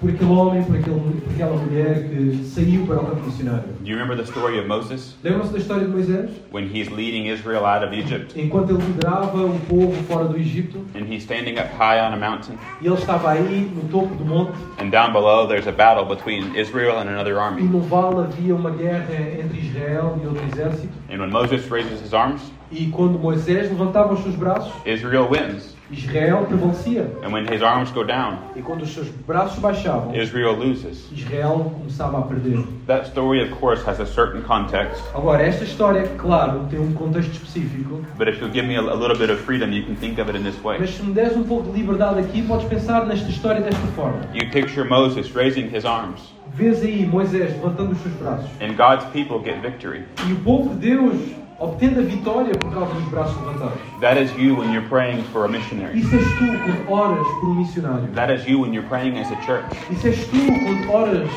por 0.00 0.08
aquele 0.08 0.30
homem, 0.30 0.64
por, 0.64 0.76
aquele, 0.76 0.98
por 1.20 1.32
aquela 1.34 1.56
mulher 1.56 2.08
que 2.08 2.42
saiu 2.44 2.86
para 2.86 2.96
o 2.96 3.06
campo 3.06 3.26
missionário. 3.26 3.64
Do 3.80 3.90
you 3.90 3.98
remember 3.98 4.16
the 4.16 4.22
story 4.30 4.58
of 4.58 4.66
Moses 4.66 5.14
Lembram-se 5.22 5.52
da 5.52 5.58
história 5.58 5.84
de 5.84 5.92
Moisés? 5.92 6.30
when 6.50 6.66
he's 6.66 6.88
leading 6.90 7.26
Israel 7.28 7.66
out 7.66 7.84
of 7.84 7.94
Egypt 7.94 8.32
Enquanto 8.38 8.70
ele 8.70 8.82
liderava 8.82 9.44
o 9.44 9.58
povo 9.68 9.92
fora 10.04 10.24
do 10.24 10.36
Egito, 10.38 10.78
and 10.94 11.04
he's 11.04 11.22
standing 11.22 11.58
up 11.58 11.68
high 11.76 12.00
on 12.00 12.14
a 12.14 12.16
mountain 12.16 12.54
e 12.80 12.86
ele 12.86 12.94
estava 12.94 13.30
aí 13.32 13.70
no 13.74 13.88
topo 13.90 14.14
do 14.14 14.24
monte, 14.24 14.52
and 14.78 14.90
down 14.90 15.12
below 15.12 15.46
there's 15.46 15.66
a 15.68 15.72
battle 15.72 16.06
between 16.06 16.56
Israel 16.56 16.98
and 16.98 17.08
another 17.08 17.34
e 17.34 17.38
army. 17.38 17.62
no 17.62 17.80
vale 17.80 18.20
havia 18.24 18.54
uma 18.54 18.70
guerra 18.70 19.06
entre 19.38 19.60
Israel 19.60 20.18
e 20.22 20.26
outro 20.26 20.42
exército. 20.50 20.88
And 21.10 21.18
when 21.20 21.30
Moses 21.30 21.68
raises 21.70 22.00
his 22.00 22.14
arms, 22.14 22.40
E 22.72 22.86
quando 22.86 23.18
Moisés 23.18 23.68
levantava 23.68 24.14
os 24.14 24.22
seus 24.22 24.36
braços, 24.36 24.72
Israel 24.86 25.28
wins. 25.30 25.74
Israel 25.90 26.46
prevalecia. 26.46 27.02
And 27.24 27.32
when 27.32 27.46
his 27.52 27.62
arms 27.62 27.90
go 27.90 28.04
down, 28.04 28.38
E 28.54 28.62
quando 28.62 28.82
os 28.82 28.90
seus 28.94 29.08
braços 29.26 29.58
baixavam, 29.58 30.14
Israel 30.14 30.52
loses. 30.54 31.08
Israel 31.12 31.72
começava 31.78 32.18
a 32.18 32.22
perder. 32.22 32.62
That 32.86 33.08
story, 33.08 33.42
of 33.42 33.58
course, 33.58 33.82
has 33.88 33.98
a 34.00 34.06
certain 34.06 34.42
context, 34.42 35.02
Agora, 35.14 35.42
esta 35.42 35.64
história, 35.64 36.06
claro, 36.18 36.66
tem 36.70 36.78
um 36.78 36.92
contexto 36.92 37.32
específico, 37.32 38.04
but 38.16 38.28
if 38.28 38.40
you'll 38.40 38.52
give 38.52 38.66
me 38.66 38.76
a, 38.76 38.80
a 38.80 38.94
little 38.94 39.16
bit 39.16 39.30
of 39.30 39.40
freedom, 39.40 39.72
you 39.72 39.84
can 39.84 39.96
think 39.96 40.20
of 40.20 40.28
it 40.30 40.36
in 40.38 40.42
this 40.44 40.56
way. 40.62 40.78
mas 40.78 40.90
se 40.90 41.02
me 41.02 41.12
des 41.12 41.36
um 41.36 41.42
pouco 41.44 41.70
de 41.72 41.78
liberdade 41.80 42.20
aqui, 42.20 42.42
podes 42.42 42.66
pensar 42.68 43.06
nesta 43.06 43.28
história 43.28 43.60
desta 43.60 43.86
forma. 43.96 44.20
You 44.34 44.48
picture 44.50 44.88
Moses 44.88 45.30
raising 45.34 45.68
his 45.74 45.84
arms, 45.84 46.20
Vês 46.54 46.82
aí 46.82 47.06
Moisés 47.06 47.52
levantando 47.52 47.92
os 47.92 47.98
seus 48.00 48.14
braços 48.14 48.50
and 48.60 48.74
God's 48.74 49.04
people 49.12 49.38
get 49.44 49.60
victory. 49.62 50.04
e 50.28 50.32
o 50.32 50.36
povo 50.36 50.70
de 50.74 50.88
Deus 50.90 51.14
obtendo 51.60 52.00
a 52.00 52.02
vitória 52.02 52.54
por 52.58 52.72
causa 52.72 52.94
dos 52.94 53.04
braços 53.04 53.36
levantados. 53.40 53.78
That 54.00 54.20
is 54.20 54.30
you 54.36 54.56
when 54.58 54.72
you're 54.72 54.88
praying 54.88 55.22
for 55.32 55.44
a 55.44 55.48
missionary. 55.48 56.00
Isso 56.00 56.14
és 56.16 56.24
tu 56.38 56.46
quando 56.46 56.90
oras 56.90 57.26
por 57.40 57.48
um 57.50 57.54
missionário. 57.54 58.08
That 58.14 58.32
is 58.34 58.46
you 58.48 58.62
when 58.62 58.72
you're 58.72 58.88
praying 58.88 59.18
as 59.18 59.30
a 59.30 59.36
church. 59.42 59.64
Isso 59.90 60.06
és 60.08 60.24
tu 60.26 60.36
quando 60.36 60.90
oras 60.90 61.30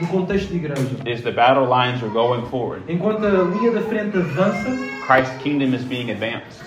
no 0.00 0.06
contexto 0.08 0.48
de 0.48 0.56
igreja. 0.56 0.96
Is 1.06 1.22
the 1.22 1.32
battle 1.32 1.66
lines 1.66 2.02
are 2.02 2.12
going 2.12 2.46
forward. 2.46 2.82
Enquanto 2.88 3.26
a 3.26 3.30
linha 3.44 3.72
da 3.72 3.80
frente 3.82 4.16
avança, 4.16 4.70
Christ's 5.06 5.36
kingdom 5.42 5.74
is 5.74 5.84
being 5.84 6.10
advanced. 6.10 6.62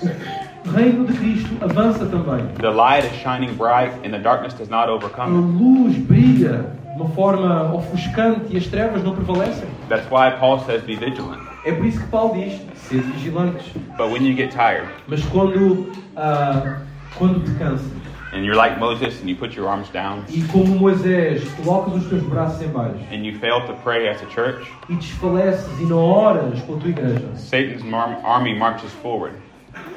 o 0.66 0.70
reino 0.72 1.06
de 1.06 1.14
Cristo 1.14 1.50
avança 1.62 2.06
também. 2.06 2.46
The 2.60 2.70
light 2.70 3.06
is 3.06 3.14
shining 3.22 3.54
bright, 3.56 3.94
and 4.06 4.12
the 4.12 4.20
darkness 4.20 4.54
does 4.54 4.70
not 4.70 4.90
A 4.90 4.94
overcome 4.94 5.34
it. 5.38 5.64
luz 5.64 5.98
brilha 5.98 6.66
de 6.96 7.02
uma 7.02 7.10
forma 7.12 7.74
ofuscante 7.74 8.48
e 8.54 8.58
as 8.58 8.68
trevas 8.68 9.02
não 9.04 9.16
prevalecem. 9.16 9.68
That's 9.88 10.06
why 10.12 10.32
Paul 10.40 10.60
says, 10.60 10.84
"Be 10.84 10.96
vigilant." 10.96 11.47
É 11.66 11.72
por 11.72 11.86
isso 11.86 12.00
que 12.00 12.08
Paulo 12.08 12.34
diz: 12.36 12.60
sede 12.76 13.02
vigilantes. 13.12 13.66
But 13.98 14.12
when 14.12 14.26
you 14.26 14.36
get 14.36 14.52
tired 14.52 14.88
Mas 15.08 15.24
quando, 15.26 15.92
ah, 16.16 16.80
quando 17.18 17.44
te 17.44 17.52
cansas 17.58 17.86
and 18.34 18.44
you're 18.44 18.56
like 18.58 18.78
Moses 18.80 19.22
and 19.22 19.30
you 19.30 19.36
put 19.36 19.56
your 19.58 19.68
arms 19.70 19.90
down 19.90 20.24
e, 20.30 20.42
como 20.52 20.68
Moisés, 20.78 21.44
colocas 21.64 21.96
os 21.96 22.08
teus 22.10 22.22
braços 22.24 22.62
em 22.62 22.68
baixo 22.68 23.00
and 23.12 23.26
you 23.26 23.38
fail 23.40 23.62
to 23.66 23.74
pray 23.84 24.08
as 24.10 24.22
a 24.22 24.30
church, 24.30 24.70
e 24.90 24.96
desfaleces 24.96 25.80
e 25.80 25.84
não 25.84 25.98
oras 25.98 26.62
com 26.62 26.76
a 26.76 26.78
tua 26.78 26.90
igreja, 26.90 27.26
Satan's 27.36 27.84
mar- 27.84 28.20
army 28.24 28.54
marches 28.58 28.92
forward. 29.02 29.34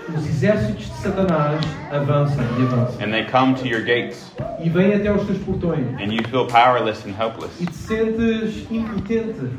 os 0.09 0.27
exércitos 0.27 0.87
de 0.87 0.95
Satanás 0.95 1.61
avançam 1.93 2.45
e 2.59 2.63
avançam. 2.63 3.05
And 3.05 3.11
they 3.11 3.25
come 3.25 3.55
to 3.55 3.67
your 3.67 3.83
gates. 3.85 4.33
E 4.63 4.69
vêm 4.69 4.95
até 4.95 5.09
aos 5.09 5.25
teus 5.27 5.39
portões. 5.39 5.87
And 6.01 6.13
you 6.13 6.23
feel 6.29 6.47
powerless 6.47 7.05
and 7.07 7.13
helpless. 7.21 7.51
E 7.61 7.67
te 7.67 7.75
sentes 7.75 8.67
impotente, 8.71 9.51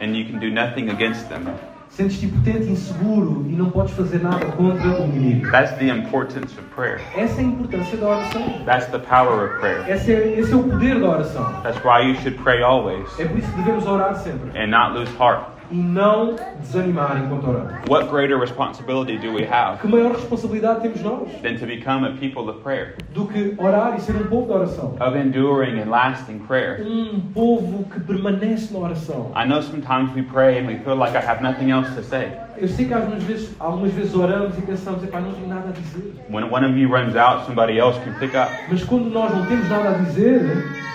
and 0.00 0.16
you 0.16 0.24
can 0.24 0.38
do 0.38 0.50
nothing 0.50 0.90
against 0.90 1.28
them. 1.28 1.46
sentes-te 1.90 2.26
impotente, 2.26 2.70
inseguro 2.70 3.44
e 3.48 3.52
não 3.52 3.70
podes 3.70 3.92
fazer 3.94 4.22
nada 4.22 4.46
contra 4.46 4.88
o 4.88 5.04
inimigo. 5.04 5.50
That's 5.50 5.76
the 5.76 5.88
importance 5.88 6.58
of 6.58 6.62
prayer. 6.74 7.00
Essa 7.16 7.40
é 7.40 7.44
a 7.44 7.48
importância 7.48 7.96
da 7.98 8.08
oração. 8.08 8.64
That's 8.64 8.86
the 8.86 8.98
power 8.98 9.46
of 9.46 9.58
prayer. 9.58 9.84
Esse 9.88 10.12
é, 10.12 10.38
esse 10.38 10.52
é 10.52 10.56
o 10.56 10.62
poder 10.62 11.00
da 11.00 11.08
oração. 11.08 11.52
That's 11.62 11.78
why 11.84 12.08
you 12.08 12.14
should 12.16 12.38
pray 12.42 12.62
always 12.62 13.06
É 13.18 13.24
por 13.26 13.38
isso 13.38 13.50
que 13.50 13.56
devemos 13.56 13.86
orar 13.86 14.14
sempre 14.16 14.50
and 14.58 14.68
not 14.68 14.96
lose 14.96 15.12
heart. 15.18 15.59
E 15.70 15.76
não 15.76 16.36
desanimar 16.60 17.22
enquanto 17.24 17.48
oramos. 17.48 17.74
What 17.88 18.08
greater 18.08 18.38
responsibility 18.38 19.18
do 19.18 19.32
we 19.32 19.44
have 19.44 19.78
Que 19.80 19.88
maior 19.88 20.12
responsabilidade 20.12 20.80
temos 20.80 21.00
nós 21.02 21.28
than 21.42 21.56
to 21.58 21.66
become 21.66 22.04
a 22.06 22.12
people 22.12 22.48
of 22.50 22.60
prayer, 22.62 22.96
do 23.14 23.26
que 23.26 23.54
orar 23.58 23.96
e 23.96 24.00
ser 24.00 24.16
um 24.16 24.26
povo 24.26 24.46
de 24.46 24.52
oração? 24.52 24.96
of 25.00 25.16
enduring 25.16 25.80
and 25.80 25.90
lasting 25.90 26.38
prayer? 26.40 26.84
Um 26.86 27.20
povo 27.32 27.84
que 27.84 28.00
permanece 28.00 28.72
na 28.72 28.80
oração. 28.80 29.32
I 29.34 29.46
know 29.46 29.62
sometimes 29.62 30.14
we 30.14 30.22
pray 30.22 30.58
and 30.58 30.66
we 30.66 30.78
feel 30.78 30.96
like 30.96 31.16
I 31.16 31.20
have 31.20 31.42
nothing 31.42 31.70
else 31.70 31.92
to 31.94 32.02
say. 32.02 32.32
Eu 32.56 32.68
sei 32.68 32.86
que 32.86 32.92
algumas 32.92 33.22
vezes, 33.22 33.54
algumas 33.58 33.92
vezes 33.92 34.14
oramos 34.14 34.58
e 34.58 34.62
pensamos, 34.62 35.02
epá, 35.02 35.20
não 35.20 35.32
tenho 35.32 35.48
nada 35.48 35.70
a 35.70 35.72
dizer. 35.72 36.14
When 36.28 36.44
one 36.52 36.66
of 36.66 36.76
you 36.76 36.88
runs 36.88 37.16
out, 37.16 37.46
somebody 37.46 37.78
else 37.78 37.98
can 38.04 38.12
pick 38.18 38.34
up. 38.34 38.50
Mas 38.68 38.84
quando 38.84 39.08
nós 39.10 39.34
não 39.34 39.46
temos 39.46 39.68
nada 39.68 39.90
a 39.90 39.92
dizer, 39.92 40.42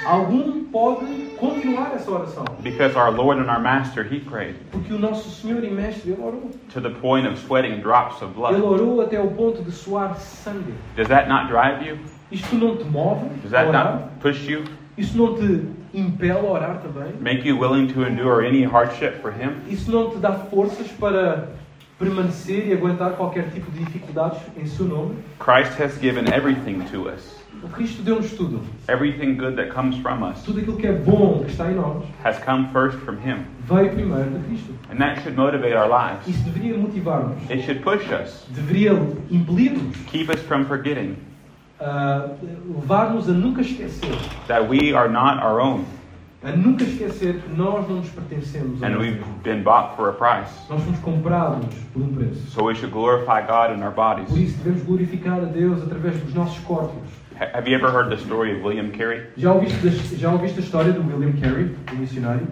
algum 0.05 0.65
pode 0.65 1.24
continuar 1.53 1.93
essa 1.95 2.11
oração. 2.11 2.43
Because 2.61 2.95
our 2.97 3.11
Lord 3.11 3.39
and 3.41 3.49
our 3.49 3.59
Master, 3.59 4.03
He 4.03 4.19
prayed 4.19 4.55
Porque 4.71 4.93
o 4.93 4.99
nosso 4.99 5.29
Senhor 5.29 5.63
e 5.63 5.69
Mestre, 5.69 6.11
Ele 6.11 6.21
orou. 6.21 6.49
to 6.73 6.81
the 6.81 6.89
point 6.89 7.27
of 7.27 7.37
sweating 7.39 7.81
drops 7.81 8.21
of 8.21 8.25
Ele 8.25 8.33
blood. 8.33 8.61
orou 8.61 9.01
até 9.01 9.19
o 9.19 9.27
ponto 9.31 9.61
de 9.63 9.71
suar 9.71 10.15
sangue. 10.17 10.73
Does 10.95 11.07
that 11.07 11.27
not 11.27 11.47
drive 11.47 11.85
you? 11.85 11.97
Isto 12.31 12.55
não 12.55 12.75
te 12.77 12.83
move 12.85 13.25
Does 13.41 13.51
that 13.51 13.71
not 13.71 14.09
push 14.19 14.47
you? 14.47 14.63
Isso 14.97 15.17
não 15.17 15.35
te 15.35 15.61
impele 15.93 16.31
a 16.31 16.43
orar 16.43 16.81
também? 16.81 17.13
Make 17.21 17.47
you 17.47 17.57
willing 17.59 17.87
to 17.93 18.03
endure 18.03 18.45
any 18.45 18.63
hardship 18.63 19.21
for 19.21 19.31
Him? 19.31 19.57
Isso 19.69 19.91
não 19.91 20.09
te 20.09 20.17
dá 20.17 20.31
forças 20.33 20.87
para 20.87 21.49
permanecer 21.99 22.67
e 22.67 22.73
aguentar 22.73 23.11
qualquer 23.11 23.49
tipo 23.51 23.71
de 23.71 23.79
dificuldades 23.83 24.39
em 24.57 24.65
seu 24.65 24.85
nome? 24.85 25.15
Christ 25.39 25.79
has 25.79 25.97
given 25.99 26.25
everything 26.33 26.79
to 26.91 27.07
us. 27.09 27.44
O 27.65 27.69
Cristo 27.69 28.03
deu-nos 28.03 28.31
tudo. 28.33 28.61
Everything 28.87 29.33
good 29.35 29.55
that 29.55 29.69
comes 29.73 29.97
from 29.97 30.21
us 30.23 30.43
Tudo 30.43 30.59
aquilo 30.59 30.77
que 30.77 30.85
é 30.85 30.93
bom 30.93 31.43
que 31.43 31.51
está 31.51 31.71
em 31.71 31.75
nós 31.75 32.03
has 32.23 32.37
come 32.39 32.67
first 32.71 32.97
from 32.99 33.15
Him. 33.15 33.45
veio 33.67 33.89
primeiro 33.91 34.29
de 34.29 34.39
Cristo. 34.47 34.73
And 34.91 34.97
that 34.97 35.21
should 35.23 35.35
motivate 35.35 35.73
our 35.75 35.89
lives. 35.89 36.27
Isso 36.27 36.43
deveria 36.43 36.77
motivar-nos. 36.77 37.49
It 37.49 37.63
should 37.63 37.81
push 37.81 38.07
us, 38.11 38.45
Deveria 38.49 38.93
impelir-nos, 39.31 39.95
keep 40.07 40.29
us 40.29 40.39
from 40.41 40.65
forgetting 40.65 41.15
a 41.79 42.29
levar-nos 42.67 43.27
a 43.27 43.33
nunca 43.33 43.61
esquecer. 43.61 44.15
that 44.47 44.67
we 44.69 44.93
are 44.93 45.09
not 45.09 45.41
our 45.43 45.59
own 45.59 45.83
A 46.43 46.51
nunca 46.51 46.83
esquecer 46.83 47.41
que 47.41 47.49
nós 47.57 47.89
não 47.89 47.95
nos 47.97 48.09
pertencemos 48.09 48.83
a 48.83 48.85
and 48.85 48.97
we've 48.99 49.19
been 49.41 49.63
bought 49.63 49.95
for 49.95 50.09
a 50.09 50.13
price. 50.13 50.53
Nós 50.69 50.83
fomos 50.83 50.99
comprados 50.99 51.65
por 51.91 52.03
um 52.03 52.13
preço. 52.13 52.51
So 52.51 52.65
we 52.65 52.75
should 52.75 52.93
glorify 52.93 53.41
God 53.41 53.75
in 53.75 53.81
our 53.83 53.91
bodies. 53.91 54.29
Por 54.29 54.37
isso 54.37 54.55
devemos 54.59 54.83
glorificar 54.83 55.39
a 55.39 55.45
Deus 55.45 55.81
através 55.81 56.19
dos 56.19 56.35
nossos 56.35 56.59
corpos. 56.59 57.01
Ha- 57.39 57.49
Have 57.53 57.67
you 57.67 57.75
ever 57.75 57.91
heard 57.91 58.09
the 58.09 58.17
story 58.17 58.51
of 58.55 58.63
William 58.63 58.91
Carey? 58.91 59.27
Já 59.37 59.51
ouviste, 59.53 60.15
já 60.17 60.31
ouviste 60.31 60.59
a 60.59 60.63
história 60.63 60.91
do 60.93 61.01
William 61.01 61.33
Carey, 61.39 61.75
o 61.91 61.95
missionário? 61.95 62.47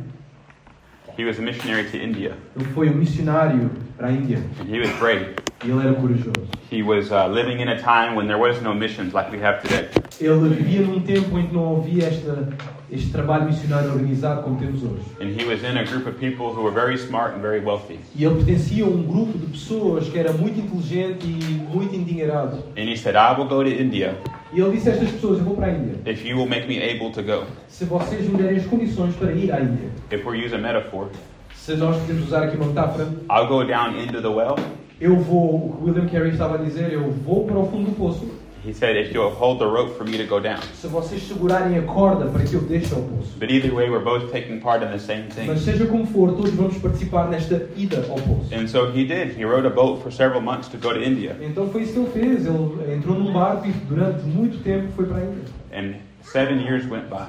He 1.18 1.26
was 1.26 1.38
a 1.38 1.44
missionary 1.44 1.84
to 1.92 1.98
India 1.98 2.34
Ele 2.56 2.66
foi 2.74 2.90
um 2.90 2.96
missionário 2.96 3.70
para 3.96 4.08
a 4.08 4.12
Índia 4.12 4.40
and 4.60 4.68
he 4.68 4.80
was 4.80 4.90
brave. 5.00 5.36
e 5.64 5.70
ele 5.70 5.80
era 5.86 5.94
corajoso. 5.94 6.34
He 6.72 6.82
was 6.82 7.12
uh, 7.12 7.28
living 7.28 7.62
in 7.62 7.68
a 7.70 7.78
time 7.78 8.16
when 8.16 8.26
there 8.26 8.40
was 8.40 8.60
no 8.64 8.74
missions 8.74 9.14
like 9.14 9.32
we 9.32 9.38
have 9.40 9.62
today. 9.62 9.88
Ele 10.20 10.50
vivia 10.50 10.82
num 10.82 11.00
tempo 11.02 11.38
em 11.38 11.46
que 11.48 11.54
não 11.54 11.78
havia 11.78 12.06
esta, 12.08 12.50
este 12.92 13.12
trabalho 13.12 13.46
missionário 13.46 13.92
organizado 13.92 14.42
como 14.42 14.58
temos 14.58 14.82
hoje. 14.82 15.04
And 15.22 15.40
he 15.40 15.46
was 15.46 15.62
in 15.64 15.78
a 15.78 15.84
group 15.84 16.08
of 16.08 16.18
people 16.20 16.48
who 16.48 16.64
were 16.64 16.74
very 16.74 16.98
smart 16.98 17.36
and 17.36 17.42
very 17.42 17.64
wealthy. 17.64 18.00
E 18.16 18.26
ele 18.26 18.36
pertencia 18.44 18.84
a 18.84 18.88
um 18.88 19.04
grupo 19.04 19.38
de 19.38 19.46
pessoas 19.46 20.10
que 20.10 20.18
era 20.18 20.34
muito 20.34 20.60
inteligente 20.60 21.28
e 21.28 21.54
muito 21.72 21.96
endinheirado. 21.96 22.58
And 22.76 22.90
he 22.92 22.98
said, 22.98 23.16
I 23.16 23.38
will 23.38 23.48
go 23.48 23.64
to 23.64 23.70
India 23.70 24.16
E 24.54 24.60
ele 24.60 24.72
disse 24.72 24.90
a 24.90 24.94
estas 24.94 25.10
pessoas: 25.12 25.40
Eu 25.40 25.46
vou 25.46 25.56
para 25.56 25.68
a 25.68 25.72
Índia. 25.72 25.96
if 26.06 26.24
you 26.24 26.38
will 26.38 26.48
make 26.48 26.68
me 26.68 26.78
able 26.78 27.12
to 27.12 27.24
go. 27.24 27.46
Se 27.68 27.86
vocês 27.86 28.30
me 28.30 28.38
derem 28.38 28.58
as 28.58 28.66
condições 28.66 29.16
para 29.16 29.32
ir 29.32 29.52
à 29.52 29.60
Índia. 29.60 29.90
If 30.12 30.24
metaphor, 30.60 31.10
Se 31.56 31.76
nós 31.76 31.98
podemos 31.98 32.28
usar 32.28 32.44
aqui 32.44 32.58
uma 32.58 32.68
metáfora, 32.68 33.08
I'll 33.32 33.48
go 33.48 33.64
down 33.66 34.00
into 34.00 34.22
the 34.22 34.28
well. 34.28 34.56
eu 35.02 35.16
vou, 35.18 35.56
o 35.56 35.78
que 35.78 35.84
William 35.90 36.08
Carey 36.08 36.32
estava 36.32 36.56
a 36.56 36.58
dizer, 36.58 36.94
eu 36.94 37.10
vou 37.12 37.46
para 37.46 37.58
o 37.58 37.66
fundo 37.66 37.90
do 37.90 37.96
poço. 37.98 38.28
He 38.66 38.72
said, 38.72 38.96
if 38.96 39.14
you'll 39.14 39.30
hold 39.30 39.60
the 39.60 39.68
rope 39.68 39.98
for 39.98 40.06
me 40.06 40.18
to 40.18 40.26
go 40.26 40.40
down. 40.40 40.62
Se 40.74 40.88
vocês 40.88 41.22
segurarem 41.24 41.78
a 41.78 41.82
corda 41.82 42.28
para 42.28 42.46
que 42.46 42.54
eu 42.54 42.62
deixe 42.62 42.94
ao 42.94 43.02
poço. 43.02 43.38
But 43.38 43.52
either 43.52 43.74
way, 43.74 43.90
we're 43.90 44.04
both 44.04 44.32
taking 44.32 44.62
part 44.62 44.82
in 44.82 44.90
the 44.90 45.00
same 45.00 45.24
thing. 45.24 45.48
Mas 45.48 45.62
seja 45.62 45.86
como 45.86 46.06
for, 46.06 46.32
todos 46.32 46.54
vamos 46.54 46.78
participar 46.78 47.30
nesta 47.30 47.68
ida 47.76 48.06
ao 48.10 48.16
poço. 48.16 48.54
And 48.54 48.68
so 48.68 48.90
he 48.90 49.04
did. 49.06 49.38
He 49.38 49.44
rowed 49.44 49.68
a 49.68 49.70
boat 49.70 50.02
for 50.02 50.12
several 50.12 50.42
months 50.42 50.70
to 50.70 50.78
go 50.78 50.94
to 50.94 51.04
India. 51.04 51.36
Então 51.42 51.70
foi 51.70 51.82
isso 51.82 51.94
que 51.94 52.00
ele 52.00 52.10
fez. 52.12 52.46
Ele 52.46 52.96
entrou 52.96 53.20
num 53.20 53.34
barco 53.34 53.68
e 53.68 53.72
durante 53.72 54.24
muito 54.24 54.64
tempo 54.64 54.88
foi 54.96 55.08
para 55.08 55.18
a 55.18 55.22
Índia. 55.22 55.44
And 55.74 55.96
seven 56.24 56.62
years 56.64 56.90
went 56.90 57.10
by. 57.10 57.28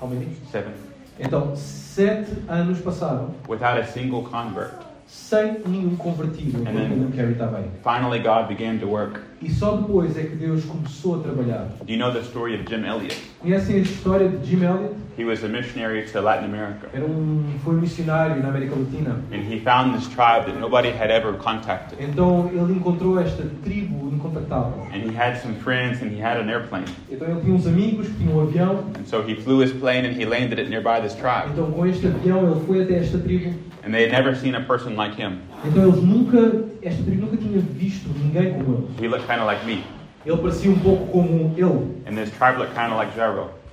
How 0.00 0.08
many? 0.08 0.28
Seven. 0.50 0.72
Então, 1.20 1.54
sete 1.54 2.32
anos 2.48 2.80
passaram 2.80 3.34
Without 3.46 3.78
a 3.78 3.84
single 3.84 4.22
convert. 4.22 4.91
Sem 5.12 5.60
nenhum 5.66 5.94
convertido, 5.96 6.60
And 6.60 6.72
then- 6.72 7.26
o 7.28 7.30
estava 7.30 7.58
aí. 7.58 7.70
Finally, 7.84 8.20
God 8.20 8.48
began 8.48 8.78
to 8.78 8.86
work. 8.86 9.20
E 9.42 9.50
só 9.50 9.76
depois 9.76 10.16
é 10.16 10.22
que 10.22 10.36
Deus 10.36 10.64
começou 10.64 11.16
a 11.16 11.22
trabalhar. 11.22 11.68
Do 11.84 11.92
you 11.92 11.98
know 11.98 12.10
the 12.12 12.20
story 12.20 12.54
of 12.54 12.64
Jim 12.66 12.86
Elliot? 12.86 13.14
Conhecem 13.40 13.76
a 13.76 13.78
história 13.80 14.28
de 14.28 14.46
Jim 14.46 14.64
Elliot? 14.64 14.94
He 15.18 15.24
was 15.24 15.44
a 15.44 15.48
missionary 15.48 16.04
to 16.10 16.20
Latin 16.20 16.46
America. 16.46 16.88
Era 16.94 17.04
um, 17.04 17.44
foi 17.62 17.74
missionário 17.74 18.42
na 18.42 18.48
América 18.48 18.74
Latina. 18.74 19.20
And 19.30 19.52
he 19.52 19.60
found 19.60 19.94
this 19.94 20.08
tribe 20.08 20.46
that 20.46 20.58
nobody 20.58 20.88
had 20.88 21.10
ever 21.10 21.34
contacted. 21.34 21.98
Então 22.00 22.48
ele 22.50 22.72
encontrou 22.72 23.20
esta 23.20 23.42
tribo 23.62 24.08
incontactável. 24.14 24.86
And 24.94 25.10
he 25.10 25.14
had 25.14 25.36
some 25.42 25.54
friends 25.56 26.00
and 26.02 26.08
he 26.08 26.22
had 26.22 26.40
an 26.40 26.48
airplane. 26.48 26.86
Então 27.10 27.28
ele 27.28 27.40
tinha 27.42 27.54
uns 27.54 27.66
amigos 27.66 28.08
que 28.08 28.14
tinham 28.14 28.38
um 28.38 28.40
avião. 28.42 28.84
And 28.98 29.04
so 29.04 29.22
he 29.28 29.34
flew 29.34 29.62
his 29.62 29.72
plane 29.72 30.06
and 30.08 30.12
he 30.18 30.24
landed 30.24 30.58
it 30.58 30.70
nearby 30.70 31.02
this 31.02 31.14
tribe. 31.14 31.50
Então 31.52 31.70
com 31.70 31.84
este 31.86 32.06
avião 32.06 32.50
ele 32.50 32.60
foi 32.66 32.82
até 32.82 32.98
esta 32.98 33.18
tribo. 33.18 33.52
And 33.84 33.92
they 33.92 34.02
had 34.02 34.12
never 34.12 34.34
seen 34.36 34.54
a 34.54 34.60
person 34.60 34.94
like 34.96 35.14
him. 35.14 35.40
Então 35.64 35.82
eles 35.82 36.02
nunca, 36.02 36.38
esta 36.82 37.02
tribo 37.02 37.26
nunca 37.26 37.36
tinha 37.36 37.60
visto 37.60 38.08
ninguém 38.16 38.54
como 38.54 38.88
ele. 38.98 39.04
He 39.04 39.08
looked 39.08 39.26
kind 39.26 39.40
of 39.40 39.46
like 39.46 39.64
me. 39.66 39.82
Ele 40.24 40.36
parecia 40.36 40.70
um 40.70 40.78
pouco 40.78 41.06
como 41.06 41.52
ele. 41.56 42.02
And 42.06 42.14
this 42.16 42.30
tribe 42.30 42.58
looked 42.58 42.74
kind 42.74 42.92
of 42.92 42.98
like 42.98 43.12
Jairo. 43.16 43.50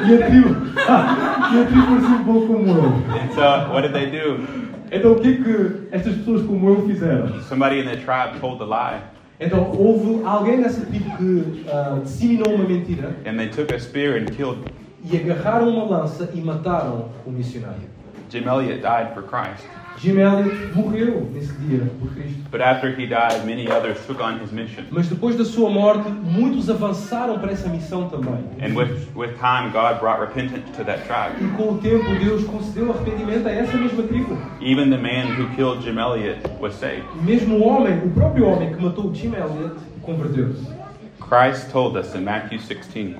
E 0.00 0.14
a 0.14 0.26
tribo, 0.26 0.48
e 1.52 1.60
a 1.60 1.64
tribo 1.66 1.86
parecia 1.86 2.08
um 2.08 2.24
pouco 2.24 2.46
como 2.46 2.68
ele. 2.68 3.20
And 3.20 3.34
so 3.34 3.72
what 3.72 3.82
did 3.82 3.92
they 3.92 4.06
do? 4.06 4.40
Então 4.90 5.12
o 5.12 5.20
que 5.20 5.36
que 5.36 5.88
estas 5.92 6.14
pessoas 6.16 6.42
como 6.46 6.68
eu 6.70 6.86
fizeram? 6.86 7.40
Somebody 7.42 7.80
in 7.80 7.84
the 7.84 7.96
tribe 7.96 8.40
told 8.40 8.58
the 8.58 8.64
lie. 8.64 9.00
Então 9.38 9.70
houve 9.72 10.24
alguém 10.24 10.58
nessa 10.58 10.84
tribo 10.86 11.16
que 11.16 11.64
ah, 11.70 12.00
disseminou 12.02 12.54
uma 12.54 12.64
mentira 12.64 13.14
And 13.26 13.36
they 13.36 13.48
took 13.48 13.74
a 13.74 13.78
spear 13.78 14.16
and 14.16 14.26
killed 14.34 14.70
e 15.04 15.16
agarraram 15.16 15.68
uma 15.68 15.84
lança 15.84 16.30
e 16.34 16.40
mataram 16.40 17.08
o 17.26 17.30
missionário. 17.30 17.88
Jim 18.30 18.46
Elliot 18.46 18.80
died 18.80 19.12
for 19.12 19.22
Christ. 19.22 19.64
Jim 19.98 20.18
Elliot 20.18 20.72
morreu 20.74 21.28
nesse 21.32 21.52
dia 21.54 21.84
por 22.00 22.08
Cristo. 22.14 22.40
But 22.50 22.60
after 22.60 22.88
he 22.88 23.06
died, 23.06 23.44
many 23.44 23.68
others 23.68 23.98
took 24.06 24.22
on 24.22 24.38
his 24.38 24.52
mission. 24.52 24.84
Mas 24.90 25.08
depois 25.08 25.36
da 25.36 25.44
sua 25.44 25.68
morte, 25.68 26.08
muitos 26.08 26.70
avançaram 26.70 27.38
para 27.38 27.52
essa 27.52 27.68
missão 27.68 28.08
também. 28.08 28.38
And 28.62 28.74
with, 28.74 29.08
with 29.14 29.34
time, 29.38 29.70
God 29.72 30.00
brought 30.00 30.20
repentance 30.20 30.64
to 30.76 30.84
that 30.84 31.02
tribe. 31.06 31.34
E 31.44 31.48
com 31.56 31.74
o 31.74 31.78
tempo, 31.78 32.04
Deus 32.18 32.44
concedeu 32.44 32.92
arrependimento 32.92 33.46
a 33.48 33.50
essa 33.50 33.76
mesma 33.76 34.04
tribo. 34.04 34.38
Even 34.60 34.90
the 34.90 34.96
man 34.96 35.34
who 35.36 35.54
killed 35.56 35.82
Jim 35.82 35.98
Elliot 35.98 36.40
was 36.60 36.74
saved. 36.74 37.04
Mesmo 37.22 37.56
o 37.56 37.68
homem, 37.68 37.98
o 37.98 38.10
próprio 38.10 38.46
homem 38.46 38.72
que 38.72 38.82
matou 38.82 39.12
Jim 39.12 39.34
Elliot, 39.34 39.74
converteu-se. 40.02 40.66
Christ 41.20 41.70
told 41.70 41.98
us 41.98 42.14
in 42.14 42.24
Matthew 42.24 42.58
16, 42.58 43.16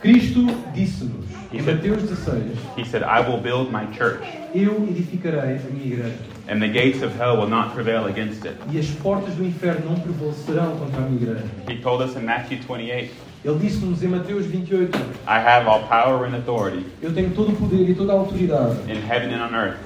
Cristo 0.00 0.46
disse-nos, 0.74 1.26
em 1.52 1.60
Mateus 1.62 2.02
16, 2.02 2.42
He 2.76 2.84
said, 2.84 3.02
I 3.02 3.20
will 3.20 3.40
build 3.40 3.72
my 3.72 3.86
church, 3.96 4.22
Eu 4.54 4.86
edificarei 4.88 5.56
a 5.56 5.70
minha 5.72 5.86
igreja, 5.86 6.14
and 6.48 6.60
the 6.60 6.68
gates 6.68 7.02
of 7.02 7.14
hell 7.18 7.36
will 7.38 7.48
not 7.48 7.74
prevail 7.74 8.06
against 8.06 8.44
it. 8.46 8.54
e 8.70 8.78
as 8.78 8.86
portas 9.02 9.34
do 9.34 9.44
inferno 9.44 9.90
não 9.90 10.00
prevalecerão 10.00 10.76
contra 10.76 10.98
a 10.98 11.00
minha 11.08 11.20
igreja. 11.22 11.44
He 11.68 11.76
told 11.82 12.02
us 12.04 12.14
in 12.16 12.24
Matthew 12.24 12.58
28, 12.62 13.10
Ele 13.44 13.58
disse-nos 13.58 14.02
em 14.02 14.08
Mateus 14.08 14.46
28, 14.46 14.96
I 15.26 15.38
have 15.38 15.66
all 15.68 15.80
power 15.88 16.26
and 16.26 16.34
authority 16.36 16.84
Eu 17.02 17.12
tenho 17.12 17.30
todo 17.30 17.52
o 17.52 17.56
poder 17.56 17.88
e 17.90 17.94
toda 17.94 18.12
a 18.12 18.16
autoridade, 18.16 18.76
in 18.88 18.96
heaven 19.04 19.32
and 19.34 19.42
on 19.44 19.54
earth. 19.54 19.78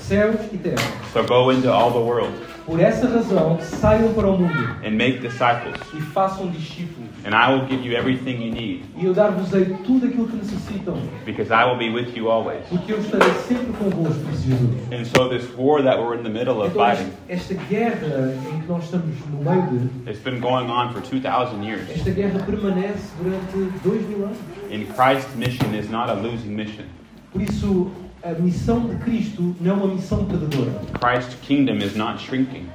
céus 0.00 0.36
e 0.52 0.56
terra. 0.58 0.76
So 1.12 1.22
go 1.24 1.50
into 1.52 1.70
all 1.70 1.90
the 1.92 1.98
world 1.98 2.32
Por 2.68 2.78
essa 2.80 3.08
razão, 3.08 3.58
saiam 3.62 4.12
para 4.12 4.28
o 4.28 4.38
mundo 4.38 4.76
and 4.84 4.90
make 4.90 5.20
disciples, 5.20 5.74
e 5.94 6.02
façam 6.12 6.48
discípulos. 6.50 7.08
and 7.24 7.30
I 7.34 7.50
will 7.50 7.66
give 7.66 7.82
you 7.82 7.96
everything 7.96 8.44
you 8.44 8.52
need, 8.52 8.82
E 8.94 9.06
eu 9.06 9.14
dar-vos-ei 9.14 9.64
tudo 9.86 10.04
aquilo 10.06 10.28
que 10.28 10.36
necessitam, 10.36 10.98
because 11.24 11.50
I 11.50 11.64
will 11.64 11.78
be 11.78 11.88
with 11.88 12.14
you 12.14 12.28
always. 12.30 12.60
porque 12.68 12.92
eu 12.92 12.98
estarei 13.00 13.32
sempre 13.48 13.72
convosco, 13.72 14.20
disse 14.30 14.48
Jesus. 14.50 14.92
And 14.92 15.04
so 15.06 15.30
this 15.30 15.48
war 15.56 15.82
that 15.82 15.98
we're 15.98 16.14
in 16.18 16.22
the 16.22 16.28
middle 16.28 16.60
of 16.60 16.72
Então, 16.72 16.84
fighting, 16.86 17.10
esta 17.28 17.54
guerra 17.54 18.34
em 18.54 18.60
que 18.60 18.68
nós 18.68 18.84
estamos 18.84 19.16
no 19.32 19.50
meio 19.50 19.62
de, 19.78 20.10
it's 20.10 20.20
been 20.22 20.38
going 20.38 20.68
on 20.70 20.92
for 20.92 21.00
2,000 21.00 21.62
years. 21.64 21.88
esta 21.90 22.10
guerra 22.10 22.38
permanece 22.40 23.08
durante 23.22 23.78
dois 23.82 24.06
mil 24.06 24.24
anos. 24.26 24.36
And 24.70 24.84
Christ's 24.94 25.34
mission 25.36 25.74
is 25.74 25.88
not 25.88 26.10
a 26.10 26.14
losing 26.14 26.50
mission. 26.54 26.84
Por 27.32 27.40
isso, 27.40 27.90
a 28.22 28.32
missão 28.32 28.80
de 28.88 28.96
Cristo 28.96 29.54
não 29.60 29.70
é 29.70 29.74
uma 29.74 29.86
missão 29.94 30.24
perdedora. 30.24 30.72
Christ's 31.00 31.36
kingdom 31.42 31.76
is 31.78 31.94
not 31.96 32.20
shrinking, 32.20 32.66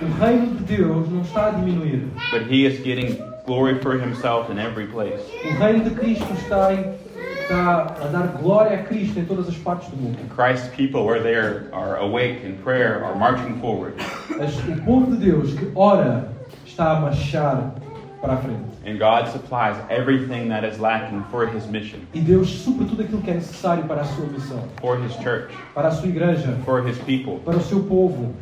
O 0.00 0.06
reino 0.22 0.54
de 0.56 0.76
Deus 0.76 1.08
não 1.10 1.22
está 1.22 1.46
a 1.48 1.50
diminuir. 1.52 2.06
but 2.30 2.42
he 2.50 2.66
is 2.66 2.78
getting 2.84 3.16
glory 3.46 3.78
for 3.80 3.98
himself 3.98 4.50
in 4.52 4.58
every 4.58 4.86
place. 4.86 5.22
O 5.44 5.58
reino 5.58 5.84
de 5.84 5.90
Cristo 5.90 6.26
está, 6.34 6.72
em, 6.74 6.94
está 7.42 7.82
a 8.02 8.06
dar 8.08 8.26
glória 8.42 8.78
a 8.80 8.82
Cristo 8.82 9.18
em 9.18 9.24
todas 9.24 9.48
as 9.48 9.56
partes 9.56 9.88
do 9.88 9.96
mundo. 9.96 10.18
Christ's 10.34 10.68
people, 10.76 11.04
where 11.06 11.22
they 11.22 11.34
are, 11.34 11.64
are 11.72 11.96
awake 11.98 12.44
in 12.46 12.56
prayer, 12.62 13.02
are 13.04 13.16
marching 13.18 13.58
forward. 13.60 13.94
As- 14.38 14.56
o 14.68 14.82
povo 14.84 15.16
de 15.16 15.24
Deus 15.30 15.54
que 15.54 15.70
ora 15.74 16.28
está 16.66 16.92
a 16.98 17.00
marchar 17.00 17.74
para 18.20 18.34
a 18.34 18.36
frente. 18.36 18.75
And 18.86 19.00
God 19.00 19.28
supplies 19.32 19.76
everything 19.90 20.48
that 20.50 20.62
is 20.64 20.78
lacking 20.78 21.24
for 21.24 21.44
his 21.46 21.66
mission, 21.66 22.06
E 22.14 22.20
Deus 22.20 22.48
supre 22.48 22.84
tudo 22.86 23.02
aquilo 23.02 23.20
que 23.20 23.30
é 23.32 23.34
necessário 23.34 23.82
para 23.84 24.02
a 24.02 24.04
sua 24.04 24.26
missão, 24.26 24.62
for 24.80 24.96
his 24.96 25.12
church, 25.16 25.52
para 25.74 25.88
a 25.88 25.90
sua 25.90 26.08
igreja, 26.08 26.56
for 26.64 26.86
his 26.86 26.96
people. 26.98 27.40
para 27.44 27.56
o 27.56 27.60
seu 27.60 27.82
povo. 27.82 28.32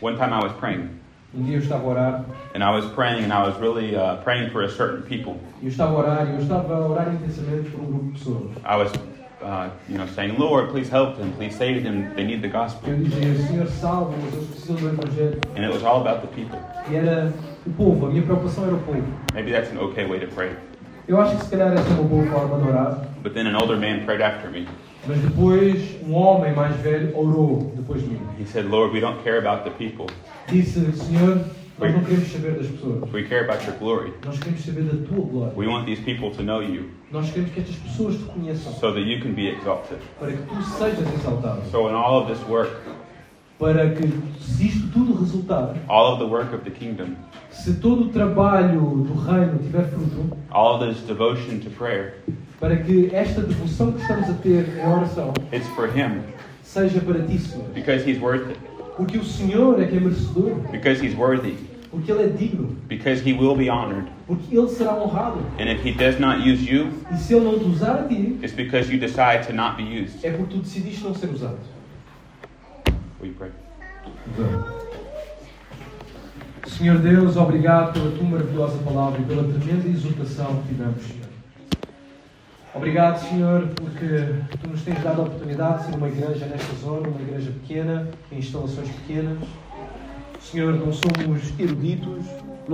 One 0.00 0.16
time 0.16 0.32
I 0.32 0.42
was 0.42 0.52
praying, 0.54 0.88
Um 1.32 1.44
dia 1.44 1.58
eu 1.58 1.60
estava 1.60 1.84
a 1.84 1.88
orar, 1.88 2.24
and 2.56 2.64
I 2.64 2.70
was 2.74 2.84
praying, 2.86 3.22
and 3.22 3.32
I 3.32 3.46
was 3.46 3.56
really 3.60 3.94
uh, 3.94 4.16
praying 4.24 4.50
for 4.50 4.64
a 4.64 4.68
certain 4.68 5.02
people. 5.02 5.36
eu 5.62 5.68
estava 5.68 5.92
a 5.92 5.98
orar, 5.98 6.26
e 6.26 6.32
eu 6.34 6.40
estava 6.40 6.74
a 6.74 6.88
orar 6.88 7.14
intensamente 7.14 7.70
por 7.70 7.80
um 7.80 7.86
grupo 7.86 8.04
de 8.06 8.18
pessoas. 8.18 8.50
I 8.64 8.76
was, 8.76 8.92
uh, 9.40 9.70
you 9.88 9.96
know, 9.98 10.06
saying, 10.08 10.36
Lord, 10.36 10.70
please 10.72 10.90
help 10.90 11.16
them, 11.16 11.30
please 11.36 11.54
save 11.54 11.84
them. 11.84 12.12
They 12.16 12.24
need 12.24 12.42
the 12.42 12.48
gospel. 12.48 12.90
Eu 12.90 12.96
dizia, 13.04 13.46
Senhor, 13.46 13.66
salva-os, 13.68 14.34
eles 14.34 14.48
precisam 14.48 14.74
do 14.76 14.88
Evangelho. 14.88 15.40
And 15.54 15.64
it 15.64 15.72
was 15.72 15.84
all 15.84 16.00
about 16.00 16.22
the 16.22 16.28
people. 16.34 16.58
O 17.66 17.70
povo, 17.70 18.06
a 18.06 18.10
minha 18.10 18.22
preocupação 18.22 18.64
era 18.64 18.74
o 18.74 18.78
povo. 18.80 19.02
Maybe 19.34 19.52
that's 19.52 19.70
an 19.72 19.78
okay 19.80 20.06
way 20.06 20.18
to 20.20 20.26
pray. 20.34 20.52
Eu 21.08 21.20
acho 21.20 21.36
que 21.36 21.44
se 21.44 21.50
calhar 21.50 21.72
essa 21.72 21.88
é 21.88 21.92
uma 21.94 22.04
boa 22.04 22.24
forma 22.26 22.58
de 22.62 22.68
orar, 22.68 23.06
But 23.22 23.34
then 23.34 23.46
an 23.46 23.56
older 23.56 23.76
man 23.76 24.04
prayed 24.06 24.22
after 24.22 24.50
me. 24.50 24.66
mas 25.06 25.18
depois 25.18 25.96
um 26.06 26.14
homem 26.14 26.54
mais 26.54 26.76
velho 26.76 27.16
orou 27.16 27.72
depois 27.76 28.00
de 28.02 28.08
mim. 28.08 28.20
He 28.38 28.46
said, 28.46 28.66
Lord, 28.66 28.92
we 28.94 29.00
don't 29.00 29.22
care 29.22 29.38
about 29.38 29.64
the 29.64 29.70
people. 29.70 30.06
Disse, 30.48 30.80
Senhor, 30.92 31.40
nós 31.78 31.92
não 31.94 32.04
queremos 32.04 32.30
saber 32.30 32.52
das 32.52 32.66
pessoas, 32.66 33.10
We 33.12 33.24
care 33.24 33.44
about 33.44 33.64
your 33.66 33.76
glory. 33.78 34.12
nós 34.24 34.38
queremos 34.38 34.64
saber 34.64 34.82
da 34.84 35.06
tua 35.06 35.24
glória. 35.26 35.52
We 35.56 35.66
want 35.66 35.86
these 35.86 36.02
people 36.02 36.30
to 36.30 36.42
know 36.42 36.62
you 36.62 36.90
Nós 37.10 37.30
queremos 37.30 37.52
que 37.52 37.60
estas 37.60 37.76
pessoas 37.76 38.14
te 38.16 38.24
conheçam, 38.24 38.72
so 38.74 38.92
that 38.92 39.00
you 39.00 39.20
can 39.20 39.32
be 39.32 39.48
exalted. 39.48 39.98
para 40.18 40.30
que 40.32 40.38
tu 40.42 40.62
sejas 40.62 41.12
exaltado. 41.14 41.62
So, 41.70 41.88
in 41.88 41.94
all 41.94 42.22
of 42.22 42.32
this 42.32 42.42
work, 42.48 42.70
Para 43.60 43.90
que, 43.90 44.08
se 44.40 44.68
isto 44.68 44.88
tudo 44.90 45.20
resultar, 45.20 45.74
all 45.86 46.14
of 46.14 46.18
the 46.18 46.24
work 46.24 46.54
of 46.54 46.64
the 46.64 46.70
kingdom, 46.70 47.14
se 47.50 47.74
todo 47.74 48.04
o 48.04 48.08
trabalho 48.08 48.80
do 49.06 49.12
reino 49.20 49.58
tiver 49.58 49.84
fruto, 49.90 50.34
all 50.50 50.76
of 50.76 50.86
this 50.86 51.02
devotion 51.06 51.58
to 51.60 51.68
prayer, 51.68 52.14
para 52.58 52.74
que 52.76 53.10
esta 53.14 53.42
devoção 53.42 53.92
que 53.92 54.00
estamos 54.00 54.30
a 54.30 54.32
ter 54.34 54.66
em 54.78 54.86
oração 54.90 55.34
it's 55.52 55.68
for 55.76 55.86
Him 55.94 56.22
seja 56.62 57.00
para 57.02 57.20
ti, 57.22 57.38
Senhor. 57.38 57.66
because 57.74 58.02
He's 58.08 58.18
worth 58.18 58.48
it, 58.48 58.58
Porque 58.96 59.18
o 59.18 59.24
Senhor 59.24 59.78
é 59.80 59.86
que 59.86 59.96
é 59.98 60.00
merecedor, 60.00 60.54
because 60.72 61.04
He's 61.04 61.14
worthy, 61.14 61.54
porque 61.90 62.10
Ele 62.10 62.22
é 62.22 62.28
digno, 62.28 62.74
because 62.88 63.20
He 63.22 63.34
will 63.34 63.54
be 63.56 63.68
honored. 63.68 64.06
porque 64.26 64.56
Ele 64.56 64.68
será 64.70 64.94
honrado. 64.94 65.38
And 65.58 65.68
if 65.70 65.84
He 65.84 65.92
does 65.92 66.18
not 66.18 66.38
use 66.40 66.64
you, 66.64 66.88
E 67.12 67.16
se 67.18 67.34
Ele 67.34 67.44
não 67.44 67.58
te 67.58 67.66
usar 67.66 67.96
a 68.00 68.08
ti, 68.08 68.38
it's 68.42 68.54
because 68.54 68.90
you 68.90 68.98
decide 68.98 69.46
to 69.48 69.52
not 69.52 69.76
be 69.76 69.82
used. 69.82 70.24
é 70.24 70.30
porque 70.30 70.54
tu 70.54 70.60
decidiste 70.62 71.04
não 71.04 71.14
ser 71.14 71.28
usado. 71.28 71.58
Will 73.20 73.28
you 73.28 73.34
pray? 73.34 73.50
Senhor 76.66 76.98
Deus, 76.98 77.36
obrigado 77.36 77.92
pela 77.92 78.10
tua 78.12 78.24
maravilhosa 78.26 78.78
palavra 78.78 79.20
e 79.20 79.24
pela 79.24 79.44
tremenda 79.44 79.88
exortação 79.88 80.62
que 80.62 80.68
tivemos, 80.68 81.02
Senhor. 81.02 81.28
Obrigado, 82.74 83.18
Senhor, 83.28 83.68
porque 83.76 84.56
tu 84.62 84.68
nos 84.70 84.82
tens 84.82 85.02
dado 85.02 85.20
a 85.20 85.24
oportunidade 85.24 85.80
de 85.80 85.90
ser 85.90 85.96
uma 85.96 86.08
igreja 86.08 86.46
nesta 86.46 86.74
zona, 86.76 87.08
uma 87.08 87.20
igreja 87.20 87.50
pequena, 87.50 88.08
em 88.32 88.38
instalações 88.38 88.88
pequenas. 88.88 89.38
Senhor, 90.40 90.72
não 90.74 90.92
somos 90.92 91.60
eruditos, 91.60 92.24